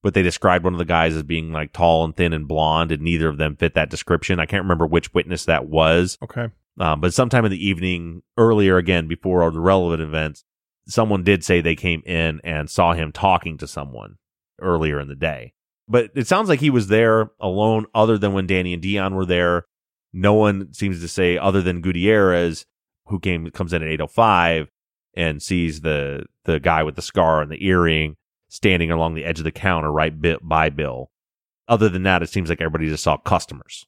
but 0.03 0.14
they 0.14 0.23
described 0.23 0.64
one 0.64 0.73
of 0.73 0.79
the 0.79 0.85
guys 0.85 1.14
as 1.14 1.23
being 1.23 1.53
like 1.53 1.73
tall 1.73 2.05
and 2.05 2.16
thin 2.16 2.33
and 2.33 2.49
blonde, 2.49 2.92
and 2.92 3.03
neither 3.03 3.29
of 3.29 3.37
them 3.37 3.57
fit 3.57 3.75
that 3.75 3.90
description. 3.90 4.40
I 4.40 4.47
can't 4.47 4.64
remember 4.64 4.87
which 4.87 5.12
witness 5.12 5.44
that 5.44 5.66
was. 5.66 6.18
Okay. 6.23 6.49
Um, 6.81 7.01
but 7.01 7.12
sometime 7.12 7.44
in 7.44 7.51
the 7.51 7.66
evening, 7.66 8.23
earlier 8.37 8.77
again, 8.77 9.09
before 9.09 9.42
all 9.42 9.51
the 9.51 9.61
relevant 9.61 10.01
events, 10.01 10.44
someone 10.87 11.25
did 11.25 11.44
say 11.44 11.61
they 11.61 11.75
came 11.75 12.03
in 12.07 12.40
and 12.44 12.71
saw 12.71 12.94
him 12.94 13.12
talking 13.12 13.59
to 13.59 13.66
someone 13.66 14.16
earlier 14.61 15.01
in 15.01 15.09
the 15.09 15.16
day. 15.16 15.53
But 15.88 16.11
it 16.14 16.27
sounds 16.27 16.48
like 16.48 16.61
he 16.61 16.70
was 16.70 16.88
there 16.88 17.31
alone, 17.40 17.87
other 17.94 18.18
than 18.18 18.35
when 18.35 18.46
Danny 18.46 18.72
and 18.74 18.83
Dion 18.83 19.14
were 19.14 19.27
there. 19.27 19.64
No 20.12 20.35
one 20.35 20.72
seems 20.72 21.01
to 21.01 21.09
say, 21.09 21.38
other 21.38 21.62
than 21.62 21.81
Gutierrez, 21.81 22.66
who 23.07 23.18
came 23.18 23.51
comes 23.51 23.72
in 23.72 23.83
at 23.83 23.88
eight 23.88 24.01
oh 24.01 24.07
five 24.07 24.68
and 25.14 25.42
sees 25.42 25.81
the 25.81 26.24
the 26.44 26.61
guy 26.61 26.83
with 26.83 26.96
the 26.96 27.03
scar 27.03 27.42
and 27.42 27.51
the 27.51 27.64
earring 27.66 28.16
standing 28.48 28.90
along 28.90 29.14
the 29.14 29.24
edge 29.24 29.38
of 29.38 29.44
the 29.44 29.51
counter 29.51 29.90
right 29.90 30.20
bit 30.20 30.40
by 30.42 30.70
Bill. 30.70 31.11
Other 31.66 31.88
than 31.88 32.03
that, 32.05 32.22
it 32.22 32.31
seems 32.31 32.48
like 32.48 32.61
everybody 32.61 32.88
just 32.88 33.03
saw 33.03 33.18
customers. 33.18 33.87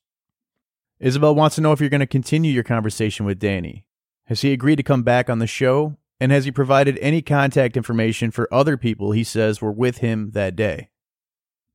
Isabel 0.99 1.35
wants 1.35 1.57
to 1.57 1.63
know 1.63 1.73
if 1.73 1.81
you're 1.81 1.89
going 1.89 2.01
to 2.01 2.07
continue 2.07 2.53
your 2.53 2.63
conversation 2.63 3.25
with 3.25 3.39
Danny. 3.39 3.87
Has 4.27 4.43
he 4.43 4.53
agreed 4.53 4.77
to 4.77 4.83
come 4.83 5.03
back 5.03 5.31
on 5.31 5.39
the 5.39 5.47
show? 5.47 5.97
And 6.21 6.31
has 6.31 6.45
he 6.45 6.51
provided 6.51 6.99
any 6.99 7.23
contact 7.23 7.79
information 7.79 8.31
for 8.31 8.53
other 8.53 8.77
people 8.77 9.13
he 9.13 9.25
says 9.25 9.63
were 9.63 9.73
with 9.73 9.99
him 9.99 10.33
that 10.33 10.55
day? 10.55 10.91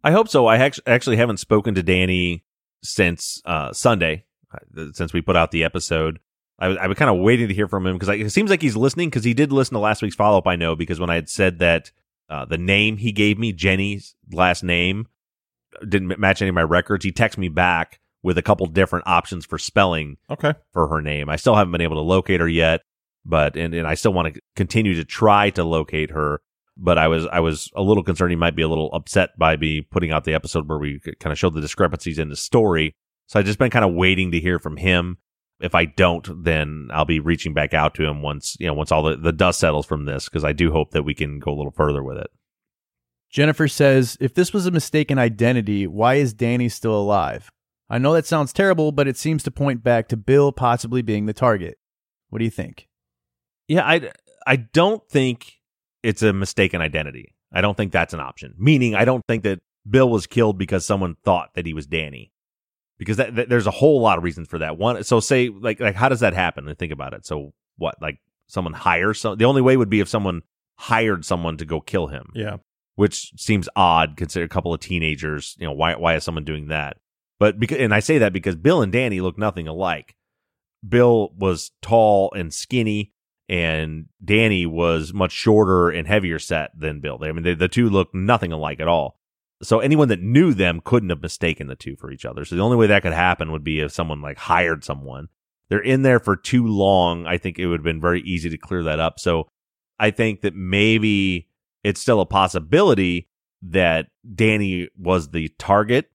I 0.06 0.12
hope 0.12 0.30
so. 0.30 0.46
I 0.46 0.58
actually 0.86 1.18
haven't 1.18 1.38
spoken 1.38 1.74
to 1.76 1.82
Danny 1.84 2.44
since 2.84 3.42
uh, 3.44 3.74
Sunday, 3.74 4.26
uh, 4.54 4.86
since 4.94 5.14
we 5.14 5.22
put 5.22 5.36
out 5.36 5.50
the 5.50 5.64
episode. 5.64 6.20
I 6.60 6.68
was, 6.68 6.78
I 6.78 6.88
was 6.88 6.98
kind 6.98 7.10
of 7.10 7.18
waiting 7.22 7.48
to 7.48 7.54
hear 7.56 7.68
from 7.68 7.88
him 7.88 7.98
because 7.98 8.10
it 8.10 8.30
seems 8.32 8.52
like 8.52 8.62
he's 8.62 8.78
listening 8.78 9.10
because 9.10 9.24
he 9.24 9.34
did 9.34 9.52
listen 9.52 9.74
to 9.74 9.80
last 9.80 10.04
week's 10.04 10.16
follow 10.16 10.38
up. 10.38 10.48
I 10.48 10.56
know 10.56 10.76
because 10.76 11.00
when 11.00 11.10
I 11.10 11.16
had 11.16 11.28
said 11.28 11.58
that 11.60 11.92
uh, 12.30 12.46
the 12.46 12.58
name 12.60 12.98
he 12.98 13.12
gave 13.12 13.40
me, 13.40 13.52
Jenny's 13.52 14.16
last 14.32 14.64
name, 14.64 15.08
didn't 15.88 16.20
match 16.20 16.42
any 16.42 16.50
of 16.50 16.56
my 16.56 16.64
records, 16.64 17.04
he 17.04 17.12
texted 17.12 17.40
me 17.40 17.50
back 17.50 18.00
with 18.24 18.38
a 18.38 18.42
couple 18.44 18.66
different 18.68 19.08
options 19.08 19.46
for 19.46 19.58
spelling 19.58 20.18
Okay. 20.30 20.54
for 20.72 20.88
her 20.88 21.02
name. 21.02 21.30
I 21.30 21.36
still 21.36 21.56
haven't 21.56 21.72
been 21.72 21.82
able 21.82 21.98
to 21.98 22.02
locate 22.02 22.40
her 22.40 22.48
yet, 22.48 22.82
but 23.26 23.56
and, 23.58 23.74
and 23.74 23.88
I 23.88 23.96
still 23.96 24.14
want 24.14 24.34
to 24.34 24.42
continue 24.56 24.94
to 24.96 25.04
try 25.04 25.50
to 25.52 25.64
locate 25.64 26.12
her. 26.12 26.42
But 26.78 26.98
I 26.98 27.08
was 27.08 27.26
I 27.28 27.40
was 27.40 27.72
a 27.76 27.82
little 27.82 28.04
concerned 28.04 28.32
he 28.32 28.36
might 28.36 28.56
be 28.56 28.62
a 28.62 28.68
little 28.68 28.92
upset 28.94 29.38
by 29.38 29.58
me 29.58 29.82
putting 29.82 30.12
out 30.12 30.24
the 30.24 30.34
episode 30.34 30.68
where 30.68 30.78
we 30.78 31.00
kind 31.20 31.32
of 31.32 31.40
showed 31.40 31.54
the 31.54 31.62
discrepancies 31.62 32.20
in 32.20 32.30
the 32.30 32.36
story. 32.36 32.94
So 33.28 33.40
I've 33.40 33.46
just 33.46 33.60
been 33.60 33.72
kind 33.72 33.86
of 33.86 33.94
waiting 33.94 34.32
to 34.32 34.40
hear 34.40 34.60
from 34.60 34.78
him. 34.78 35.18
If 35.62 35.74
I 35.74 35.86
don't, 35.86 36.44
then 36.44 36.90
I'll 36.92 37.06
be 37.06 37.20
reaching 37.22 37.54
back 37.54 37.74
out 37.74 37.96
to 37.96 38.04
him 38.04 38.22
once 38.22 38.58
you 38.60 38.68
know 38.68 38.74
once 38.74 38.92
all 38.92 39.04
the, 39.04 39.16
the 39.16 39.32
dust 39.32 39.60
settles 39.60 39.86
from 39.86 40.06
this 40.06 40.26
because 40.26 40.44
I 40.44 40.54
do 40.54 40.72
hope 40.72 40.92
that 40.92 41.04
we 41.04 41.14
can 41.14 41.40
go 41.40 41.52
a 41.52 41.56
little 41.56 41.72
further 41.72 42.04
with 42.04 42.18
it. 42.18 42.28
Jennifer 43.30 43.68
says, 43.68 44.18
if 44.22 44.34
this 44.34 44.54
was 44.54 44.66
a 44.66 44.72
mistaken 44.72 45.18
identity, 45.18 45.88
why 45.88 46.16
is 46.16 46.34
Danny 46.34 46.70
still 46.70 46.96
alive? 46.96 47.52
I 47.90 47.98
know 47.98 48.14
that 48.14 48.26
sounds 48.26 48.54
terrible, 48.54 48.92
but 48.92 49.08
it 49.08 49.18
seems 49.18 49.44
to 49.44 49.52
point 49.52 49.84
back 49.84 50.08
to 50.08 50.18
Bill 50.18 50.52
possibly 50.52 51.02
being 51.02 51.26
the 51.26 51.34
target. 51.34 51.78
What 52.30 52.40
do 52.40 52.46
you 52.46 52.52
think? 52.52 52.88
Yeah, 53.68 53.86
I 53.86 54.12
I 54.46 54.56
don't 54.58 55.08
think 55.10 55.54
it's 56.06 56.22
a 56.22 56.32
mistaken 56.32 56.82
identity. 56.82 57.34
I 57.52 57.62
don't 57.62 57.76
think 57.76 57.92
that's 57.92 58.14
an 58.14 58.20
option. 58.20 58.54
Meaning, 58.58 58.96
I 58.96 59.06
don't 59.06 59.26
think 59.28 59.44
that 59.44 59.60
Bill 59.90 60.10
was 60.10 60.28
killed 60.28 60.58
because 60.58 60.86
someone 60.86 61.16
thought 61.24 61.50
that 61.56 61.66
he 61.66 61.74
was 61.74 61.88
Danny. 61.88 62.32
Because 62.98 63.18
that, 63.18 63.36
that, 63.36 63.50
there's 63.50 63.68
a 63.68 63.72
whole 63.72 64.00
lot 64.02 64.18
of 64.18 64.24
reasons 64.24 64.48
for 64.48 64.60
that. 64.60 64.78
One, 64.78 65.04
so 65.04 65.20
say 65.20 65.50
like 65.50 65.80
like 65.80 65.96
how 65.96 66.08
does 66.08 66.22
that 66.22 66.34
happen? 66.34 66.68
And 66.68 66.78
think 66.78 66.94
about 66.94 67.14
it. 67.14 67.26
So 67.26 67.54
what? 67.78 68.02
Like 68.02 68.20
someone 68.48 68.74
hires 68.74 69.20
some. 69.20 69.38
The 69.38 69.46
only 69.46 69.62
way 69.62 69.76
would 69.76 69.90
be 69.90 70.00
if 70.00 70.08
someone 70.08 70.44
hired 70.78 71.26
someone 71.26 71.58
to 71.58 71.66
go 71.66 71.82
kill 71.82 72.08
him. 72.08 72.28
Yeah. 72.34 72.58
Which 72.96 73.34
seems 73.36 73.68
odd. 73.76 74.16
Consider 74.16 74.46
a 74.46 74.50
couple 74.50 74.74
of 74.74 74.80
teenagers. 74.80 75.56
You 75.60 75.66
know 75.66 75.74
why? 75.74 75.96
Why 75.96 76.16
is 76.16 76.24
someone 76.24 76.46
doing 76.46 76.68
that? 76.68 76.98
But 77.40 77.60
because 77.60 77.80
and 77.80 77.94
I 77.94 78.00
say 78.00 78.20
that 78.20 78.32
because 78.32 78.56
Bill 78.56 78.82
and 78.82 78.92
Danny 78.92 79.22
look 79.22 79.38
nothing 79.38 79.68
alike. 79.68 80.16
Bill 80.88 81.32
was 81.36 81.72
tall 81.82 82.32
and 82.36 82.54
skinny 82.54 83.12
and 83.48 84.06
Danny 84.24 84.66
was 84.66 85.14
much 85.14 85.32
shorter 85.32 85.90
and 85.90 86.08
heavier 86.08 86.40
set 86.40 86.72
than 86.78 87.00
Bill. 87.00 87.20
I 87.22 87.32
mean, 87.32 87.44
they, 87.44 87.54
the 87.54 87.68
two 87.68 87.90
looked 87.90 88.16
nothing 88.16 88.52
alike 88.52 88.80
at 88.80 88.88
all. 88.88 89.20
So 89.62 89.80
anyone 89.80 90.10
that 90.10 90.22
knew 90.22 90.54
them 90.54 90.82
couldn't 90.84 91.10
have 91.10 91.22
mistaken 91.22 91.68
the 91.68 91.76
two 91.76 91.96
for 91.96 92.12
each 92.12 92.26
other. 92.26 92.44
So 92.44 92.56
the 92.56 92.62
only 92.62 92.78
way 92.78 92.88
that 92.88 93.04
could 93.04 93.14
happen 93.14 93.52
would 93.52 93.64
be 93.64 93.80
if 93.80 93.92
someone 93.92 94.22
like 94.22 94.38
hired 94.38 94.84
someone. 94.84 95.30
They're 95.70 95.80
in 95.80 96.02
there 96.02 96.20
for 96.20 96.36
too 96.36 96.68
long. 96.68 97.26
I 97.26 97.38
think 97.38 97.58
it 97.58 97.68
would 97.68 97.80
have 97.80 97.86
been 97.86 98.02
very 98.02 98.22
easy 98.22 98.50
to 98.50 98.58
clear 98.58 98.84
that 98.84 99.00
up. 99.00 99.20
So 99.20 99.48
I 99.98 100.12
think 100.12 100.42
that 100.42 100.56
maybe 100.56 101.48
it's 101.84 102.02
still 102.02 102.22
a 102.22 102.26
possibility 102.26 103.30
that 103.62 104.08
Danny 104.36 104.90
was 104.98 105.30
the 105.30 105.50
target. 105.58 106.12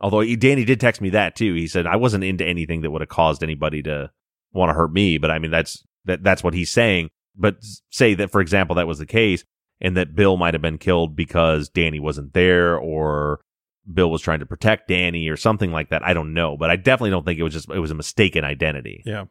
Although 0.00 0.24
Danny 0.36 0.64
did 0.64 0.80
text 0.80 1.00
me 1.00 1.10
that 1.10 1.36
too. 1.36 1.54
He 1.54 1.66
said 1.66 1.86
I 1.86 1.96
wasn't 1.96 2.24
into 2.24 2.44
anything 2.44 2.82
that 2.82 2.90
would 2.90 3.02
have 3.02 3.08
caused 3.08 3.42
anybody 3.42 3.82
to 3.82 4.10
want 4.52 4.70
to 4.70 4.74
hurt 4.74 4.92
me, 4.92 5.18
but 5.18 5.30
I 5.30 5.38
mean 5.38 5.50
that's 5.50 5.85
that 6.06 6.22
that's 6.22 6.42
what 6.42 6.54
he's 6.54 6.70
saying. 6.70 7.10
But 7.36 7.58
say 7.90 8.14
that, 8.14 8.32
for 8.32 8.40
example, 8.40 8.76
that 8.76 8.86
was 8.86 8.98
the 8.98 9.06
case 9.06 9.44
and 9.80 9.96
that 9.96 10.14
Bill 10.14 10.36
might 10.36 10.54
have 10.54 10.62
been 10.62 10.78
killed 10.78 11.14
because 11.14 11.68
Danny 11.68 12.00
wasn't 12.00 12.32
there 12.32 12.76
or 12.76 13.40
Bill 13.92 14.10
was 14.10 14.22
trying 14.22 14.40
to 14.40 14.46
protect 14.46 14.88
Danny 14.88 15.28
or 15.28 15.36
something 15.36 15.70
like 15.70 15.90
that. 15.90 16.02
I 16.02 16.14
don't 16.14 16.34
know, 16.34 16.56
but 16.56 16.70
I 16.70 16.76
definitely 16.76 17.10
don't 17.10 17.24
think 17.24 17.38
it 17.38 17.42
was 17.42 17.52
just 17.52 17.70
it 17.70 17.78
was 17.78 17.90
a 17.90 17.94
mistaken 17.94 18.44
identity. 18.44 19.02
Yeah. 19.04 19.26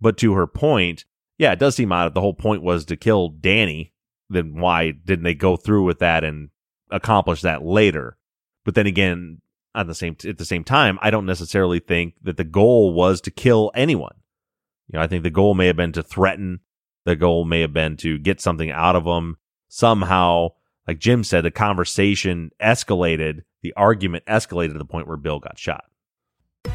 But 0.00 0.16
to 0.18 0.32
her 0.34 0.46
point, 0.46 1.04
yeah, 1.38 1.52
it 1.52 1.58
does 1.58 1.76
seem 1.76 1.92
odd. 1.92 2.08
If 2.08 2.14
the 2.14 2.20
whole 2.20 2.34
point 2.34 2.62
was 2.62 2.84
to 2.86 2.96
kill 2.96 3.28
Danny, 3.28 3.92
then 4.28 4.58
why 4.58 4.92
didn't 4.92 5.24
they 5.24 5.34
go 5.34 5.56
through 5.56 5.84
with 5.84 5.98
that 5.98 6.24
and 6.24 6.50
accomplish 6.90 7.42
that 7.42 7.62
later? 7.62 8.16
But 8.64 8.74
then 8.74 8.86
again, 8.86 9.40
at 9.74 9.86
the 9.86 9.94
same 9.94 10.16
at 10.24 10.38
the 10.38 10.44
same 10.44 10.64
time, 10.64 10.98
I 11.02 11.10
don't 11.10 11.26
necessarily 11.26 11.78
think 11.78 12.14
that 12.22 12.36
the 12.36 12.44
goal 12.44 12.92
was 12.92 13.20
to 13.22 13.30
kill 13.30 13.70
anyone. 13.74 14.14
You 14.92 14.98
know, 14.98 15.04
I 15.04 15.06
think 15.06 15.22
the 15.22 15.30
goal 15.30 15.54
may 15.54 15.66
have 15.66 15.76
been 15.76 15.92
to 15.92 16.02
threaten. 16.02 16.60
The 17.04 17.16
goal 17.16 17.44
may 17.44 17.60
have 17.60 17.72
been 17.72 17.96
to 17.98 18.18
get 18.18 18.40
something 18.40 18.70
out 18.70 18.96
of 18.96 19.04
them 19.04 19.36
somehow. 19.68 20.48
Like 20.88 20.98
Jim 20.98 21.22
said, 21.22 21.44
the 21.44 21.50
conversation 21.50 22.50
escalated. 22.60 23.42
The 23.62 23.72
argument 23.76 24.24
escalated 24.26 24.72
to 24.72 24.78
the 24.78 24.84
point 24.84 25.06
where 25.06 25.16
Bill 25.16 25.38
got 25.38 25.58
shot. 25.58 25.84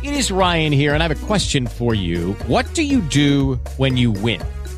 It 0.02 0.14
is 0.14 0.32
Ryan 0.32 0.72
here, 0.72 0.94
and 0.94 1.04
I 1.04 1.08
have 1.08 1.24
a 1.24 1.26
question 1.26 1.68
for 1.68 1.94
you. 1.94 2.34
What 2.48 2.72
do 2.74 2.84
you 2.84 3.02
do 3.02 3.56
when 3.78 3.98
you 3.98 4.12
win? 4.12 4.42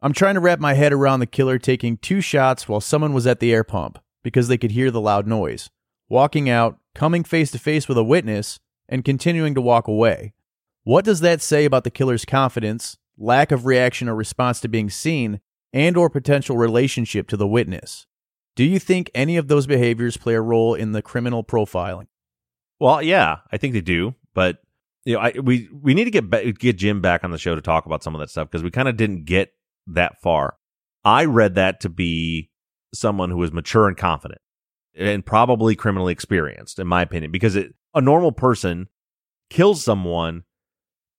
I'm 0.00 0.12
trying 0.12 0.34
to 0.34 0.40
wrap 0.40 0.60
my 0.60 0.74
head 0.74 0.92
around 0.92 1.18
the 1.18 1.26
killer 1.26 1.58
taking 1.58 1.96
two 1.96 2.20
shots 2.20 2.68
while 2.68 2.80
someone 2.80 3.12
was 3.12 3.26
at 3.26 3.40
the 3.40 3.52
air 3.52 3.64
pump 3.64 3.98
because 4.22 4.46
they 4.46 4.58
could 4.58 4.70
hear 4.70 4.92
the 4.92 5.00
loud 5.00 5.26
noise, 5.26 5.70
walking 6.08 6.48
out, 6.48 6.78
coming 6.94 7.24
face 7.24 7.50
to 7.50 7.58
face 7.58 7.88
with 7.88 7.98
a 7.98 8.04
witness, 8.04 8.60
and 8.88 9.04
continuing 9.04 9.54
to 9.54 9.60
walk 9.60 9.88
away. 9.88 10.34
What 10.84 11.04
does 11.04 11.20
that 11.20 11.42
say 11.42 11.64
about 11.64 11.82
the 11.82 11.90
killer's 11.90 12.24
confidence, 12.24 12.96
lack 13.18 13.50
of 13.50 13.66
reaction 13.66 14.08
or 14.08 14.14
response 14.14 14.60
to 14.60 14.68
being 14.68 14.88
seen, 14.88 15.40
and 15.72 15.96
or 15.96 16.08
potential 16.08 16.56
relationship 16.56 17.26
to 17.28 17.36
the 17.36 17.48
witness? 17.48 18.06
Do 18.54 18.64
you 18.64 18.78
think 18.78 19.10
any 19.14 19.36
of 19.36 19.48
those 19.48 19.66
behaviors 19.66 20.16
play 20.16 20.34
a 20.34 20.40
role 20.40 20.74
in 20.74 20.92
the 20.92 21.02
criminal 21.02 21.42
profiling? 21.42 22.06
Well, 22.78 23.02
yeah, 23.02 23.38
I 23.50 23.56
think 23.56 23.74
they 23.74 23.80
do, 23.80 24.14
but 24.32 24.58
you 25.04 25.14
know, 25.14 25.20
I, 25.20 25.32
we 25.42 25.68
we 25.72 25.94
need 25.94 26.04
to 26.04 26.10
get 26.10 26.30
ba- 26.30 26.52
get 26.52 26.76
Jim 26.76 27.00
back 27.00 27.24
on 27.24 27.32
the 27.32 27.38
show 27.38 27.56
to 27.56 27.60
talk 27.60 27.86
about 27.86 28.04
some 28.04 28.14
of 28.14 28.20
that 28.20 28.30
stuff 28.30 28.48
because 28.48 28.62
we 28.62 28.70
kind 28.70 28.88
of 28.88 28.96
didn't 28.96 29.24
get 29.24 29.52
that 29.88 30.20
far. 30.20 30.56
I 31.04 31.24
read 31.24 31.54
that 31.54 31.80
to 31.80 31.88
be 31.88 32.50
someone 32.92 33.30
who 33.30 33.42
is 33.42 33.52
mature 33.52 33.88
and 33.88 33.96
confident 33.96 34.40
and 34.94 35.24
probably 35.24 35.76
criminally 35.76 36.12
experienced, 36.12 36.78
in 36.78 36.86
my 36.86 37.02
opinion, 37.02 37.30
because 37.30 37.56
it, 37.56 37.74
a 37.94 38.00
normal 38.00 38.32
person 38.32 38.88
kills 39.50 39.82
someone, 39.82 40.44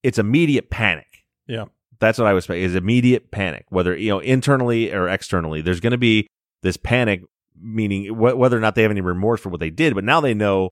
it's 0.04 0.20
immediate 0.20 0.70
panic. 0.70 1.26
Yeah. 1.48 1.66
That's 2.00 2.18
what 2.18 2.28
I 2.28 2.34
would 2.34 2.44
say 2.44 2.62
is 2.62 2.76
immediate 2.76 3.32
panic, 3.32 3.66
whether, 3.70 3.96
you 3.96 4.10
know, 4.10 4.20
internally 4.20 4.94
or 4.94 5.10
externally. 5.10 5.62
There's 5.62 5.80
going 5.82 5.92
to 5.92 5.98
be 5.98 6.28
this 6.62 6.78
panic, 6.78 7.24
meaning 7.60 8.08
wh- 8.08 8.38
whether 8.38 8.58
or 8.58 8.62
not 8.62 8.76
they 8.76 8.84
have 8.84 8.92
any 8.92 9.02
remorse 9.02 9.42
for 9.42 9.50
what 9.50 9.60
they 9.60 9.70
did, 9.70 9.96
but 9.96 10.04
now 10.04 10.22
they 10.22 10.34
know 10.34 10.70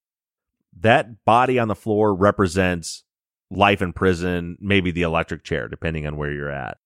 that 0.80 1.26
body 1.26 1.60
on 1.60 1.68
the 1.68 1.76
floor 1.76 2.14
represents 2.14 3.04
life 3.50 3.82
in 3.82 3.94
prison, 3.94 4.58
maybe 4.60 4.92
the 4.92 5.02
electric 5.02 5.44
chair, 5.44 5.68
depending 5.68 6.06
on 6.06 6.18
where 6.18 6.32
you're 6.32 6.52
at. 6.52 6.78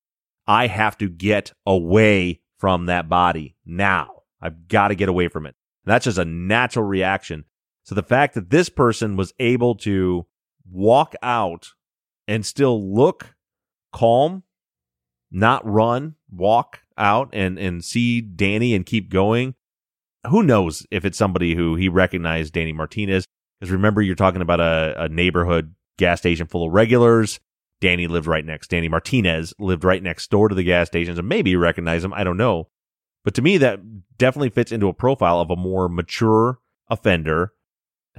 I 0.47 0.67
have 0.67 0.97
to 0.99 1.10
get 1.10 1.54
away 1.65 2.41
from 2.58 2.86
that 2.86 3.10
body 3.10 3.56
now. 3.65 4.23
I've 4.41 4.67
got 4.67 4.89
to 4.89 4.95
get 4.95 5.10
away 5.10 5.27
from 5.27 5.45
it. 5.45 5.56
And 5.86 5.93
that's 5.93 6.06
just 6.06 6.17
a 6.17 6.25
natural 6.25 6.86
reaction. 6.86 7.45
So 7.84 7.95
the 7.95 8.04
fact 8.04 8.36
that 8.36 8.49
this 8.49 8.69
person 8.69 9.15
was 9.15 9.34
able 9.39 9.75
to 9.75 10.25
walk 10.69 11.15
out 11.21 11.69
and 12.27 12.45
still 12.45 12.93
look 12.93 13.36
calm, 13.91 14.44
not 15.31 15.65
run, 15.65 16.15
walk 16.29 16.81
out 16.98 17.29
and, 17.33 17.58
and 17.58 17.83
see 17.83 18.21
Danny 18.21 18.75
and 18.75 18.85
keep 18.85 19.10
going. 19.10 19.56
Who 20.27 20.44
knows 20.44 20.85
if 20.92 21.04
it's 21.04 21.17
somebody 21.17 21.56
who 21.56 21.75
he 21.75 21.89
recognized 21.89 22.54
Danny 22.54 22.73
Martinez? 22.73 23.25
Because 23.60 23.71
remember, 23.71 24.02
you're 24.02 24.15
talking 24.15 24.42
about 24.42 24.60
a, 24.60 25.04
a 25.04 25.10
neighborhood 25.10 25.73
gas 25.98 26.19
station 26.19 26.48
full 26.48 26.67
of 26.67 26.73
regulars. 26.73 27.39
Danny 27.82 28.08
lived 28.08 28.27
right 28.27 28.46
next. 28.46 28.69
Danny 28.69 28.88
Martinez 28.88 29.54
lived 29.60 29.84
right 29.84 30.02
next 30.02 30.29
door 30.29 30.48
to 30.48 30.56
the 30.56 30.63
gas 30.63 30.88
stations, 30.88 31.19
and 31.19 31.27
maybe 31.27 31.50
you 31.50 31.60
recognize 31.60 32.04
him. 32.04 32.13
I 32.13 32.23
don't 32.23 32.38
know. 32.38 32.69
But 33.25 33.34
to 33.36 33.42
me, 33.42 33.58
that 33.58 33.79
definitely 34.17 34.50
fits 34.50 34.71
into 34.71 34.88
a 34.88 34.94
profile 34.94 35.42
of 35.42 35.50
a 35.50 35.56
more 35.56 35.90
mature 35.90 36.60
offender 36.90 37.54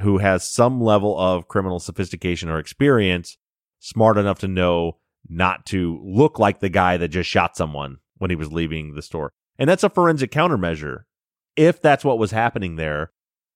who 0.00 0.18
has 0.18 0.46
some 0.48 0.80
level 0.80 1.18
of 1.18 1.48
criminal 1.48 1.78
sophistication 1.78 2.48
or 2.48 2.58
experience, 2.58 3.38
smart 3.78 4.18
enough 4.18 4.38
to 4.40 4.48
know 4.48 4.98
not 5.28 5.64
to 5.66 6.00
look 6.04 6.38
like 6.38 6.60
the 6.60 6.68
guy 6.68 6.96
that 6.96 7.08
just 7.08 7.30
shot 7.30 7.56
someone 7.56 7.98
when 8.18 8.30
he 8.30 8.36
was 8.36 8.52
leaving 8.52 8.94
the 8.94 9.02
store. 9.02 9.32
And 9.58 9.68
that's 9.68 9.84
a 9.84 9.90
forensic 9.90 10.30
countermeasure. 10.30 11.04
if 11.56 11.80
that's 11.80 12.04
what 12.04 12.18
was 12.18 12.30
happening 12.30 12.76
there, 12.76 13.12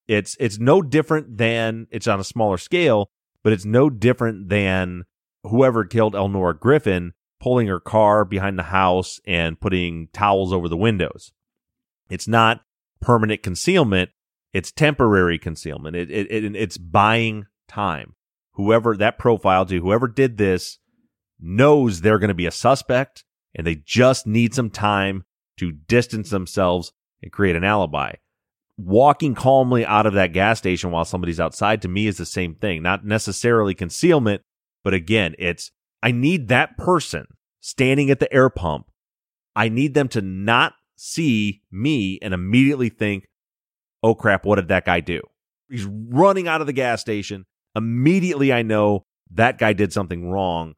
it's 0.07 0.37
it's 0.39 0.59
no 0.59 0.83
different 0.83 1.39
than 1.39 1.87
it's 1.91 2.07
on 2.07 2.21
a 2.21 2.25
smaller 2.25 2.59
scale, 2.59 3.11
but 3.43 3.53
it's 3.53 3.65
no 3.65 3.91
different 3.91 4.49
than 4.49 5.05
whoever 5.43 5.85
killed 5.85 6.15
Elnora 6.15 6.59
Griffin 6.59 7.13
pulling 7.41 7.67
her 7.67 7.81
car 7.81 8.25
behind 8.25 8.59
the 8.59 8.65
house 8.65 9.21
and 9.27 9.61
putting 9.61 10.09
towels 10.13 10.53
over 10.53 10.69
the 10.69 10.77
windows. 10.77 11.33
It's 12.09 12.29
not 12.29 12.63
permanent 13.01 13.43
concealment, 13.43 14.11
it's 14.53 14.73
temporary 14.73 15.39
concealment. 15.39 15.97
It, 15.97 16.11
it, 16.11 16.31
it 16.31 16.57
it's 16.57 16.79
buying 16.79 17.47
time. 17.69 18.15
Whoever 18.53 18.97
that 18.97 19.19
profile 19.19 19.67
to 19.67 19.81
whoever 19.81 20.09
did 20.09 20.39
this 20.39 20.79
knows 21.39 22.01
they're 22.01 22.19
going 22.19 22.29
to 22.29 22.35
be 22.35 22.47
a 22.47 22.51
suspect 22.51 23.25
and 23.55 23.67
they 23.67 23.75
just 23.75 24.27
need 24.27 24.55
some 24.55 24.71
time 24.71 25.25
to 25.59 25.73
distance 25.73 26.31
themselves 26.31 26.93
and 27.23 27.33
create 27.33 27.57
an 27.57 27.65
alibi. 27.65 28.13
Walking 28.79 29.35
calmly 29.35 29.85
out 29.87 30.07
of 30.07 30.15
that 30.15 30.33
gas 30.33 30.59
station 30.59 30.91
while 30.91 31.05
somebody's 31.05 31.41
outside 31.41 31.81
to 31.83 31.89
me 31.89 32.07
is 32.07 32.19
the 32.19 32.27
same 32.27 32.55
thing. 32.55 32.83
Not 32.83 33.05
necessarily 33.05 33.75
concealment, 33.75 34.43
but 34.87 34.95
again, 34.95 35.35
it's 35.41 35.73
I 36.01 36.13
need 36.13 36.47
that 36.47 36.79
person 36.79 37.27
standing 37.61 38.09
at 38.09 38.21
the 38.21 38.33
air 38.33 38.49
pump. 38.49 38.87
I 39.57 39.69
need 39.69 39.95
them 39.95 40.07
to 40.11 40.23
not 40.23 40.75
see 40.95 41.63
me 41.73 42.21
and 42.23 42.33
immediately 42.33 42.89
think, 42.89 43.27
oh 44.05 44.15
crap, 44.15 44.45
what 44.45 44.55
did 44.55 44.69
that 44.69 44.85
guy 44.85 45.01
do? 45.01 45.23
He's 45.69 45.87
running 45.87 46.47
out 46.47 46.61
of 46.61 46.69
the 46.69 46.73
gas 46.73 47.01
station. 47.01 47.47
Immediately, 47.75 48.53
I 48.53 48.63
know 48.63 49.03
that 49.33 49.59
guy 49.59 49.73
did 49.73 49.93
something 49.93 50.31
wrong. 50.31 50.75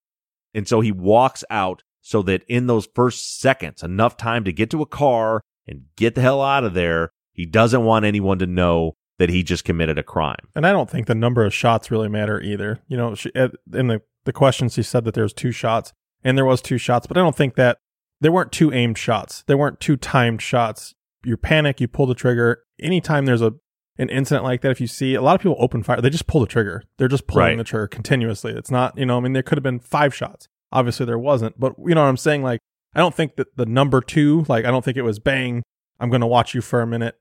And 0.55 0.67
so 0.67 0.81
he 0.81 0.91
walks 0.91 1.45
out 1.51 1.83
so 2.01 2.23
that 2.23 2.45
in 2.49 2.67
those 2.67 2.89
first 2.95 3.39
seconds, 3.39 3.83
enough 3.83 4.17
time 4.17 4.43
to 4.45 4.55
get 4.55 4.71
to 4.71 4.81
a 4.81 4.87
car 4.87 5.43
and 5.67 5.83
get 5.97 6.15
the 6.15 6.23
hell 6.23 6.41
out 6.41 6.65
of 6.65 6.73
there, 6.73 7.11
he 7.35 7.45
doesn't 7.45 7.85
want 7.85 8.07
anyone 8.07 8.39
to 8.39 8.47
know 8.47 8.95
that 9.19 9.29
he 9.29 9.43
just 9.43 9.64
committed 9.64 9.99
a 9.99 10.03
crime. 10.03 10.49
And 10.55 10.66
I 10.66 10.73
don't 10.73 10.89
think 10.89 11.07
the 11.07 11.14
number 11.14 11.45
of 11.45 11.53
shots 11.53 11.91
really 11.91 12.09
matter 12.09 12.41
either. 12.41 12.81
You 12.89 12.97
know, 12.97 13.14
she, 13.14 13.31
in 13.35 13.89
the, 13.89 14.01
the 14.25 14.33
questions, 14.33 14.77
he 14.77 14.83
said 14.83 15.05
that 15.05 15.14
there's 15.14 15.33
two 15.33 15.53
shots, 15.53 15.93
and 16.25 16.37
there 16.39 16.45
was 16.45 16.62
two 16.62 16.79
shots, 16.79 17.07
but 17.07 17.16
I 17.16 17.21
don't 17.21 17.37
think 17.37 17.57
that 17.57 17.79
there 18.21 18.33
weren't 18.33 18.53
two 18.53 18.73
aimed 18.73 18.99
shots. 18.99 19.45
There 19.47 19.57
weren't 19.57 19.81
two 19.81 19.97
timed 19.97 20.43
shots. 20.43 20.95
You 21.25 21.37
panic, 21.37 21.81
you 21.81 21.89
pull 21.89 22.07
the 22.07 22.14
trigger. 22.14 22.62
Anytime 22.81 23.27
there's 23.27 23.43
a 23.43 23.55
an 24.01 24.09
incident 24.11 24.45
like 24.45 24.61
that, 24.61 24.71
if 24.71 24.81
you 24.81 24.87
see 24.87 25.14
a 25.14 25.21
lot 25.21 25.35
of 25.35 25.41
people 25.41 25.57
open 25.59 25.83
fire, 25.83 26.01
they 26.01 26.09
just 26.09 26.29
pull 26.29 26.41
the 26.41 26.47
trigger. 26.47 26.85
They're 26.99 27.09
just 27.09 27.27
pulling 27.27 27.45
Right. 27.49 27.59
the 27.59 27.64
trigger 27.64 27.89
continuously. 27.89 28.53
It's 28.53 28.71
not, 28.71 28.97
you 28.97 29.05
know, 29.05 29.16
I 29.16 29.21
mean, 29.21 29.33
there 29.33 29.43
could 29.43 29.59
have 29.59 29.64
been 29.64 29.81
five 29.81 30.14
shots. 30.14 30.47
Obviously, 30.71 31.05
there 31.05 31.19
wasn't, 31.19 31.59
but 31.59 31.75
you 31.85 31.97
know 31.97 32.03
what 32.03 32.09
I'm 32.09 32.16
saying? 32.16 32.45
Like, 32.45 32.61
I 32.95 33.01
don't 33.01 33.12
think 33.14 33.35
that 33.35 33.57
the 33.57 33.66
number 33.66 34.01
two, 34.01 34.45
like, 34.49 34.64
I 34.64 34.71
don't 34.71 34.85
think 34.85 34.97
it 34.97 35.03
was 35.03 35.19
bang, 35.19 35.64
I'm 35.99 36.11
going 36.11 36.21
to 36.21 36.29
watch 36.29 36.55
you 36.55 36.61
for 36.61 36.81
a 36.81 36.87
minute, 36.87 37.19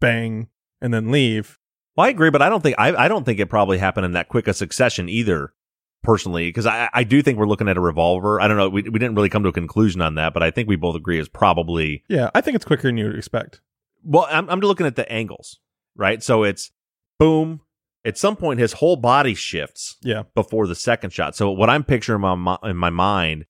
bang, 0.00 0.48
and 0.80 0.92
then 0.94 1.10
leave. 1.10 1.58
Well, 1.96 2.06
I 2.06 2.10
agree, 2.10 2.30
but 2.30 2.42
I 2.42 2.48
don't 2.48 2.62
think 2.62 2.76
I, 2.78 2.94
I 2.94 3.08
don't 3.08 3.24
think 3.24 3.40
it 3.40 3.46
probably 3.46 3.78
happened 3.78 4.06
in 4.06 4.12
that 4.12 4.28
quick 4.28 4.46
a 4.48 4.54
succession 4.54 5.08
either. 5.08 5.52
Personally, 6.04 6.48
because 6.48 6.64
I, 6.64 6.88
I 6.94 7.02
do 7.02 7.22
think 7.22 7.38
we're 7.38 7.48
looking 7.48 7.68
at 7.68 7.76
a 7.76 7.80
revolver. 7.80 8.40
I 8.40 8.46
don't 8.46 8.56
know. 8.56 8.68
We, 8.68 8.82
we 8.82 9.00
didn't 9.00 9.16
really 9.16 9.28
come 9.28 9.42
to 9.42 9.48
a 9.48 9.52
conclusion 9.52 10.00
on 10.00 10.14
that, 10.14 10.32
but 10.32 10.44
I 10.44 10.52
think 10.52 10.68
we 10.68 10.76
both 10.76 10.94
agree 10.94 11.18
is 11.18 11.28
probably 11.28 12.04
Yeah, 12.08 12.30
I 12.36 12.40
think 12.40 12.54
it's 12.54 12.64
quicker 12.64 12.86
than 12.86 12.96
you 12.98 13.06
would 13.06 13.16
expect. 13.18 13.60
Well, 14.04 14.28
I'm, 14.30 14.48
I'm 14.48 14.60
looking 14.60 14.86
at 14.86 14.94
the 14.94 15.10
angles, 15.10 15.58
right? 15.96 16.22
So 16.22 16.44
it's 16.44 16.70
boom. 17.18 17.62
At 18.04 18.16
some 18.16 18.36
point, 18.36 18.60
his 18.60 18.74
whole 18.74 18.94
body 18.94 19.34
shifts. 19.34 19.96
Yeah. 20.00 20.22
Before 20.36 20.68
the 20.68 20.76
second 20.76 21.10
shot. 21.12 21.34
So 21.34 21.50
what 21.50 21.68
I'm 21.68 21.82
picturing 21.82 22.22
in 22.22 22.38
my, 22.38 22.56
in 22.62 22.76
my 22.76 22.90
mind 22.90 23.46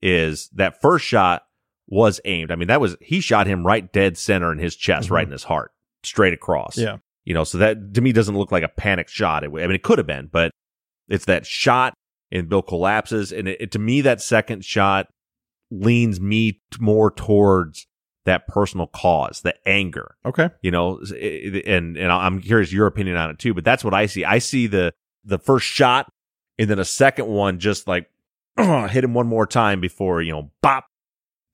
is 0.00 0.48
that 0.54 0.80
first 0.80 1.04
shot 1.04 1.42
was 1.88 2.20
aimed. 2.24 2.52
I 2.52 2.56
mean, 2.56 2.68
that 2.68 2.80
was 2.80 2.96
he 3.00 3.20
shot 3.20 3.48
him 3.48 3.66
right 3.66 3.92
dead 3.92 4.16
center 4.16 4.52
in 4.52 4.58
his 4.58 4.76
chest, 4.76 5.08
Mhm. 5.08 5.12
right 5.12 5.26
in 5.26 5.32
his 5.32 5.44
heart, 5.44 5.72
straight 6.02 6.32
across. 6.32 6.76
Yeah. 6.78 6.98
You 7.24 7.34
know, 7.34 7.44
so 7.44 7.58
that 7.58 7.94
to 7.94 8.00
me 8.00 8.12
doesn't 8.12 8.36
look 8.36 8.50
like 8.52 8.62
a 8.62 8.68
panicked 8.68 9.10
shot. 9.10 9.44
It, 9.44 9.48
I 9.48 9.50
mean, 9.50 9.72
it 9.72 9.82
could 9.82 9.98
have 9.98 10.06
been, 10.06 10.28
but 10.32 10.50
it's 11.08 11.26
that 11.26 11.44
shot 11.46 11.94
and 12.30 12.48
Bill 12.48 12.62
collapses, 12.62 13.32
and 13.32 13.48
it, 13.48 13.60
it- 13.60 13.70
to 13.72 13.78
me 13.78 14.00
that 14.02 14.20
second 14.20 14.64
shot 14.64 15.08
leans 15.70 16.20
me 16.20 16.52
t- 16.52 16.60
more 16.80 17.10
towards 17.10 17.86
that 18.24 18.46
personal 18.46 18.86
cause, 18.86 19.40
the 19.42 19.54
anger. 19.66 20.16
Okay. 20.24 20.50
You 20.62 20.70
know, 20.70 21.00
it- 21.10 21.66
and 21.66 21.96
and 21.96 22.10
I'm 22.12 22.40
curious 22.40 22.72
your 22.72 22.86
opinion 22.86 23.16
on 23.16 23.30
it 23.30 23.38
too. 23.38 23.54
But 23.54 23.64
that's 23.64 23.84
what 23.84 23.94
I 23.94 24.06
see. 24.06 24.24
I 24.24 24.38
see 24.38 24.66
the 24.66 24.92
the 25.24 25.38
first 25.38 25.66
shot, 25.66 26.10
and 26.58 26.68
then 26.70 26.78
a 26.78 26.84
second 26.84 27.26
one 27.26 27.58
just 27.58 27.86
like 27.88 28.08
hit 28.58 29.04
him 29.04 29.14
one 29.14 29.26
more 29.26 29.46
time 29.46 29.80
before 29.80 30.20
you 30.22 30.32
know, 30.32 30.50
bop, 30.62 30.86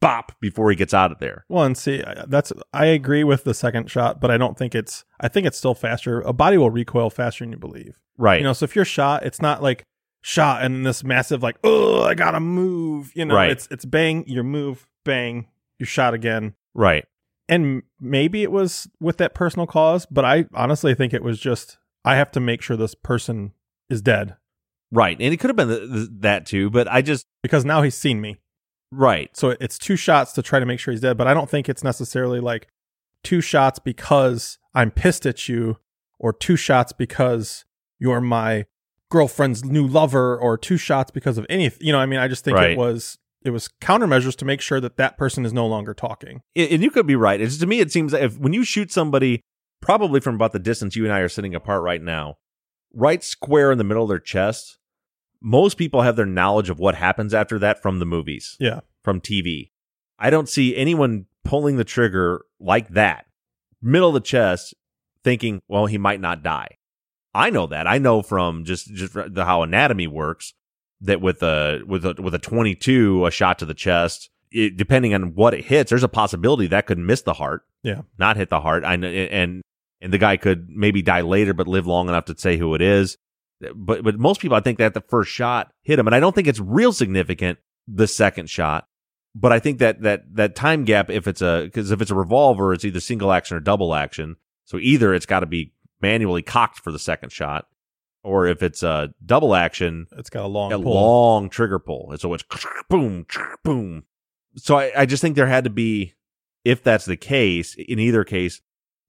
bop, 0.04 0.32
before 0.40 0.70
he 0.70 0.76
gets 0.76 0.94
out 0.94 1.10
of 1.10 1.18
there. 1.18 1.44
Well, 1.48 1.64
and 1.64 1.76
see, 1.76 2.02
that's 2.26 2.52
I 2.72 2.86
agree 2.86 3.24
with 3.24 3.44
the 3.44 3.54
second 3.54 3.90
shot, 3.90 4.20
but 4.20 4.30
I 4.30 4.36
don't 4.38 4.56
think 4.56 4.74
it's. 4.74 5.04
I 5.20 5.28
think 5.28 5.46
it's 5.46 5.58
still 5.58 5.74
faster. 5.74 6.20
A 6.20 6.32
body 6.32 6.56
will 6.58 6.70
recoil 6.70 7.10
faster 7.10 7.44
than 7.44 7.52
you 7.52 7.58
believe. 7.58 7.98
Right. 8.18 8.38
You 8.40 8.44
know, 8.44 8.52
so 8.52 8.64
if 8.64 8.76
you're 8.76 8.84
shot, 8.84 9.24
it's 9.24 9.40
not 9.42 9.62
like 9.62 9.84
shot 10.22 10.62
and 10.64 10.86
this 10.86 11.02
massive 11.04 11.42
like, 11.42 11.56
oh, 11.64 12.02
I 12.04 12.14
gotta 12.14 12.40
move. 12.40 13.12
You 13.14 13.24
know, 13.24 13.34
Right. 13.34 13.50
it's 13.50 13.66
it's 13.70 13.84
bang, 13.84 14.24
you 14.26 14.42
move, 14.42 14.86
bang, 15.04 15.48
you 15.78 15.86
shot 15.86 16.14
again. 16.14 16.54
Right. 16.74 17.04
And 17.48 17.82
maybe 18.00 18.42
it 18.42 18.50
was 18.52 18.88
with 19.00 19.18
that 19.18 19.34
personal 19.34 19.66
cause, 19.66 20.06
but 20.06 20.24
I 20.24 20.46
honestly 20.54 20.94
think 20.94 21.12
it 21.12 21.22
was 21.22 21.38
just 21.38 21.78
I 22.04 22.16
have 22.16 22.30
to 22.32 22.40
make 22.40 22.62
sure 22.62 22.76
this 22.76 22.94
person 22.94 23.52
is 23.90 24.00
dead 24.02 24.36
Right. 24.92 25.16
And 25.18 25.34
it 25.34 25.38
could 25.38 25.50
have 25.50 25.56
been 25.56 25.68
th- 25.68 25.90
th- 25.90 26.08
that 26.20 26.46
too, 26.46 26.70
but 26.70 26.86
I 26.86 27.02
just 27.02 27.26
because 27.42 27.64
now 27.64 27.82
he's 27.82 27.96
seen 27.96 28.20
me. 28.20 28.36
Right. 28.96 29.34
So 29.36 29.50
it's 29.60 29.78
two 29.78 29.96
shots 29.96 30.32
to 30.32 30.42
try 30.42 30.58
to 30.60 30.66
make 30.66 30.80
sure 30.80 30.92
he's 30.92 31.00
dead, 31.00 31.16
but 31.16 31.26
I 31.26 31.34
don't 31.34 31.48
think 31.50 31.68
it's 31.68 31.84
necessarily 31.84 32.40
like 32.40 32.68
two 33.22 33.40
shots 33.40 33.78
because 33.78 34.58
I'm 34.74 34.90
pissed 34.90 35.26
at 35.26 35.48
you 35.48 35.78
or 36.18 36.32
two 36.32 36.56
shots 36.56 36.92
because 36.92 37.64
you're 37.98 38.20
my 38.20 38.66
girlfriend's 39.10 39.64
new 39.64 39.86
lover 39.86 40.36
or 40.36 40.58
two 40.58 40.76
shots 40.76 41.10
because 41.10 41.38
of 41.38 41.46
anything. 41.48 41.86
You 41.86 41.92
know, 41.92 41.98
I 41.98 42.06
mean, 42.06 42.18
I 42.18 42.28
just 42.28 42.44
think 42.44 42.56
Right. 42.56 42.70
it 42.72 42.78
was 42.78 43.18
it 43.44 43.50
was 43.50 43.68
countermeasures 43.82 44.34
to 44.36 44.44
make 44.46 44.62
sure 44.62 44.80
that 44.80 44.96
that 44.96 45.18
person 45.18 45.44
is 45.44 45.52
no 45.52 45.66
longer 45.66 45.92
talking. 45.92 46.40
and 46.56 46.82
you 46.82 46.90
could 46.90 47.06
be 47.06 47.14
right. 47.16 47.40
It's 47.40 47.58
to 47.58 47.66
me, 47.66 47.80
it 47.80 47.92
seems 47.92 48.12
that 48.12 48.22
if 48.22 48.38
when 48.38 48.54
you 48.54 48.64
shoot 48.64 48.90
somebody, 48.90 49.42
probably 49.82 50.18
from 50.20 50.34
about 50.34 50.52
the 50.52 50.58
distance 50.58 50.96
you 50.96 51.04
and 51.04 51.12
I 51.12 51.18
are 51.20 51.28
sitting 51.28 51.54
apart 51.54 51.82
right 51.82 52.00
now, 52.02 52.36
right 52.94 53.22
square 53.22 53.70
in 53.70 53.76
the 53.78 53.84
middle 53.84 54.02
of 54.04 54.08
their 54.08 54.18
chest, 54.18 54.78
most 55.46 55.76
people 55.76 56.00
have 56.02 56.16
their 56.16 56.24
knowledge 56.26 56.70
of 56.70 56.78
what 56.78 56.94
happens 56.94 57.34
after 57.34 57.58
that 57.58 57.82
from 57.82 57.98
the 57.98 58.06
movies, 58.06 58.56
Yeah. 58.58 58.80
from 59.02 59.20
TV. 59.20 59.70
I 60.18 60.30
don't 60.30 60.48
see 60.48 60.74
anyone 60.74 61.26
pulling 61.44 61.76
the 61.76 61.84
trigger 61.84 62.46
like 62.58 62.88
that, 62.90 63.26
middle 63.82 64.08
of 64.08 64.14
the 64.14 64.20
chest, 64.20 64.74
thinking, 65.22 65.60
well, 65.68 65.84
he 65.86 65.98
might 65.98 66.20
not 66.20 66.42
die. 66.42 66.78
I 67.34 67.50
know 67.50 67.66
that. 67.66 67.86
I 67.86 67.98
know 67.98 68.22
from 68.22 68.64
just 68.64 68.86
just 68.94 69.12
the, 69.12 69.44
how 69.44 69.62
anatomy 69.62 70.06
works 70.06 70.54
that 71.02 71.20
with 71.20 71.42
a 71.42 71.82
with 71.86 72.06
a 72.06 72.14
with 72.22 72.32
a 72.34 72.38
22 72.38 73.26
a 73.26 73.30
shot 73.30 73.58
to 73.58 73.66
the 73.66 73.74
chest 73.74 74.30
it, 74.50 74.76
depending 74.76 75.12
on 75.12 75.34
what 75.34 75.52
it 75.52 75.64
hits 75.64 75.90
there's 75.90 76.04
a 76.04 76.08
possibility 76.08 76.68
that 76.68 76.86
could 76.86 76.96
miss 76.96 77.22
the 77.22 77.32
heart 77.34 77.62
Yeah. 77.82 78.02
not 78.18 78.36
hit 78.36 78.48
the 78.48 78.60
heart 78.60 78.84
I 78.84 78.94
know, 78.96 79.08
and 79.08 79.60
and 80.00 80.12
the 80.12 80.18
guy 80.18 80.36
could 80.36 80.68
maybe 80.70 81.02
die 81.02 81.22
later 81.22 81.52
but 81.52 81.66
live 81.66 81.86
long 81.88 82.08
enough 82.08 82.26
to 82.26 82.38
say 82.38 82.56
who 82.56 82.74
it 82.76 82.80
is 82.80 83.18
but 83.74 84.02
but 84.02 84.18
most 84.18 84.40
people 84.40 84.56
I 84.56 84.60
think 84.60 84.78
that 84.78 84.94
the 84.94 85.00
first 85.00 85.30
shot 85.30 85.72
hit 85.82 85.98
him 85.98 86.06
and 86.06 86.14
I 86.14 86.20
don't 86.20 86.34
think 86.34 86.48
it's 86.48 86.60
real 86.60 86.92
significant 86.92 87.58
the 87.86 88.06
second 88.06 88.48
shot 88.50 88.86
but 89.34 89.52
I 89.52 89.58
think 89.58 89.78
that 89.78 90.02
that 90.02 90.22
that 90.34 90.54
time 90.54 90.84
gap 90.84 91.10
if 91.10 91.26
it's 91.26 91.42
a 91.42 91.62
because 91.64 91.90
if 91.90 92.00
it's 92.00 92.10
a 92.10 92.14
revolver 92.14 92.72
it's 92.72 92.84
either 92.84 93.00
single 93.00 93.32
action 93.32 93.56
or 93.56 93.60
double 93.60 93.94
action 93.94 94.36
so 94.64 94.78
either 94.78 95.14
it's 95.14 95.26
got 95.26 95.40
to 95.40 95.46
be 95.46 95.72
manually 96.00 96.42
cocked 96.42 96.80
for 96.80 96.92
the 96.92 96.98
second 96.98 97.30
shot 97.30 97.66
or 98.24 98.46
if 98.46 98.62
it's 98.62 98.82
a 98.82 99.10
double 99.24 99.54
action 99.54 100.06
It's 100.16 100.30
got 100.30 100.44
a 100.44 100.48
long 100.48 100.72
a 100.72 100.78
pull. 100.78 100.94
long 100.94 101.50
trigger 101.50 101.78
pull. 101.78 102.08
And 102.10 102.18
so 102.20 102.32
it's 102.34 102.44
boom, 102.88 103.26
boom. 103.62 104.04
So 104.56 104.78
I, 104.78 104.92
I 104.96 105.06
just 105.06 105.20
think 105.20 105.36
there 105.36 105.46
had 105.46 105.64
to 105.64 105.70
be, 105.70 106.14
if 106.64 106.82
that's 106.82 107.04
the 107.04 107.16
case, 107.16 107.74
in 107.74 107.98
either 107.98 108.24
case, 108.24 108.62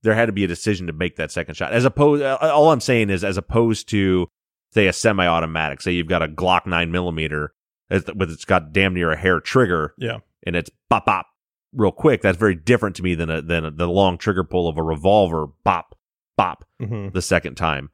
there 0.04 0.14
had 0.14 0.26
to 0.26 0.34
be 0.34 0.44
a 0.44 0.48
decision 0.48 0.88
to 0.88 0.94
make 0.94 1.16
that 1.16 1.32
second 1.32 1.56
shot. 1.56 1.72
As 1.72 1.86
opposed, 1.86 2.24
all 2.24 2.72
I'm 2.72 2.82
saying 2.82 3.10
is, 3.10 3.24
as 3.24 3.38
opposed 3.38 3.88
to 3.90 4.28
say 4.76 4.88
a 4.88 4.94
semi-automatic, 4.94 5.82
say 5.82 5.94
you've 5.94 6.08
got 6.08 6.22
a 6.22 6.28
Glock 6.28 6.66
nine 6.68 6.92
millimeter, 6.92 7.54
with 7.90 8.30
it's 8.30 8.44
got 8.46 8.74
damn 8.74 8.94
near 8.94 9.12
a 9.12 9.18
hair 9.18 9.40
trigger, 9.40 9.94
Yeah. 9.98 10.18
and 10.46 10.56
it's 10.56 10.70
bop 10.90 11.06
bop 11.06 11.28
real 11.74 11.92
quick. 11.94 12.22
That's 12.22 12.38
very 12.38 12.56
different 12.56 12.96
to 12.98 13.04
me 13.04 13.16
than 13.16 13.30
a, 13.30 13.42
than 13.42 13.64
a, 13.66 13.72
the 13.72 13.88
long 13.88 14.18
trigger 14.18 14.44
pull 14.44 14.68
of 14.68 14.78
a 14.78 14.84
revolver, 14.84 15.48
bop 15.64 15.96
bop, 16.38 16.66
Mhm. 16.82 17.14
the 17.14 17.22
second 17.22 17.56
time. 17.56 17.90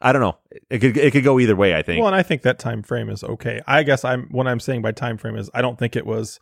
I 0.00 0.12
don't 0.12 0.22
know. 0.22 0.38
It 0.70 0.78
could 0.78 0.96
it 0.96 1.12
could 1.12 1.24
go 1.24 1.38
either 1.38 1.56
way. 1.56 1.74
I 1.74 1.82
think. 1.82 1.98
Well, 2.00 2.06
and 2.08 2.16
I 2.16 2.22
think 2.22 2.42
that 2.42 2.58
time 2.58 2.82
frame 2.82 3.08
is 3.10 3.22
okay. 3.24 3.60
I 3.66 3.82
guess 3.82 4.04
I'm 4.04 4.28
what 4.30 4.46
I'm 4.46 4.60
saying 4.60 4.80
by 4.82 4.92
time 4.92 5.16
frame 5.18 5.36
is 5.36 5.50
I 5.54 5.60
don't 5.62 5.78
think 5.78 5.96
it 5.96 6.04
was 6.06 6.38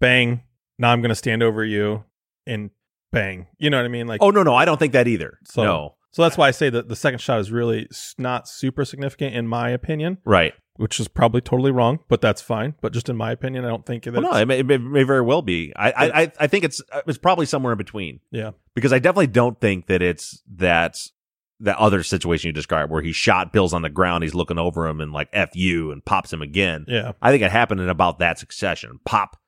bang. 0.00 0.42
Now 0.78 0.90
I'm 0.92 1.00
going 1.00 1.08
to 1.10 1.14
stand 1.16 1.42
over 1.42 1.64
you 1.64 2.04
and 2.46 2.70
bang. 3.12 3.46
You 3.58 3.70
know 3.70 3.76
what 3.78 3.84
I 3.84 3.88
mean? 3.88 4.06
Like 4.06 4.20
Oh 4.22 4.30
no, 4.30 4.42
no, 4.44 4.54
I 4.54 4.64
don't 4.64 4.78
think 4.78 4.92
that 4.94 5.06
either. 5.08 5.38
so. 5.44 5.62
no, 5.64 5.94
So 6.12 6.22
that's 6.22 6.36
why 6.36 6.48
I 6.48 6.50
say 6.50 6.68
that 6.70 6.88
the 6.88 6.96
second 6.96 7.20
shot 7.20 7.40
is 7.40 7.50
really 7.50 7.88
not 8.18 8.48
super 8.48 8.84
significant 8.84 9.34
in 9.34 9.46
my 9.48 9.70
opinion. 9.70 10.18
right, 10.24 10.52
which 10.76 11.00
is 11.00 11.08
probably 11.08 11.40
totally 11.40 11.70
wrong, 11.70 12.00
but 12.08 12.20
that's 12.20 12.40
fine. 12.42 12.74
But 12.80 12.92
just 12.92 13.08
in 13.08 13.16
my 13.16 13.32
opinion, 13.32 13.64
I 13.64 13.68
don't 13.68 13.84
think 13.86 14.04
that. 14.04 14.12
Well, 14.12 14.22
no, 14.22 14.32
it 14.34 14.46
may, 14.46 14.58
it 14.60 14.66
may- 14.66 15.02
very 15.04 15.22
well 15.22 15.42
be. 15.42 15.72
I, 15.74 15.90
I, 15.92 16.22
I- 16.22 16.32
I 16.40 16.46
think 16.46 16.64
it's 16.64 16.82
uh, 16.92 17.00
it's 17.06 17.18
probably 17.18 17.46
somewhere 17.46 17.72
in 17.72 17.78
between. 17.78 18.20
Yeah. 18.30 18.50
because 18.74 18.92
I 18.92 18.98
definitely 18.98 19.26
don't 19.28 19.58
think 19.60 19.86
that 19.86 20.02
it's 20.02 20.42
that 20.56 20.96
that 21.60 21.78
other 21.78 22.02
situation 22.02 22.48
you 22.48 22.52
described 22.52 22.90
where 22.90 23.02
he 23.02 23.12
shot 23.12 23.52
Bill's 23.52 23.72
on 23.72 23.82
the 23.82 23.88
ground, 23.90 24.24
he's 24.24 24.34
looking 24.34 24.58
over 24.58 24.86
him 24.88 25.00
and 25.00 25.12
like 25.12 25.28
"f 25.32 25.50
you" 25.54 25.92
and 25.92 26.04
pops 26.04 26.32
him 26.32 26.42
again. 26.42 26.84
Yeah. 26.88 27.12
I 27.22 27.30
think 27.30 27.42
it 27.42 27.52
happened 27.52 27.80
in 27.80 27.88
about 27.88 28.18
that 28.18 28.38
succession, 28.38 28.98
pop, 29.06 29.38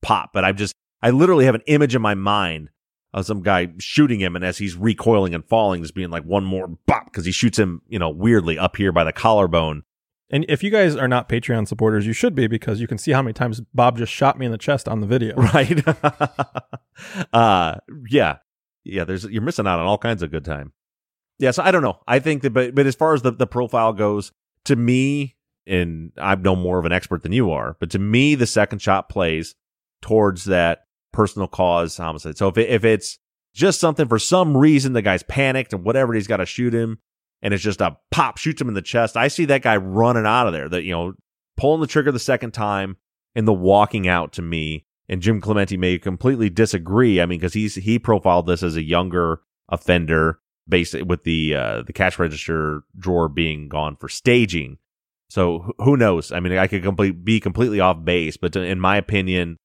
pop. 0.00 0.30
But 0.32 0.44
I'm 0.44 0.56
just 0.56 0.74
I 1.02 1.10
literally 1.10 1.44
have 1.46 1.54
an 1.54 1.62
image 1.66 1.94
in 1.94 2.00
my 2.02 2.14
mind 2.14 2.70
of 3.14 3.26
some 3.26 3.42
guy 3.42 3.68
shooting 3.78 4.20
him, 4.20 4.36
and 4.36 4.44
as 4.44 4.58
he's 4.58 4.76
recoiling 4.76 5.34
and 5.34 5.44
falling, 5.44 5.82
just 5.82 5.94
being 5.94 6.10
like 6.10 6.24
one 6.24 6.44
more 6.44 6.68
bop 6.86 7.06
because 7.06 7.24
he 7.24 7.32
shoots 7.32 7.58
him, 7.58 7.82
you 7.88 7.98
know, 7.98 8.10
weirdly 8.10 8.58
up 8.58 8.76
here 8.76 8.92
by 8.92 9.04
the 9.04 9.12
collarbone. 9.12 9.82
And 10.30 10.44
if 10.46 10.62
you 10.62 10.70
guys 10.70 10.94
are 10.94 11.08
not 11.08 11.28
Patreon 11.28 11.66
supporters, 11.66 12.06
you 12.06 12.12
should 12.12 12.34
be 12.34 12.46
because 12.46 12.82
you 12.82 12.86
can 12.86 12.98
see 12.98 13.12
how 13.12 13.22
many 13.22 13.32
times 13.32 13.62
Bob 13.72 13.96
just 13.96 14.12
shot 14.12 14.38
me 14.38 14.44
in 14.44 14.52
the 14.52 14.58
chest 14.58 14.86
on 14.86 15.00
the 15.00 15.06
video. 15.06 15.34
right 15.54 15.82
uh 17.32 17.76
yeah 18.08 18.36
yeah 18.84 19.04
there's 19.04 19.24
you're 19.24 19.42
missing 19.42 19.66
out 19.66 19.78
on 19.78 19.86
all 19.86 19.98
kinds 19.98 20.22
of 20.22 20.30
good 20.30 20.44
time 20.44 20.72
yeah 21.38 21.50
so 21.50 21.62
i 21.62 21.70
don't 21.70 21.82
know 21.82 21.98
i 22.06 22.18
think 22.18 22.42
that 22.42 22.50
but 22.50 22.74
but 22.74 22.86
as 22.86 22.94
far 22.94 23.14
as 23.14 23.22
the, 23.22 23.30
the 23.30 23.46
profile 23.46 23.92
goes 23.92 24.32
to 24.64 24.76
me 24.76 25.36
and 25.66 26.12
i'm 26.18 26.42
no 26.42 26.56
more 26.56 26.78
of 26.78 26.84
an 26.84 26.92
expert 26.92 27.22
than 27.22 27.32
you 27.32 27.50
are 27.50 27.76
but 27.80 27.90
to 27.90 27.98
me 27.98 28.34
the 28.34 28.46
second 28.46 28.80
shot 28.80 29.08
plays 29.08 29.54
towards 30.00 30.44
that 30.44 30.86
personal 31.12 31.48
cause 31.48 31.96
homicide 31.96 32.36
so 32.36 32.48
if 32.48 32.58
it, 32.58 32.68
if 32.68 32.84
it's 32.84 33.18
just 33.54 33.80
something 33.80 34.06
for 34.08 34.18
some 34.18 34.56
reason 34.56 34.92
the 34.92 35.02
guy's 35.02 35.22
panicked 35.22 35.72
and 35.72 35.84
whatever 35.84 36.14
he's 36.14 36.26
got 36.26 36.36
to 36.38 36.46
shoot 36.46 36.74
him 36.74 36.98
and 37.42 37.54
it's 37.54 37.62
just 37.62 37.80
a 37.80 37.96
pop 38.10 38.36
shoots 38.36 38.60
him 38.60 38.68
in 38.68 38.74
the 38.74 38.82
chest 38.82 39.16
i 39.16 39.28
see 39.28 39.44
that 39.44 39.62
guy 39.62 39.76
running 39.76 40.26
out 40.26 40.46
of 40.46 40.52
there 40.52 40.68
that 40.68 40.82
you 40.84 40.92
know 40.92 41.14
pulling 41.56 41.80
the 41.80 41.86
trigger 41.86 42.12
the 42.12 42.18
second 42.18 42.52
time 42.52 42.96
and 43.34 43.48
the 43.48 43.52
walking 43.52 44.06
out 44.06 44.32
to 44.32 44.42
me 44.42 44.84
and 45.08 45.22
Jim 45.22 45.40
Clemente 45.40 45.76
may 45.76 45.98
completely 45.98 46.50
disagree. 46.50 47.20
I 47.20 47.26
mean, 47.26 47.38
because 47.38 47.54
he's 47.54 47.76
he 47.76 47.98
profiled 47.98 48.46
this 48.46 48.62
as 48.62 48.76
a 48.76 48.82
younger 48.82 49.40
offender, 49.68 50.40
based 50.68 50.94
with 51.04 51.24
the 51.24 51.54
uh, 51.54 51.82
the 51.82 51.92
cash 51.92 52.18
register 52.18 52.82
drawer 52.98 53.28
being 53.28 53.68
gone 53.68 53.96
for 53.96 54.08
staging. 54.08 54.78
So 55.30 55.74
who 55.78 55.96
knows? 55.96 56.32
I 56.32 56.40
mean, 56.40 56.56
I 56.56 56.66
could 56.66 56.82
complete, 56.82 57.24
be 57.24 57.38
completely 57.38 57.80
off 57.80 58.02
base, 58.02 58.36
but 58.38 58.56
in 58.56 58.80
my 58.80 58.96
opinion, 58.96 59.58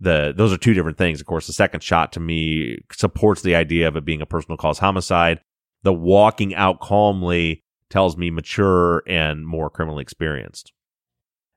the 0.00 0.32
those 0.34 0.52
are 0.52 0.58
two 0.58 0.74
different 0.74 0.98
things. 0.98 1.20
Of 1.20 1.26
course, 1.26 1.46
the 1.46 1.52
second 1.52 1.82
shot 1.82 2.12
to 2.12 2.20
me 2.20 2.78
supports 2.92 3.42
the 3.42 3.54
idea 3.54 3.86
of 3.86 3.96
it 3.96 4.04
being 4.04 4.22
a 4.22 4.26
personal 4.26 4.56
cause 4.56 4.78
homicide. 4.78 5.40
The 5.82 5.92
walking 5.92 6.54
out 6.54 6.80
calmly 6.80 7.62
tells 7.90 8.16
me 8.16 8.30
mature 8.30 9.02
and 9.06 9.46
more 9.46 9.68
criminally 9.70 10.02
experienced. 10.02 10.72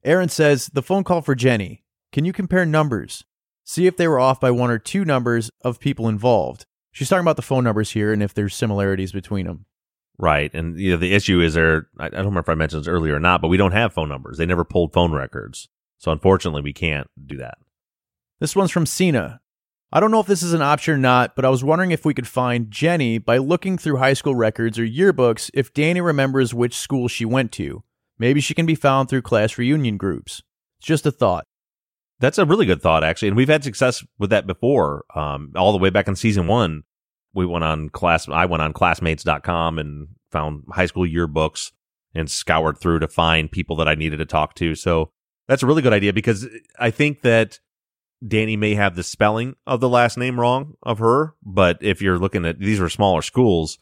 Aaron 0.03 0.29
says 0.29 0.67
the 0.73 0.81
phone 0.81 1.03
call 1.03 1.21
for 1.21 1.35
Jenny. 1.35 1.83
Can 2.11 2.25
you 2.25 2.33
compare 2.33 2.65
numbers? 2.65 3.23
See 3.63 3.87
if 3.87 3.95
they 3.95 4.07
were 4.07 4.19
off 4.19 4.39
by 4.39 4.51
one 4.51 4.69
or 4.69 4.77
two 4.77 5.05
numbers 5.05 5.49
of 5.63 5.79
people 5.79 6.09
involved. 6.09 6.65
She's 6.91 7.09
talking 7.09 7.23
about 7.23 7.37
the 7.37 7.41
phone 7.41 7.63
numbers 7.63 7.91
here 7.91 8.11
and 8.11 8.21
if 8.21 8.33
there's 8.33 8.53
similarities 8.53 9.11
between 9.11 9.45
them. 9.45 9.65
Right. 10.17 10.53
And 10.53 10.77
you 10.77 10.91
know, 10.91 10.97
the 10.97 11.13
issue 11.13 11.41
is 11.41 11.53
there 11.53 11.87
I, 11.97 12.07
I 12.07 12.09
don't 12.09 12.25
remember 12.25 12.41
if 12.41 12.49
I 12.49 12.55
mentioned 12.55 12.83
this 12.83 12.87
earlier 12.87 13.15
or 13.15 13.19
not, 13.19 13.41
but 13.41 13.47
we 13.47 13.57
don't 13.57 13.71
have 13.71 13.93
phone 13.93 14.09
numbers. 14.09 14.37
They 14.37 14.45
never 14.45 14.65
pulled 14.65 14.93
phone 14.93 15.11
records. 15.11 15.69
So 15.97 16.11
unfortunately 16.11 16.61
we 16.61 16.73
can't 16.73 17.07
do 17.25 17.37
that. 17.37 17.57
This 18.43 18.57
one's 18.57 18.71
from 18.71 18.85
Cena. 18.85 19.39
I 19.93 20.01
don't 20.01 20.11
know 20.11 20.19
if 20.19 20.27
this 20.27 20.43
is 20.43 20.51
an 20.51 20.61
option 20.61 20.95
or 20.95 20.97
not, 20.97 21.33
but 21.33 21.45
I 21.45 21.49
was 21.49 21.63
wondering 21.63 21.91
if 21.91 22.03
we 22.03 22.13
could 22.13 22.27
find 22.27 22.69
Jenny 22.69 23.17
by 23.17 23.37
looking 23.37 23.77
through 23.77 23.99
high 23.99 24.15
school 24.15 24.35
records 24.35 24.77
or 24.77 24.85
yearbooks 24.85 25.49
if 25.53 25.73
Danny 25.73 26.01
remembers 26.01 26.53
which 26.53 26.75
school 26.75 27.07
she 27.07 27.23
went 27.23 27.53
to. 27.53 27.85
Maybe 28.19 28.41
she 28.41 28.53
can 28.53 28.65
be 28.65 28.75
found 28.75 29.07
through 29.07 29.21
class 29.21 29.57
reunion 29.57 29.95
groups. 29.95 30.43
It's 30.77 30.87
just 30.87 31.05
a 31.05 31.11
thought. 31.11 31.45
That's 32.19 32.37
a 32.37 32.43
really 32.45 32.65
good 32.65 32.81
thought, 32.81 33.01
actually. 33.01 33.29
And 33.29 33.37
we've 33.37 33.47
had 33.47 33.63
success 33.63 34.05
with 34.19 34.29
that 34.31 34.45
before. 34.45 35.05
Um, 35.15 35.53
all 35.55 35.71
the 35.71 35.77
way 35.77 35.89
back 35.89 36.09
in 36.09 36.17
season 36.17 36.45
one, 36.45 36.83
we 37.33 37.45
went 37.45 37.63
on 37.63 37.87
class, 37.91 38.27
I 38.27 38.45
went 38.45 38.61
on 38.61 38.73
classmates.com 38.73 39.79
and 39.79 40.09
found 40.33 40.65
high 40.69 40.87
school 40.87 41.07
yearbooks 41.07 41.71
and 42.13 42.29
scoured 42.29 42.77
through 42.77 42.99
to 42.99 43.07
find 43.07 43.49
people 43.49 43.77
that 43.77 43.87
I 43.87 43.95
needed 43.95 44.17
to 44.17 44.25
talk 44.25 44.53
to. 44.55 44.75
So 44.75 45.11
that's 45.47 45.63
a 45.63 45.65
really 45.65 45.81
good 45.81 45.93
idea 45.93 46.11
because 46.11 46.45
I 46.77 46.91
think 46.91 47.21
that 47.21 47.61
Danny 48.25 48.55
may 48.55 48.75
have 48.75 48.95
the 48.95 49.03
spelling 49.03 49.55
of 49.67 49.79
the 49.79 49.89
last 49.89 50.17
name 50.17 50.39
wrong 50.39 50.75
of 50.83 50.99
her. 50.99 51.35
But 51.43 51.77
if 51.81 52.01
you're 52.01 52.19
looking 52.19 52.45
at 52.45 52.59
these 52.59 52.79
are 52.79 52.89
smaller 52.89 53.21
schools, 53.21 53.79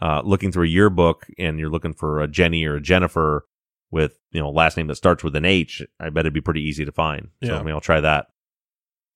uh, 0.00 0.22
looking 0.24 0.52
through 0.52 0.64
a 0.64 0.68
yearbook 0.68 1.26
and 1.38 1.58
you're 1.58 1.70
looking 1.70 1.92
for 1.92 2.20
a 2.20 2.28
Jenny 2.28 2.64
or 2.64 2.76
a 2.76 2.80
Jennifer 2.80 3.46
with, 3.90 4.18
you 4.30 4.40
know, 4.40 4.50
last 4.50 4.76
name 4.76 4.86
that 4.86 4.96
starts 4.96 5.22
with 5.22 5.36
an 5.36 5.44
H, 5.44 5.82
I 6.00 6.08
bet 6.08 6.20
it'd 6.20 6.32
be 6.32 6.40
pretty 6.40 6.62
easy 6.62 6.84
to 6.84 6.92
find. 6.92 7.28
So 7.44 7.56
I 7.56 7.62
mean, 7.62 7.74
I'll 7.74 7.80
try 7.80 8.00
that. 8.00 8.28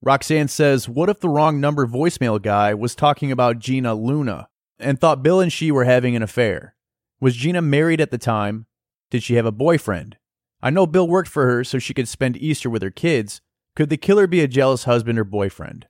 Roxanne 0.03 0.49
says, 0.49 0.89
What 0.89 1.09
if 1.09 1.21
the 1.21 1.29
wrong 1.29 1.61
number 1.61 1.87
voicemail 1.87 2.41
guy 2.41 2.75
was 2.75 2.95
talking 2.95 3.33
about 3.33 3.59
Gina 3.59 3.95
Luna 3.95 4.49
and 4.79 5.01
thought 5.01 5.23
Bill 5.23 5.41
and 5.41 5.53
she 5.53 5.71
were 5.71 5.85
having 5.85 6.15
an 6.15 6.23
affair? 6.23 6.75
Was 7.21 7.35
Gina 7.35 7.63
married 7.63 8.01
at 8.01 8.11
the 8.11 8.19
time? 8.19 8.67
Did 9.11 9.23
she 9.23 9.37
have 9.37 9.47
a 9.47 9.53
boyfriend? 9.53 10.19
I 10.63 10.71
know 10.71 10.87
Bill 10.87 11.09
worked 11.09 11.29
for 11.29 11.47
her 11.47 11.65
so 11.65 11.79
she 11.79 11.95
could 11.95 12.09
spend 12.09 12.37
Easter 12.37 12.69
with 12.69 12.83
her 12.83 12.91
kids. 12.91 13.41
Could 13.77 13.91
the 13.91 13.97
killer 13.97 14.27
be 14.27 14.41
a 14.41 14.49
jealous 14.49 14.85
husband 14.85 15.19
or 15.19 15.25
boyfriend? 15.25 15.87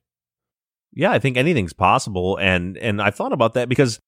Yeah, 0.93 1.11
I 1.11 1.19
think 1.19 1.37
anything's 1.37 1.73
possible, 1.73 2.37
and 2.37 2.77
and 2.77 3.01
I 3.01 3.11
thought 3.11 3.33
about 3.33 3.53
that 3.55 3.69
because 3.69 3.99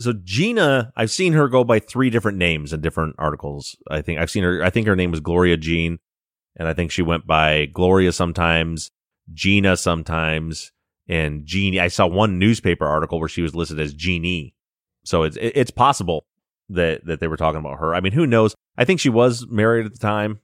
so 0.00 0.12
Gina, 0.12 0.92
I've 0.96 1.10
seen 1.10 1.32
her 1.34 1.48
go 1.48 1.64
by 1.64 1.78
three 1.78 2.10
different 2.10 2.38
names 2.38 2.72
in 2.72 2.80
different 2.80 3.16
articles. 3.18 3.76
I 3.90 4.02
think 4.02 4.18
I've 4.18 4.30
seen 4.30 4.44
her. 4.44 4.62
I 4.62 4.70
think 4.70 4.86
her 4.86 4.96
name 4.96 5.10
was 5.10 5.20
Gloria 5.20 5.56
Jean, 5.56 5.98
and 6.56 6.68
I 6.68 6.74
think 6.74 6.90
she 6.90 7.02
went 7.02 7.26
by 7.26 7.66
Gloria 7.66 8.12
sometimes, 8.12 8.90
Gina 9.32 9.76
sometimes, 9.76 10.72
and 11.08 11.44
Jeannie. 11.44 11.80
I 11.80 11.88
saw 11.88 12.06
one 12.06 12.38
newspaper 12.38 12.86
article 12.86 13.20
where 13.20 13.28
she 13.28 13.42
was 13.42 13.54
listed 13.54 13.80
as 13.80 13.94
Jeannie, 13.94 14.54
so 15.04 15.22
it's 15.22 15.36
it's 15.40 15.70
possible 15.70 16.26
that 16.68 17.04
that 17.06 17.20
they 17.20 17.28
were 17.28 17.36
talking 17.36 17.60
about 17.60 17.78
her. 17.78 17.94
I 17.94 18.00
mean, 18.00 18.12
who 18.12 18.26
knows? 18.26 18.54
I 18.76 18.84
think 18.84 19.00
she 19.00 19.10
was 19.10 19.46
married 19.48 19.86
at 19.86 19.92
the 19.92 19.98
time. 19.98 20.40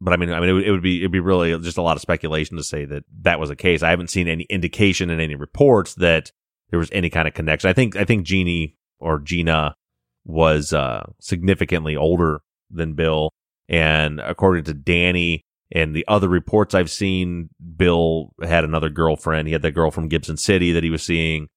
But 0.00 0.12
I 0.12 0.16
mean, 0.16 0.30
I 0.30 0.40
mean, 0.40 0.48
it 0.48 0.52
would, 0.52 0.64
it 0.64 0.70
would 0.70 0.82
be 0.82 0.98
it'd 0.98 1.12
be 1.12 1.20
really 1.20 1.58
just 1.60 1.78
a 1.78 1.82
lot 1.82 1.96
of 1.96 2.02
speculation 2.02 2.56
to 2.56 2.64
say 2.64 2.84
that 2.84 3.04
that 3.22 3.40
was 3.40 3.48
the 3.48 3.56
case. 3.56 3.82
I 3.82 3.90
haven't 3.90 4.10
seen 4.10 4.28
any 4.28 4.44
indication 4.44 5.10
in 5.10 5.20
any 5.20 5.34
reports 5.34 5.94
that 5.94 6.30
there 6.70 6.78
was 6.78 6.90
any 6.92 7.10
kind 7.10 7.28
of 7.28 7.34
connection. 7.34 7.70
I 7.70 7.72
think 7.72 7.96
I 7.96 8.04
think 8.04 8.26
Jeannie 8.26 8.76
or 8.98 9.20
Gina 9.20 9.76
was 10.24 10.72
uh, 10.72 11.04
significantly 11.20 11.96
older 11.96 12.40
than 12.70 12.94
Bill, 12.94 13.30
and 13.68 14.20
according 14.20 14.64
to 14.64 14.74
Danny 14.74 15.44
and 15.70 15.94
the 15.94 16.04
other 16.08 16.28
reports 16.28 16.74
I've 16.74 16.90
seen, 16.90 17.50
Bill 17.76 18.32
had 18.42 18.64
another 18.64 18.90
girlfriend. 18.90 19.48
He 19.48 19.52
had 19.52 19.62
that 19.62 19.72
girl 19.72 19.90
from 19.90 20.08
Gibson 20.08 20.36
City 20.36 20.72
that 20.72 20.84
he 20.84 20.90
was 20.90 21.02
seeing. 21.02 21.48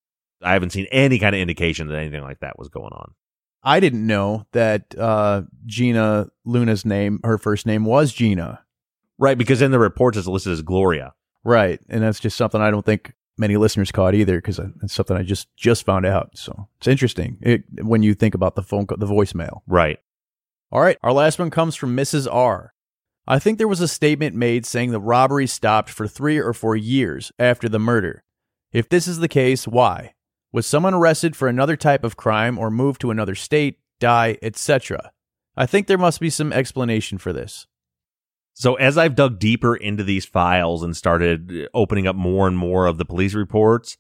I 0.41 0.53
haven't 0.53 0.71
seen 0.71 0.87
any 0.91 1.19
kind 1.19 1.35
of 1.35 1.41
indication 1.41 1.87
that 1.87 1.97
anything 1.97 2.21
like 2.21 2.39
that 2.39 2.59
was 2.59 2.69
going 2.69 2.93
on. 2.93 3.13
I 3.67 3.81
didn't 3.81 4.07
know 4.07 4.45
that 4.53 4.97
uh, 4.97 5.41
Gina 5.65 6.29
Luna's 6.45 6.85
name, 6.85 7.19
her 7.25 7.37
first 7.37 7.65
name 7.65 7.83
was 7.83 8.13
Gina. 8.13 8.63
Right, 9.19 9.37
because 9.37 9.61
in 9.61 9.71
the 9.71 9.79
reports 9.79 10.17
it's 10.17 10.25
listed 10.25 10.53
as 10.53 10.61
Gloria. 10.61 11.13
Right, 11.43 11.81
and 11.89 12.01
that's 12.01 12.21
just 12.21 12.37
something 12.37 12.61
I 12.61 12.71
don't 12.71 12.85
think 12.85 13.13
many 13.37 13.57
listeners 13.57 13.91
caught 13.91 14.15
either 14.15 14.37
because 14.37 14.57
it's 14.81 14.93
something 14.93 15.17
I 15.17 15.23
just 15.23 15.53
just 15.57 15.85
found 15.85 16.05
out. 16.05 16.29
So 16.37 16.69
it's 16.77 16.87
interesting 16.87 17.39
it, 17.41 17.63
when 17.81 18.03
you 18.03 18.13
think 18.13 18.35
about 18.35 18.55
the 18.55 18.63
phone, 18.63 18.87
co- 18.87 18.95
the 18.95 19.05
voicemail. 19.05 19.63
Right. 19.67 19.99
All 20.71 20.81
right, 20.81 20.97
our 21.03 21.11
last 21.11 21.37
one 21.37 21.49
comes 21.49 21.75
from 21.75 21.95
Mrs. 21.95 22.25
R. 22.33 22.73
I 23.27 23.37
think 23.37 23.57
there 23.57 23.67
was 23.67 23.81
a 23.81 23.87
statement 23.89 24.33
made 24.33 24.65
saying 24.65 24.91
the 24.91 25.01
robbery 25.01 25.45
stopped 25.45 25.89
for 25.89 26.07
three 26.07 26.37
or 26.37 26.53
four 26.53 26.77
years 26.77 27.33
after 27.37 27.67
the 27.67 27.79
murder. 27.79 28.23
If 28.71 28.87
this 28.87 29.09
is 29.09 29.19
the 29.19 29.27
case, 29.27 29.67
why? 29.67 30.13
Was 30.51 30.65
someone 30.65 30.93
arrested 30.93 31.35
for 31.35 31.47
another 31.47 31.75
type 31.75 32.03
of 32.03 32.17
crime 32.17 32.57
or 32.57 32.71
moved 32.71 33.01
to 33.01 33.11
another 33.11 33.35
state, 33.35 33.79
die, 33.99 34.37
etc.? 34.41 35.11
I 35.55 35.65
think 35.65 35.87
there 35.87 35.97
must 35.97 36.19
be 36.19 36.29
some 36.29 36.53
explanation 36.53 37.17
for 37.17 37.33
this. 37.33 37.67
So 38.53 38.75
as 38.75 38.97
I've 38.97 39.15
dug 39.15 39.39
deeper 39.39 39.75
into 39.75 40.03
these 40.03 40.25
files 40.25 40.81
and 40.81 40.97
started 40.97 41.51
uh, 41.51 41.67
opening 41.73 42.07
up 42.07 42.15
more 42.15 42.47
and 42.47 42.57
more 42.57 42.87
of 42.87 42.97
the 42.97 43.05
police 43.05 43.33
reports, 43.33 43.97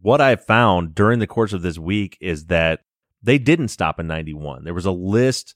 what 0.00 0.20
I've 0.20 0.44
found 0.44 0.94
during 0.94 1.18
the 1.18 1.26
course 1.26 1.52
of 1.52 1.62
this 1.62 1.78
week 1.78 2.16
is 2.20 2.46
that 2.46 2.80
they 3.22 3.38
didn't 3.38 3.68
stop 3.68 4.00
in 4.00 4.06
91. 4.06 4.64
There 4.64 4.74
was 4.74 4.86
a 4.86 4.92
list 4.92 5.54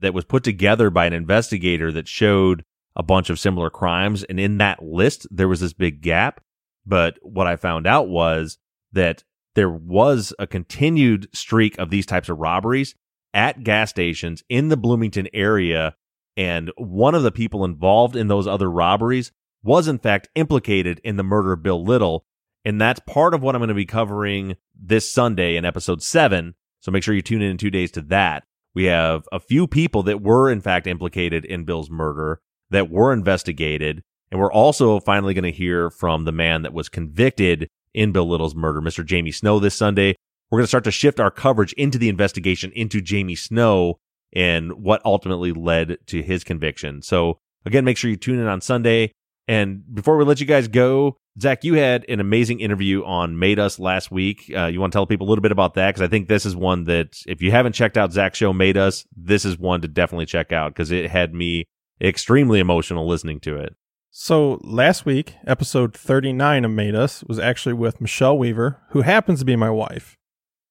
that 0.00 0.14
was 0.14 0.24
put 0.24 0.44
together 0.44 0.90
by 0.90 1.06
an 1.06 1.12
investigator 1.12 1.90
that 1.92 2.06
showed 2.08 2.64
a 2.94 3.02
bunch 3.02 3.30
of 3.30 3.40
similar 3.40 3.70
crimes. 3.70 4.22
And 4.24 4.38
in 4.38 4.58
that 4.58 4.82
list, 4.82 5.26
there 5.30 5.48
was 5.48 5.60
this 5.60 5.72
big 5.72 6.02
gap. 6.02 6.40
But 6.86 7.18
what 7.22 7.46
I 7.46 7.56
found 7.56 7.86
out 7.86 8.08
was 8.08 8.58
that 8.92 9.24
there 9.58 9.68
was 9.68 10.32
a 10.38 10.46
continued 10.46 11.28
streak 11.34 11.76
of 11.78 11.90
these 11.90 12.06
types 12.06 12.28
of 12.28 12.38
robberies 12.38 12.94
at 13.34 13.64
gas 13.64 13.90
stations 13.90 14.44
in 14.48 14.68
the 14.68 14.76
Bloomington 14.76 15.26
area 15.34 15.96
and 16.36 16.70
one 16.76 17.16
of 17.16 17.24
the 17.24 17.32
people 17.32 17.64
involved 17.64 18.14
in 18.14 18.28
those 18.28 18.46
other 18.46 18.70
robberies 18.70 19.32
was 19.64 19.88
in 19.88 19.98
fact 19.98 20.28
implicated 20.36 21.00
in 21.02 21.16
the 21.16 21.24
murder 21.24 21.52
of 21.52 21.64
Bill 21.64 21.82
Little. 21.82 22.24
And 22.64 22.80
that's 22.80 23.00
part 23.00 23.34
of 23.34 23.42
what 23.42 23.56
I'm 23.56 23.58
going 23.58 23.68
to 23.70 23.74
be 23.74 23.84
covering 23.84 24.56
this 24.80 25.12
Sunday 25.12 25.56
in 25.56 25.64
episode 25.64 26.04
seven. 26.04 26.54
So 26.78 26.92
make 26.92 27.02
sure 27.02 27.12
you 27.12 27.22
tune 27.22 27.42
in 27.42 27.50
in 27.50 27.56
two 27.56 27.70
days 27.70 27.90
to 27.92 28.02
that. 28.02 28.44
We 28.76 28.84
have 28.84 29.24
a 29.32 29.40
few 29.40 29.66
people 29.66 30.04
that 30.04 30.22
were, 30.22 30.48
in 30.48 30.60
fact, 30.60 30.86
implicated 30.86 31.44
in 31.44 31.64
Bill's 31.64 31.90
murder 31.90 32.40
that 32.70 32.90
were 32.90 33.12
investigated. 33.12 34.04
And 34.30 34.38
we're 34.38 34.52
also 34.52 35.00
finally 35.00 35.34
going 35.34 35.42
to 35.42 35.50
hear 35.50 35.90
from 35.90 36.24
the 36.24 36.30
man 36.30 36.62
that 36.62 36.72
was 36.72 36.88
convicted 36.88 37.68
in 37.98 38.12
Bill 38.12 38.28
Little's 38.28 38.54
murder, 38.54 38.80
Mr. 38.80 39.04
Jamie 39.04 39.32
Snow, 39.32 39.58
this 39.58 39.74
Sunday. 39.74 40.14
We're 40.50 40.58
going 40.58 40.64
to 40.64 40.68
start 40.68 40.84
to 40.84 40.92
shift 40.92 41.18
our 41.18 41.32
coverage 41.32 41.72
into 41.72 41.98
the 41.98 42.08
investigation 42.08 42.70
into 42.74 43.00
Jamie 43.00 43.34
Snow 43.34 43.98
and 44.32 44.72
what 44.72 45.02
ultimately 45.04 45.52
led 45.52 45.98
to 46.06 46.22
his 46.22 46.44
conviction. 46.44 47.02
So, 47.02 47.38
again, 47.66 47.84
make 47.84 47.96
sure 47.96 48.08
you 48.08 48.16
tune 48.16 48.38
in 48.38 48.46
on 48.46 48.60
Sunday. 48.60 49.10
And 49.48 49.82
before 49.92 50.16
we 50.16 50.24
let 50.24 50.38
you 50.38 50.46
guys 50.46 50.68
go, 50.68 51.16
Zaq, 51.40 51.64
you 51.64 51.74
had 51.74 52.04
an 52.08 52.20
amazing 52.20 52.60
interview 52.60 53.04
on 53.04 53.38
Made 53.38 53.58
Us 53.58 53.80
last 53.80 54.12
week. 54.12 54.50
Uh, 54.54 54.66
you 54.66 54.80
want 54.80 54.92
to 54.92 54.96
tell 54.96 55.06
people 55.06 55.26
a 55.26 55.30
little 55.30 55.42
bit 55.42 55.52
about 55.52 55.74
that? 55.74 55.88
Because 55.88 56.02
I 56.02 56.08
think 56.08 56.28
this 56.28 56.46
is 56.46 56.54
one 56.54 56.84
that, 56.84 57.18
if 57.26 57.42
you 57.42 57.50
haven't 57.50 57.72
checked 57.72 57.96
out 57.96 58.12
Zaq's 58.12 58.36
show, 58.36 58.52
Made 58.52 58.76
Us, 58.76 59.06
this 59.16 59.44
is 59.44 59.58
one 59.58 59.80
to 59.80 59.88
definitely 59.88 60.26
check 60.26 60.52
out 60.52 60.72
because 60.72 60.92
it 60.92 61.10
had 61.10 61.34
me 61.34 61.64
extremely 62.00 62.60
emotional 62.60 63.08
listening 63.08 63.40
to 63.40 63.56
it. 63.56 63.74
So 64.10 64.58
last 64.62 65.04
week, 65.04 65.34
episode 65.46 65.94
39 65.94 66.64
of 66.64 66.70
Made 66.70 66.94
Us 66.94 67.22
was 67.24 67.38
actually 67.38 67.74
with 67.74 68.00
Michelle 68.00 68.38
Weaver, 68.38 68.80
who 68.90 69.02
happens 69.02 69.40
to 69.40 69.44
be 69.44 69.54
my 69.54 69.70
wife. 69.70 70.16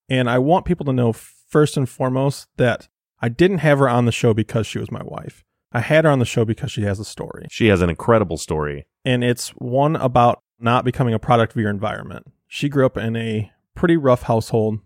And 0.10 0.30
I 0.30 0.40
want 0.40 0.66
people 0.66 0.86
to 0.86 0.94
know 0.94 1.14
first 1.14 1.78
and 1.78 1.88
foremost 1.88 2.48
that 2.58 2.88
I 3.22 3.30
didn't 3.30 3.60
have 3.60 3.80
her 3.80 3.90
on 3.90 4.06
the 4.06 4.12
show 4.12 4.34
because 4.34 4.66
she 4.66 4.80
was 4.80 4.92
my 4.92 5.04
wife. 5.04 5.44
I 5.72 5.82
had 5.82 6.06
her 6.06 6.12
on 6.12 6.20
the 6.20 6.26
show 6.26 6.46
because 6.46 6.72
she 6.72 6.82
has 6.84 7.00
a 7.00 7.06
story. 7.06 7.48
She 7.50 7.68
has 7.68 7.82
an 7.82 7.90
incredible 7.90 8.38
story. 8.38 8.88
And 9.06 9.24
it's 9.24 9.50
one 9.50 9.96
about 9.96 10.42
not 10.60 10.86
becoming 10.86 11.14
a 11.14 11.20
product 11.20 11.54
of 11.54 11.62
your 11.62 11.70
environment. 11.70 12.26
She 12.48 12.70
grew 12.70 12.86
up 12.86 12.98
in 12.98 13.16
a 13.16 13.52
pretty 13.76 13.98
rough 13.98 14.24
household 14.24 14.80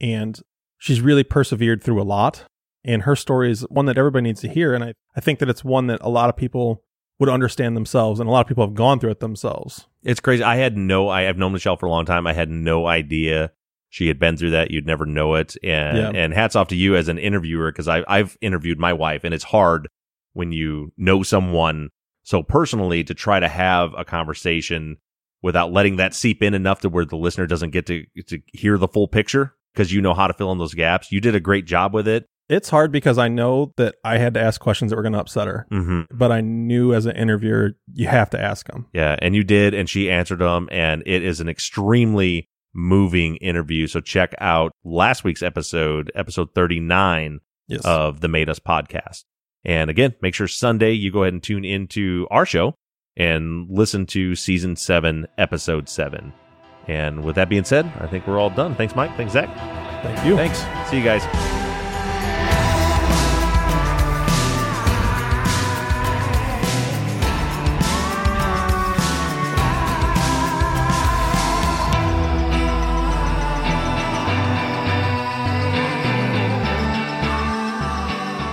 and 0.00 0.40
she's 0.78 1.00
really 1.00 1.24
persevered 1.24 1.82
through 1.82 2.00
a 2.00 2.04
lot. 2.04 2.44
And 2.84 3.02
her 3.02 3.14
story 3.14 3.50
is 3.50 3.62
one 3.62 3.86
that 3.86 3.98
everybody 3.98 4.24
needs 4.24 4.40
to 4.40 4.48
hear. 4.48 4.74
And 4.74 4.82
I, 4.82 4.94
I 5.14 5.20
think 5.20 5.38
that 5.40 5.48
it's 5.48 5.62
one 5.62 5.88
that 5.88 6.00
a 6.00 6.08
lot 6.08 6.28
of 6.28 6.36
people 6.36 6.82
would 7.18 7.28
understand 7.28 7.76
themselves 7.76 8.18
and 8.20 8.28
a 8.28 8.32
lot 8.32 8.40
of 8.40 8.46
people 8.48 8.64
have 8.66 8.74
gone 8.74 8.98
through 8.98 9.10
it 9.10 9.20
themselves. 9.20 9.86
It's 10.02 10.20
crazy. 10.20 10.42
I 10.42 10.56
had 10.56 10.76
no, 10.76 11.08
I 11.08 11.22
have 11.22 11.36
known 11.38 11.52
Michelle 11.52 11.76
for 11.76 11.86
a 11.86 11.90
long 11.90 12.04
time. 12.04 12.26
I 12.26 12.32
had 12.32 12.50
no 12.50 12.86
idea 12.86 13.52
she 13.90 14.08
had 14.08 14.18
been 14.18 14.36
through 14.36 14.50
that. 14.50 14.70
You'd 14.70 14.86
never 14.86 15.06
know 15.06 15.34
it. 15.34 15.54
And, 15.62 15.98
Yeah. 15.98 16.10
and 16.14 16.32
hats 16.32 16.56
off 16.56 16.68
to 16.68 16.76
you 16.76 16.96
as 16.96 17.08
an 17.08 17.18
interviewer 17.18 17.70
because 17.70 17.88
I've 17.88 18.36
interviewed 18.40 18.78
my 18.78 18.92
wife 18.92 19.22
and 19.24 19.34
it's 19.34 19.44
hard 19.44 19.88
when 20.32 20.50
you 20.50 20.92
know 20.96 21.22
someone 21.22 21.90
so 22.24 22.42
personally 22.42 23.04
to 23.04 23.14
try 23.14 23.38
to 23.38 23.48
have 23.48 23.92
a 23.96 24.04
conversation 24.04 24.96
without 25.42 25.72
letting 25.72 25.96
that 25.96 26.14
seep 26.14 26.42
in 26.42 26.54
enough 26.54 26.80
to 26.80 26.88
where 26.88 27.04
the 27.04 27.16
listener 27.16 27.46
doesn't 27.46 27.70
get 27.70 27.84
to, 27.86 28.04
to 28.28 28.40
hear 28.52 28.78
the 28.78 28.88
full 28.88 29.08
picture 29.08 29.54
because 29.74 29.92
you 29.92 30.00
know 30.00 30.14
how 30.14 30.26
to 30.26 30.32
fill 30.34 30.52
in 30.52 30.58
those 30.58 30.74
gaps. 30.74 31.10
You 31.12 31.20
did 31.20 31.34
a 31.34 31.40
great 31.40 31.66
job 31.66 31.92
with 31.92 32.06
it. 32.08 32.26
It's 32.52 32.68
hard 32.68 32.92
because 32.92 33.18
I 33.18 33.28
know 33.28 33.72
that 33.76 33.94
I 34.04 34.18
had 34.18 34.34
to 34.34 34.40
ask 34.40 34.60
questions 34.60 34.90
that 34.90 34.96
were 34.96 35.02
going 35.02 35.14
to 35.14 35.20
upset 35.20 35.46
her. 35.48 35.66
Mhm. 35.72 36.06
But 36.12 36.30
I 36.30 36.40
knew 36.42 36.92
as 36.94 37.06
an 37.06 37.16
interviewer, 37.16 37.72
you 37.94 38.06
have 38.08 38.30
to 38.30 38.40
ask 38.40 38.66
them. 38.66 38.86
Yeah, 38.92 39.16
and 39.20 39.34
you 39.34 39.42
did, 39.42 39.74
and 39.74 39.88
she 39.88 40.10
answered 40.10 40.40
them, 40.40 40.68
and 40.70 41.02
it 41.06 41.22
is 41.22 41.40
an 41.40 41.48
extremely 41.48 42.48
moving 42.74 43.36
interview. 43.36 43.86
So 43.86 44.00
check 44.00 44.34
out 44.38 44.72
last 44.84 45.24
week's 45.24 45.42
episode, 45.42 46.10
episode 46.14 46.48
39 46.54 47.40
Yes. 47.68 47.82
of 47.84 48.20
the 48.20 48.28
Made 48.28 48.48
Us 48.48 48.58
podcast. 48.58 49.24
And 49.64 49.88
again, 49.90 50.14
make 50.20 50.34
sure 50.34 50.48
Sunday 50.48 50.92
you 50.92 51.10
go 51.12 51.22
ahead 51.22 51.32
and 51.34 51.42
tune 51.42 51.64
into 51.64 52.26
our 52.30 52.44
show 52.44 52.74
and 53.16 53.66
listen 53.70 54.06
to 54.06 54.34
season 54.34 54.76
seven, 54.76 55.26
episode 55.38 55.88
seven. 55.88 56.32
And 56.88 57.22
with 57.24 57.36
that 57.36 57.48
being 57.48 57.64
said, 57.64 57.90
I 58.00 58.06
think 58.08 58.26
we're 58.26 58.38
all 58.40 58.50
done. 58.50 58.74
Thanks, 58.74 58.96
Mike. 58.96 59.16
Thanks, 59.16 59.34
Zaq. 59.34 59.54
Thank 60.02 60.26
you. 60.26 60.36
Thanks. 60.36 60.58
See 60.90 60.96
you 60.98 61.04
guys. 61.04 61.71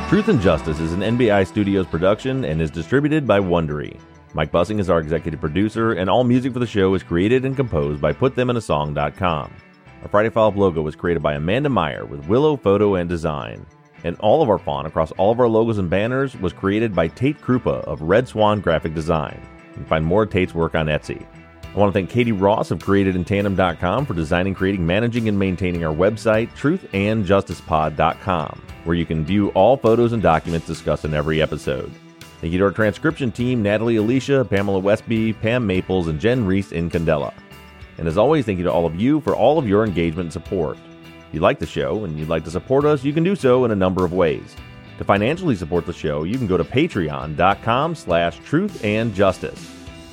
Truth 0.10 0.30
and 0.30 0.42
Justice 0.42 0.80
is 0.80 0.92
an 0.92 1.02
NBI 1.02 1.46
Studios 1.46 1.86
production 1.86 2.44
and 2.44 2.60
is 2.60 2.72
distributed 2.72 3.28
by 3.28 3.40
Wondery. 3.40 4.00
Mike 4.34 4.52
Bussing 4.52 4.80
is 4.80 4.90
our 4.90 5.00
executive 5.00 5.40
producer, 5.40 5.94
and 5.94 6.10
all 6.10 6.24
music 6.24 6.52
for 6.52 6.58
the 6.58 6.66
show 6.66 6.96
is 6.96 7.04
created 7.04 7.46
and 7.46 7.56
composed 7.56 8.02
by 8.02 8.12
PutThemInASong.com. 8.14 9.54
Our 10.02 10.08
Friday 10.10 10.32
Follow 10.32 10.48
Up 10.48 10.58
logo 10.58 10.82
was 10.82 10.96
created 10.96 11.22
by 11.22 11.36
Amanda 11.36 11.70
Meyer 11.70 12.06
with 12.06 12.26
Willow 12.26 12.58
Photo 12.58 12.96
and 12.96 13.08
Design. 13.08 13.64
And 14.04 14.18
all 14.18 14.42
of 14.42 14.50
our 14.50 14.58
font 14.58 14.88
across 14.88 15.12
all 15.12 15.32
of 15.32 15.40
our 15.40 15.48
logos 15.48 15.78
and 15.78 15.92
banners 15.92 16.36
was 16.38 16.54
created 16.54 16.96
by 16.96 17.10
Tate 17.10 17.40
Krupa 17.40 17.84
of 17.84 18.02
Red 18.02 18.28
Swan 18.28 18.62
Graphic 18.62 18.96
Design. 18.96 19.40
You 19.68 19.74
can 19.76 19.86
find 19.86 20.04
more 20.04 20.24
of 20.24 20.32
Tate's 20.32 20.56
work 20.56 20.74
on 20.74 20.88
Etsy. 20.88 21.24
I 21.74 21.78
want 21.78 21.94
to 21.94 21.98
thank 21.98 22.10
Katie 22.10 22.32
Ross 22.32 22.72
of 22.72 22.80
CreatedInTandem.com 22.80 24.08
for 24.08 24.16
designing, 24.16 24.56
creating, 24.56 24.88
managing, 24.88 25.30
and 25.30 25.38
maintaining 25.38 25.86
our 25.86 25.94
website, 25.94 26.50
truthandjusticepod.com, 26.56 28.62
where 28.86 28.96
you 28.96 29.06
can 29.06 29.24
view 29.24 29.50
all 29.50 29.78
photos 29.78 30.14
and 30.14 30.24
documents 30.24 30.66
discussed 30.66 31.06
in 31.06 31.14
every 31.14 31.44
episode. 31.44 31.92
Thank 32.42 32.54
you 32.54 32.60
to 32.60 32.66
our 32.66 32.72
transcription 32.72 33.32
team, 33.32 33.62
Natalie 33.62 33.98
Alicia, 33.98 34.48
Pamela 34.50 34.80
Westby, 34.80 35.34
Pam 35.34 35.68
Maples, 35.68 36.08
and 36.08 36.20
Jen 36.20 36.46
Reese 36.46 36.72
in 36.72 36.90
Candela. 36.90 37.34
And 38.00 38.08
as 38.08 38.18
always, 38.18 38.46
thank 38.46 38.58
you 38.58 38.64
to 38.64 38.72
all 38.72 38.88
of 38.88 38.96
you 38.96 39.20
for 39.22 39.36
all 39.36 39.60
of 39.60 39.68
your 39.68 39.86
engagement 39.86 40.28
and 40.28 40.34
support. 40.34 40.78
If 41.28 41.34
you 41.34 41.42
like 41.42 41.60
the 41.60 41.68
show 41.68 42.06
and 42.06 42.18
you'd 42.18 42.30
like 42.30 42.46
to 42.46 42.52
support 42.52 42.86
us, 42.86 43.04
you 43.04 43.14
can 43.14 43.24
do 43.24 43.36
so 43.36 43.66
in 43.66 43.72
a 43.72 43.76
number 43.76 44.04
of 44.04 44.14
ways. 44.14 44.56
To 44.98 45.04
financially 45.04 45.56
support 45.56 45.86
the 45.86 45.94
show, 45.94 46.24
you 46.24 46.38
can 46.38 46.48
go 46.48 46.58
to 46.58 46.64
patreon.com 46.64 47.94
slash 47.94 48.40
truth 48.40 48.84
and 48.84 49.14
justice. 49.14 49.79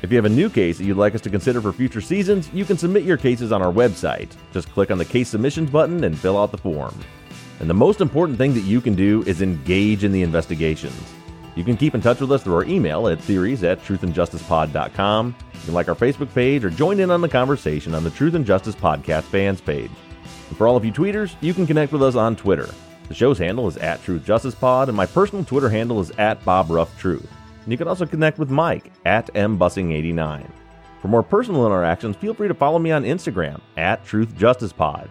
If 0.00 0.12
you 0.12 0.16
have 0.16 0.26
a 0.26 0.28
new 0.28 0.48
case 0.48 0.78
that 0.78 0.84
you'd 0.84 0.96
like 0.96 1.16
us 1.16 1.20
to 1.22 1.30
consider 1.30 1.60
for 1.60 1.72
future 1.72 2.00
seasons, 2.00 2.48
you 2.52 2.64
can 2.64 2.78
submit 2.78 3.02
your 3.02 3.16
cases 3.16 3.50
on 3.50 3.62
our 3.62 3.72
website. 3.72 4.30
Just 4.52 4.70
click 4.70 4.92
on 4.92 4.98
the 4.98 5.04
case 5.04 5.28
submissions 5.28 5.70
button 5.70 6.04
and 6.04 6.16
fill 6.16 6.38
out 6.38 6.52
the 6.52 6.58
form. 6.58 6.94
And 7.58 7.68
the 7.68 7.74
most 7.74 8.00
important 8.00 8.38
thing 8.38 8.54
that 8.54 8.60
you 8.60 8.80
can 8.80 8.94
do 8.94 9.24
is 9.26 9.42
engage 9.42 10.04
in 10.04 10.12
the 10.12 10.22
investigations. 10.22 11.14
You 11.56 11.64
can 11.64 11.76
keep 11.76 11.96
in 11.96 12.00
touch 12.00 12.20
with 12.20 12.30
us 12.30 12.44
through 12.44 12.54
our 12.54 12.64
email 12.64 13.08
at 13.08 13.20
theories 13.20 13.64
at 13.64 13.82
truthandjusticepod.com. 13.82 15.34
You 15.52 15.60
can 15.64 15.74
like 15.74 15.88
our 15.88 15.96
Facebook 15.96 16.32
page 16.32 16.64
or 16.64 16.70
join 16.70 17.00
in 17.00 17.10
on 17.10 17.20
the 17.20 17.28
conversation 17.28 17.92
on 17.92 18.04
the 18.04 18.10
Truth 18.10 18.34
and 18.34 18.46
Justice 18.46 18.76
Podcast 18.76 19.24
fans 19.24 19.60
page. 19.60 19.90
And 20.48 20.56
for 20.56 20.68
all 20.68 20.76
of 20.76 20.84
you 20.84 20.92
tweeters, 20.92 21.34
you 21.40 21.52
can 21.52 21.66
connect 21.66 21.90
with 21.90 22.04
us 22.04 22.14
on 22.14 22.36
Twitter. 22.36 22.68
The 23.08 23.14
show's 23.14 23.38
handle 23.38 23.66
is 23.66 23.76
at 23.78 24.00
Truth 24.04 24.24
Justice 24.24 24.54
Pod, 24.54 24.88
and 24.88 24.96
my 24.96 25.06
personal 25.06 25.44
Twitter 25.44 25.68
handle 25.68 25.98
is 25.98 26.12
at 26.12 26.44
Bob 26.44 26.70
Ruff 26.70 26.96
Truth. 27.00 27.28
And 27.68 27.72
you 27.74 27.76
can 27.76 27.88
also 27.88 28.06
connect 28.06 28.38
with 28.38 28.48
Mike 28.48 28.90
at 29.04 29.26
mbussing89. 29.34 30.50
For 31.02 31.08
more 31.08 31.22
personal 31.22 31.66
interactions, 31.66 32.16
feel 32.16 32.32
free 32.32 32.48
to 32.48 32.54
follow 32.54 32.78
me 32.78 32.92
on 32.92 33.04
Instagram 33.04 33.60
at 33.76 34.02
TruthJusticePod. 34.06 35.10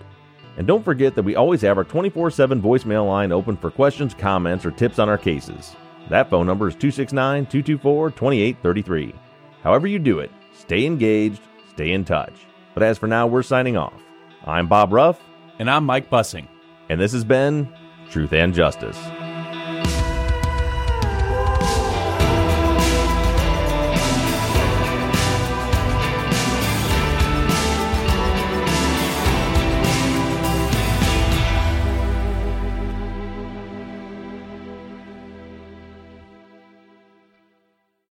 And 0.57 0.65
don't 0.65 0.83
forget 0.83 1.13
that 1.13 1.21
we 1.21 1.35
always 1.35 1.61
have 1.61 1.77
our 1.77 1.83
24 1.83 2.31
7 2.31 2.59
voicemail 2.59 3.07
line 3.07 3.31
open 3.31 3.57
for 3.57 3.69
questions, 3.69 4.15
comments, 4.15 4.65
or 4.65 4.71
tips 4.71 4.97
on 4.97 5.07
our 5.07 5.19
cases. 5.19 5.75
That 6.09 6.31
phone 6.31 6.47
number 6.47 6.67
is 6.67 6.73
269 6.73 7.45
224 7.45 8.09
2833. 8.09 9.13
However, 9.61 9.85
you 9.85 9.99
do 9.99 10.17
it, 10.17 10.31
stay 10.51 10.87
engaged, 10.87 11.43
stay 11.69 11.91
in 11.91 12.03
touch. 12.05 12.33
But 12.73 12.81
as 12.81 12.97
for 12.97 13.05
now, 13.05 13.27
we're 13.27 13.43
signing 13.43 13.77
off. 13.77 14.01
I'm 14.45 14.67
Bob 14.67 14.93
Ruff. 14.93 15.21
And 15.59 15.69
I'm 15.69 15.85
Mike 15.85 16.09
Bussing. 16.09 16.47
And 16.89 16.99
this 16.99 17.11
has 17.11 17.23
been 17.23 17.71
Truth 18.09 18.33
and 18.33 18.51
Justice. 18.51 18.97